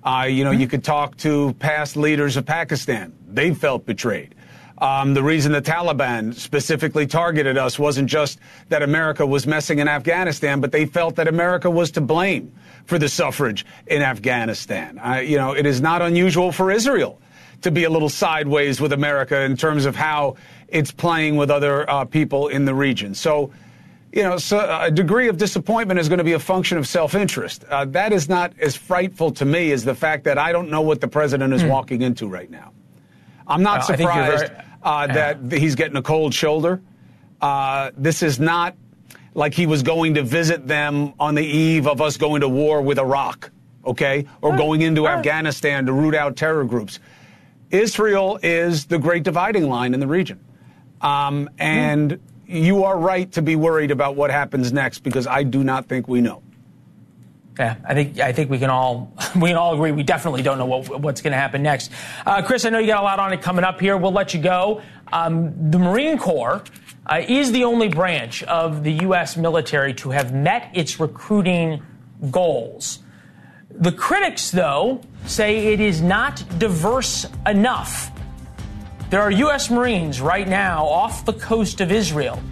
Uh, 0.02 0.26
you 0.28 0.44
know, 0.44 0.50
you 0.50 0.68
could 0.68 0.84
talk 0.84 1.16
to 1.18 1.52
past 1.54 1.96
leaders 1.96 2.36
of 2.36 2.46
Pakistan. 2.46 3.12
They 3.28 3.52
felt 3.52 3.84
betrayed. 3.84 4.34
Um, 4.80 5.14
the 5.14 5.22
reason 5.22 5.52
the 5.52 5.60
Taliban 5.60 6.32
specifically 6.34 7.06
targeted 7.06 7.58
us 7.58 7.78
wasn't 7.78 8.08
just 8.08 8.38
that 8.68 8.82
America 8.82 9.26
was 9.26 9.46
messing 9.46 9.80
in 9.80 9.88
Afghanistan, 9.88 10.60
but 10.60 10.70
they 10.70 10.86
felt 10.86 11.16
that 11.16 11.26
America 11.26 11.68
was 11.68 11.90
to 11.92 12.00
blame 12.00 12.52
for 12.84 12.98
the 12.98 13.08
suffrage 13.08 13.66
in 13.88 14.02
Afghanistan. 14.02 14.98
Uh, 14.98 15.16
you 15.16 15.36
know, 15.36 15.52
it 15.52 15.66
is 15.66 15.80
not 15.80 16.00
unusual 16.00 16.52
for 16.52 16.70
Israel 16.70 17.20
to 17.62 17.72
be 17.72 17.84
a 17.84 17.90
little 17.90 18.08
sideways 18.08 18.80
with 18.80 18.92
America 18.92 19.40
in 19.40 19.56
terms 19.56 19.84
of 19.84 19.96
how 19.96 20.36
it's 20.68 20.92
playing 20.92 21.36
with 21.36 21.50
other 21.50 21.88
uh, 21.90 22.04
people 22.04 22.46
in 22.46 22.64
the 22.64 22.74
region. 22.74 23.14
So, 23.14 23.50
you 24.12 24.22
know, 24.22 24.38
so 24.38 24.58
a 24.80 24.90
degree 24.90 25.28
of 25.28 25.36
disappointment 25.36 26.00
is 26.00 26.08
going 26.08 26.18
to 26.18 26.24
be 26.24 26.32
a 26.32 26.38
function 26.38 26.78
of 26.78 26.86
self-interest. 26.86 27.64
Uh, 27.64 27.84
that 27.86 28.12
is 28.12 28.28
not 28.28 28.52
as 28.58 28.74
frightful 28.74 29.30
to 29.32 29.44
me 29.44 29.70
as 29.72 29.84
the 29.84 29.94
fact 29.94 30.24
that 30.24 30.38
I 30.38 30.52
don't 30.52 30.70
know 30.70 30.80
what 30.80 31.00
the 31.00 31.08
president 31.08 31.52
is 31.52 31.62
mm. 31.62 31.68
walking 31.68 32.02
into 32.02 32.26
right 32.26 32.50
now. 32.50 32.72
I'm 33.46 33.62
not 33.62 33.84
surprised 33.84 34.48
very, 34.48 34.62
uh, 34.82 35.06
that 35.08 35.38
yeah. 35.42 35.58
he's 35.58 35.74
getting 35.74 35.96
a 35.96 36.02
cold 36.02 36.32
shoulder. 36.32 36.80
Uh, 37.40 37.90
this 37.96 38.22
is 38.22 38.40
not 38.40 38.76
like 39.34 39.54
he 39.54 39.66
was 39.66 39.82
going 39.82 40.14
to 40.14 40.22
visit 40.22 40.66
them 40.66 41.12
on 41.20 41.34
the 41.34 41.44
eve 41.44 41.86
of 41.86 42.00
us 42.00 42.16
going 42.16 42.40
to 42.40 42.48
war 42.48 42.80
with 42.80 42.98
Iraq, 42.98 43.50
okay, 43.84 44.26
or 44.40 44.56
going 44.56 44.82
into 44.82 45.06
Afghanistan 45.06 45.86
to 45.86 45.92
root 45.92 46.14
out 46.14 46.36
terror 46.36 46.64
groups. 46.64 46.98
Israel 47.70 48.38
is 48.42 48.86
the 48.86 48.98
great 48.98 49.22
dividing 49.22 49.68
line 49.68 49.92
in 49.92 50.00
the 50.00 50.06
region, 50.06 50.42
um, 51.02 51.50
and. 51.58 52.18
You 52.48 52.84
are 52.84 52.98
right 52.98 53.30
to 53.32 53.42
be 53.42 53.56
worried 53.56 53.90
about 53.90 54.16
what 54.16 54.30
happens 54.30 54.72
next 54.72 55.00
because 55.00 55.26
I 55.26 55.42
do 55.42 55.62
not 55.62 55.86
think 55.86 56.08
we 56.08 56.22
know. 56.22 56.42
Yeah, 57.58 57.76
I 57.86 57.92
think 57.92 58.18
I 58.20 58.32
think 58.32 58.50
we 58.50 58.58
can 58.58 58.70
all 58.70 59.12
we 59.36 59.50
can 59.50 59.58
all 59.58 59.74
agree 59.74 59.92
we 59.92 60.02
definitely 60.02 60.42
don't 60.42 60.58
know 60.58 60.66
what, 60.66 61.00
what's 61.00 61.20
going 61.20 61.32
to 61.32 61.38
happen 61.38 61.62
next. 61.62 61.90
Uh, 62.24 62.40
Chris, 62.40 62.64
I 62.64 62.70
know 62.70 62.78
you 62.78 62.86
got 62.86 63.02
a 63.02 63.04
lot 63.04 63.18
on 63.18 63.32
it 63.32 63.42
coming 63.42 63.64
up 63.64 63.80
here. 63.80 63.96
We'll 63.96 64.12
let 64.12 64.32
you 64.32 64.40
go. 64.40 64.80
Um, 65.12 65.70
the 65.70 65.78
Marine 65.78 66.18
Corps 66.18 66.62
uh, 67.06 67.22
is 67.26 67.52
the 67.52 67.64
only 67.64 67.88
branch 67.88 68.42
of 68.44 68.82
the 68.84 68.92
U.S. 68.92 69.36
military 69.36 69.92
to 69.94 70.10
have 70.10 70.32
met 70.32 70.70
its 70.72 70.98
recruiting 70.98 71.82
goals. 72.30 73.00
The 73.70 73.92
critics, 73.92 74.50
though, 74.50 75.00
say 75.26 75.72
it 75.72 75.80
is 75.80 76.00
not 76.00 76.42
diverse 76.58 77.26
enough. 77.46 78.10
There 79.10 79.22
are 79.22 79.30
U.S. 79.30 79.70
Marines 79.70 80.20
right 80.20 80.46
now 80.46 80.84
off 80.84 81.24
the 81.24 81.32
coast 81.32 81.80
of 81.80 81.90
Israel. 81.90 82.42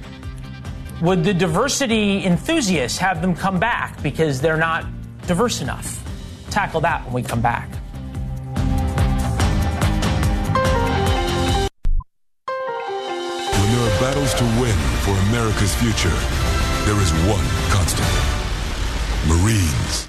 Would 1.03 1.23
the 1.23 1.35
diversity 1.35 2.25
enthusiasts 2.25 2.97
have 2.97 3.21
them 3.21 3.37
come 3.37 3.61
back 3.61 4.03
because 4.03 4.41
they're 4.41 4.57
not 4.57 4.87
diverse 5.27 5.61
enough? 5.61 6.03
Tackle 6.49 6.81
that 6.81 7.05
when 7.05 7.13
we 7.13 7.23
come 7.23 7.43
back. 7.43 7.69
When 13.53 13.69
there 13.73 13.85
are 13.85 14.01
battles 14.01 14.33
to 14.33 14.45
win 14.59 14.79
for 15.05 15.11
America's 15.29 15.75
future, 15.75 16.17
there 16.87 16.99
is 17.03 17.13
one 17.29 17.45
constant 17.69 18.09
Marines. 19.29 20.09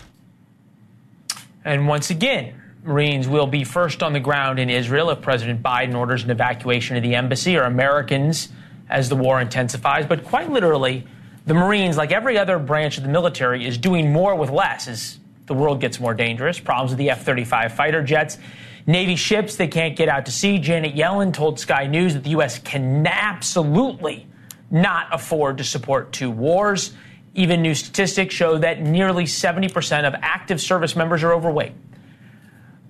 And 1.65 1.89
once 1.89 2.09
again, 2.09 2.55
Marines 2.87 3.27
will 3.27 3.47
be 3.47 3.65
first 3.65 4.01
on 4.01 4.13
the 4.13 4.19
ground 4.19 4.59
in 4.59 4.69
Israel 4.69 5.09
if 5.09 5.21
President 5.21 5.61
Biden 5.61 5.93
orders 5.93 6.23
an 6.23 6.31
evacuation 6.31 6.95
of 6.95 7.03
the 7.03 7.15
embassy 7.15 7.57
or 7.57 7.63
Americans 7.63 8.47
as 8.89 9.09
the 9.09 9.15
war 9.15 9.41
intensifies. 9.41 10.05
But 10.05 10.23
quite 10.23 10.49
literally, 10.49 11.05
the 11.45 11.53
Marines, 11.53 11.97
like 11.97 12.13
every 12.13 12.37
other 12.37 12.57
branch 12.57 12.97
of 12.97 13.03
the 13.03 13.09
military, 13.09 13.65
is 13.67 13.77
doing 13.77 14.13
more 14.13 14.35
with 14.35 14.49
less 14.49 14.87
as 14.87 15.19
the 15.47 15.53
world 15.53 15.81
gets 15.81 15.99
more 15.99 16.13
dangerous. 16.13 16.61
Problems 16.61 16.91
with 16.91 16.97
the 16.97 17.09
F 17.09 17.25
35 17.25 17.73
fighter 17.73 18.01
jets. 18.01 18.37
Navy 18.85 19.17
ships 19.17 19.57
they 19.57 19.67
can't 19.67 19.97
get 19.97 20.07
out 20.07 20.25
to 20.27 20.31
sea. 20.31 20.57
Janet 20.57 20.95
Yellen 20.95 21.33
told 21.33 21.59
Sky 21.59 21.87
News 21.87 22.13
that 22.13 22.23
the 22.23 22.29
U.S. 22.31 22.57
can 22.59 23.05
absolutely 23.05 24.27
not 24.71 25.07
afford 25.11 25.57
to 25.57 25.65
support 25.65 26.13
two 26.13 26.31
wars. 26.31 26.93
Even 27.35 27.61
new 27.61 27.75
statistics 27.75 28.33
show 28.33 28.57
that 28.57 28.81
nearly 28.81 29.25
70% 29.25 30.07
of 30.07 30.15
active 30.21 30.61
service 30.61 30.95
members 30.95 31.21
are 31.21 31.33
overweight. 31.33 31.73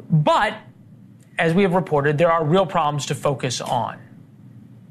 But 0.09 0.57
as 1.37 1.53
we 1.53 1.63
have 1.63 1.73
reported, 1.73 2.17
there 2.17 2.31
are 2.31 2.43
real 2.43 2.65
problems 2.65 3.07
to 3.07 3.15
focus 3.15 3.61
on. 3.61 3.99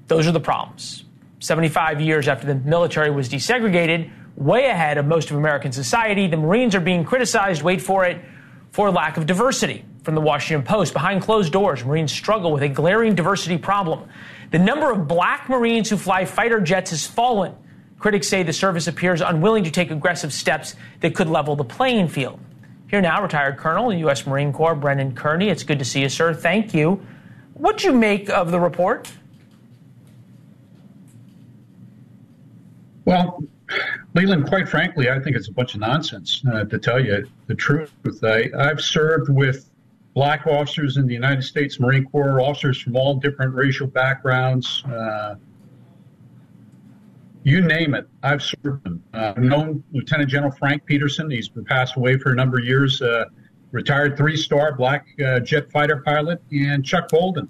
Those 0.06 0.26
are 0.26 0.32
the 0.32 0.40
problems. 0.40 1.04
75 1.40 2.00
years 2.00 2.28
after 2.28 2.46
the 2.46 2.54
military 2.54 3.10
was 3.10 3.28
desegregated, 3.28 4.10
way 4.36 4.66
ahead 4.66 4.98
of 4.98 5.06
most 5.06 5.30
of 5.30 5.36
American 5.36 5.72
society, 5.72 6.26
the 6.28 6.36
Marines 6.36 6.74
are 6.74 6.80
being 6.80 7.04
criticized, 7.04 7.62
wait 7.62 7.80
for 7.80 8.04
it, 8.04 8.22
for 8.70 8.90
lack 8.90 9.16
of 9.16 9.26
diversity. 9.26 9.84
From 10.02 10.14
the 10.14 10.20
Washington 10.20 10.64
Post, 10.64 10.92
behind 10.92 11.22
closed 11.22 11.52
doors, 11.52 11.84
Marines 11.84 12.12
struggle 12.12 12.52
with 12.52 12.62
a 12.62 12.68
glaring 12.68 13.16
diversity 13.16 13.58
problem. 13.58 14.08
The 14.52 14.58
number 14.58 14.92
of 14.92 15.08
black 15.08 15.48
Marines 15.48 15.90
who 15.90 15.96
fly 15.96 16.24
fighter 16.24 16.60
jets 16.60 16.90
has 16.90 17.04
fallen. 17.04 17.54
Critics 17.98 18.28
say 18.28 18.44
the 18.44 18.52
service 18.52 18.86
appears 18.86 19.20
unwilling 19.20 19.64
to 19.64 19.70
take 19.70 19.90
aggressive 19.90 20.32
steps 20.32 20.76
that 21.00 21.14
could 21.14 21.28
level 21.28 21.56
the 21.56 21.64
playing 21.64 22.06
field. 22.06 22.38
Here 22.88 23.00
now, 23.00 23.20
retired 23.20 23.56
Colonel, 23.56 23.92
U.S. 23.92 24.26
Marine 24.26 24.52
Corps, 24.52 24.76
Brendan 24.76 25.14
Kearney. 25.14 25.48
It's 25.48 25.64
good 25.64 25.78
to 25.80 25.84
see 25.84 26.02
you, 26.02 26.08
sir. 26.08 26.32
Thank 26.32 26.72
you. 26.72 27.04
What'd 27.54 27.82
you 27.82 27.92
make 27.92 28.30
of 28.30 28.50
the 28.50 28.60
report? 28.60 29.10
Well, 33.04 33.42
Leland, 34.14 34.46
quite 34.46 34.68
frankly, 34.68 35.10
I 35.10 35.18
think 35.18 35.36
it's 35.36 35.48
a 35.48 35.52
bunch 35.52 35.74
of 35.74 35.80
nonsense, 35.80 36.42
uh, 36.52 36.64
to 36.64 36.78
tell 36.78 37.04
you 37.04 37.28
the 37.46 37.54
truth. 37.54 37.92
I, 38.22 38.50
I've 38.56 38.80
served 38.80 39.30
with 39.30 39.70
black 40.14 40.46
officers 40.46 40.96
in 40.96 41.06
the 41.06 41.14
United 41.14 41.42
States 41.42 41.80
Marine 41.80 42.04
Corps, 42.04 42.40
officers 42.40 42.80
from 42.80 42.96
all 42.96 43.16
different 43.16 43.54
racial 43.54 43.86
backgrounds, 43.86 44.84
uh, 44.84 45.34
you 47.46 47.60
name 47.60 47.94
it, 47.94 48.08
I've 48.24 48.42
served 48.42 48.82
them. 48.82 49.00
Uh, 49.14 49.32
I've 49.36 49.42
known 49.42 49.84
Lieutenant 49.92 50.28
General 50.28 50.50
Frank 50.50 50.84
Petersen. 50.84 51.30
He's 51.30 51.48
been 51.48 51.64
passed 51.64 51.94
away 51.94 52.18
for 52.18 52.32
a 52.32 52.34
number 52.34 52.58
of 52.58 52.64
years. 52.64 53.00
Uh, 53.00 53.26
retired 53.70 54.16
three-star 54.16 54.74
black 54.74 55.06
uh, 55.24 55.38
jet 55.38 55.70
fighter 55.70 56.02
pilot, 56.04 56.42
and 56.50 56.84
Chuck 56.84 57.08
Bolden, 57.08 57.48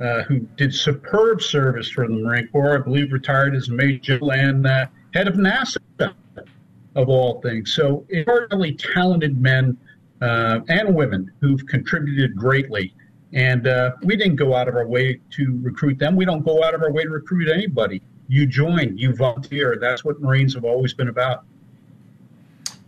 uh, 0.00 0.22
who 0.22 0.38
did 0.56 0.72
superb 0.72 1.42
service 1.42 1.90
for 1.90 2.06
the 2.06 2.14
Marine 2.14 2.46
Corps. 2.52 2.78
I 2.78 2.82
believe 2.82 3.12
retired 3.12 3.56
as 3.56 3.68
a 3.68 3.72
major 3.72 4.20
and 4.32 4.64
uh, 4.64 4.86
head 5.12 5.26
of 5.26 5.34
NASA, 5.34 5.78
of 6.94 7.08
all 7.08 7.40
things. 7.40 7.74
So, 7.74 8.06
incredibly 8.10 8.74
talented 8.74 9.42
men 9.42 9.76
and 10.20 10.94
women 10.94 11.32
who've 11.40 11.66
contributed 11.66 12.36
greatly. 12.36 12.94
And 13.32 13.66
we 14.04 14.14
didn't 14.14 14.36
go 14.36 14.54
out 14.54 14.68
of 14.68 14.76
our 14.76 14.86
way 14.86 15.18
to 15.30 15.58
recruit 15.62 15.98
them. 15.98 16.14
We 16.14 16.26
don't 16.26 16.44
go 16.44 16.62
out 16.62 16.74
of 16.74 16.82
our 16.82 16.92
way 16.92 17.02
to 17.02 17.10
recruit 17.10 17.50
anybody 17.50 18.02
you 18.32 18.46
join, 18.46 18.96
you 18.96 19.14
volunteer. 19.14 19.76
That's 19.78 20.02
what 20.06 20.18
Marines 20.22 20.54
have 20.54 20.64
always 20.64 20.94
been 20.94 21.08
about. 21.08 21.44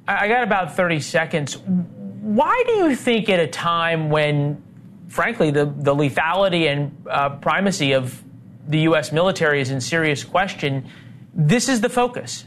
I 0.08 0.26
got 0.26 0.42
about 0.42 0.74
30 0.74 1.00
seconds. 1.00 1.58
Why 1.58 2.64
do 2.66 2.72
you 2.72 2.96
think 2.96 3.28
at 3.28 3.38
a 3.38 3.46
time 3.46 4.08
when, 4.08 4.62
frankly, 5.08 5.50
the, 5.50 5.66
the 5.66 5.94
lethality 5.94 6.72
and 6.72 6.96
uh, 7.10 7.36
primacy 7.36 7.92
of 7.92 8.24
the 8.68 8.78
U.S. 8.80 9.12
military 9.12 9.60
is 9.60 9.70
in 9.70 9.82
serious 9.82 10.24
question, 10.24 10.88
this 11.34 11.68
is 11.68 11.82
the 11.82 11.90
focus? 11.90 12.46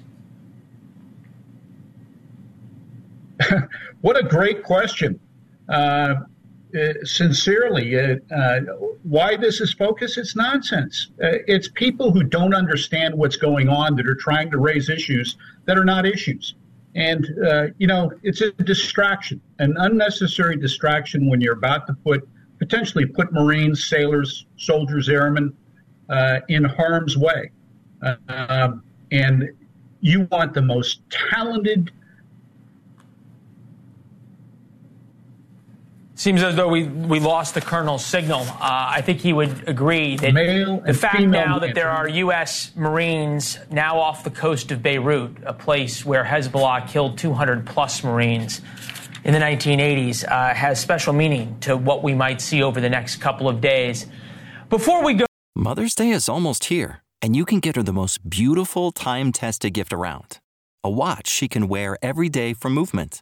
what 4.02 4.18
a 4.18 4.24
great 4.24 4.64
question. 4.64 5.20
Uh, 5.70 5.72
uh, 5.72 6.16
sincerely, 7.04 8.00
uh, 8.00 8.16
uh, 8.36 8.60
why 9.04 9.38
this 9.38 9.62
is 9.62 9.74
focused, 9.74 10.18
it's 10.18 10.36
nonsense. 10.36 11.10
Uh, 11.24 11.40
it's 11.48 11.70
people 11.70 12.12
who 12.12 12.24
don't 12.24 12.54
understand 12.54 13.16
what's 13.16 13.38
going 13.38 13.70
on 13.70 13.96
that 13.96 14.08
are 14.08 14.16
trying 14.16 14.52
to 14.52 14.58
raise 14.58 14.90
issues 14.90 15.38
that 15.66 15.78
are 15.78 15.86
not 15.86 16.06
issues. 16.06 16.56
And, 16.96 17.26
uh, 17.46 17.68
you 17.78 17.88
know, 17.88 18.12
it's 18.24 18.42
a 18.42 18.52
distraction, 18.52 19.40
an 19.60 19.76
unnecessary 19.78 20.58
distraction 20.58 21.30
when 21.30 21.42
you're 21.42 21.54
about 21.54 21.88
to 21.88 21.94
put, 21.94 22.28
potentially 22.60 23.06
put 23.06 23.32
Marines, 23.32 23.86
sailors, 23.86 24.46
soldiers, 24.58 25.08
airmen 25.10 25.54
in 26.50 26.64
harm's 26.64 27.18
way. 27.18 27.52
Um, 28.30 28.84
and 29.12 29.50
you 30.02 30.28
want 30.32 30.54
the 30.54 30.62
most 30.62 31.02
talented, 31.10 31.92
Seems 36.18 36.42
as 36.42 36.56
though 36.56 36.68
we, 36.68 36.84
we 36.84 37.20
lost 37.20 37.54
the 37.54 37.62
colonel's 37.62 38.04
signal. 38.04 38.42
Uh, 38.42 38.58
I 38.60 39.02
think 39.02 39.20
he 39.20 39.34
would 39.34 39.70
agree 39.70 40.18
that 40.18 40.34
Male 40.34 40.80
the 40.80 40.92
fact 40.92 41.22
now 41.22 41.60
that 41.60 41.76
there 41.76 41.92
are 41.92 42.10
U.S. 42.10 42.72
Marines 42.76 43.60
now 43.70 44.00
off 44.00 44.24
the 44.24 44.32
coast 44.32 44.72
of 44.72 44.82
Beirut, 44.82 45.38
a 45.46 45.54
place 45.54 46.04
where 46.04 46.24
Hezbollah 46.24 46.88
killed 46.88 47.20
200 47.20 47.68
plus 47.68 48.04
Marines 48.04 48.62
in 49.26 49.34
the 49.34 49.40
1980s, 49.40 50.28
uh, 50.28 50.56
has 50.56 50.82
special 50.82 51.14
meaning 51.14 51.56
to 51.60 51.78
what 51.78 52.02
we 52.02 52.16
might 52.16 52.42
see 52.42 52.64
over 52.64 52.82
the 52.82 52.90
next 52.90 53.18
couple 53.18 53.48
of 53.48 53.62
days. 53.62 54.08
Before 54.72 55.04
we 55.04 55.14
go, 55.14 55.28
Mother's 55.56 55.94
Day 55.94 56.10
is 56.10 56.28
almost 56.28 56.66
here, 56.66 57.04
and 57.22 57.36
you 57.36 57.46
can 57.46 57.60
get 57.60 57.76
her 57.76 57.84
the 57.84 57.94
most 57.94 58.28
beautiful 58.28 58.92
time 58.92 59.32
tested 59.32 59.74
gift 59.74 59.94
around 59.94 60.40
a 60.84 60.90
watch 60.90 61.28
she 61.28 61.48
can 61.48 61.68
wear 61.68 61.98
every 62.02 62.30
day 62.30 62.54
for 62.54 62.70
Movement. 62.70 63.22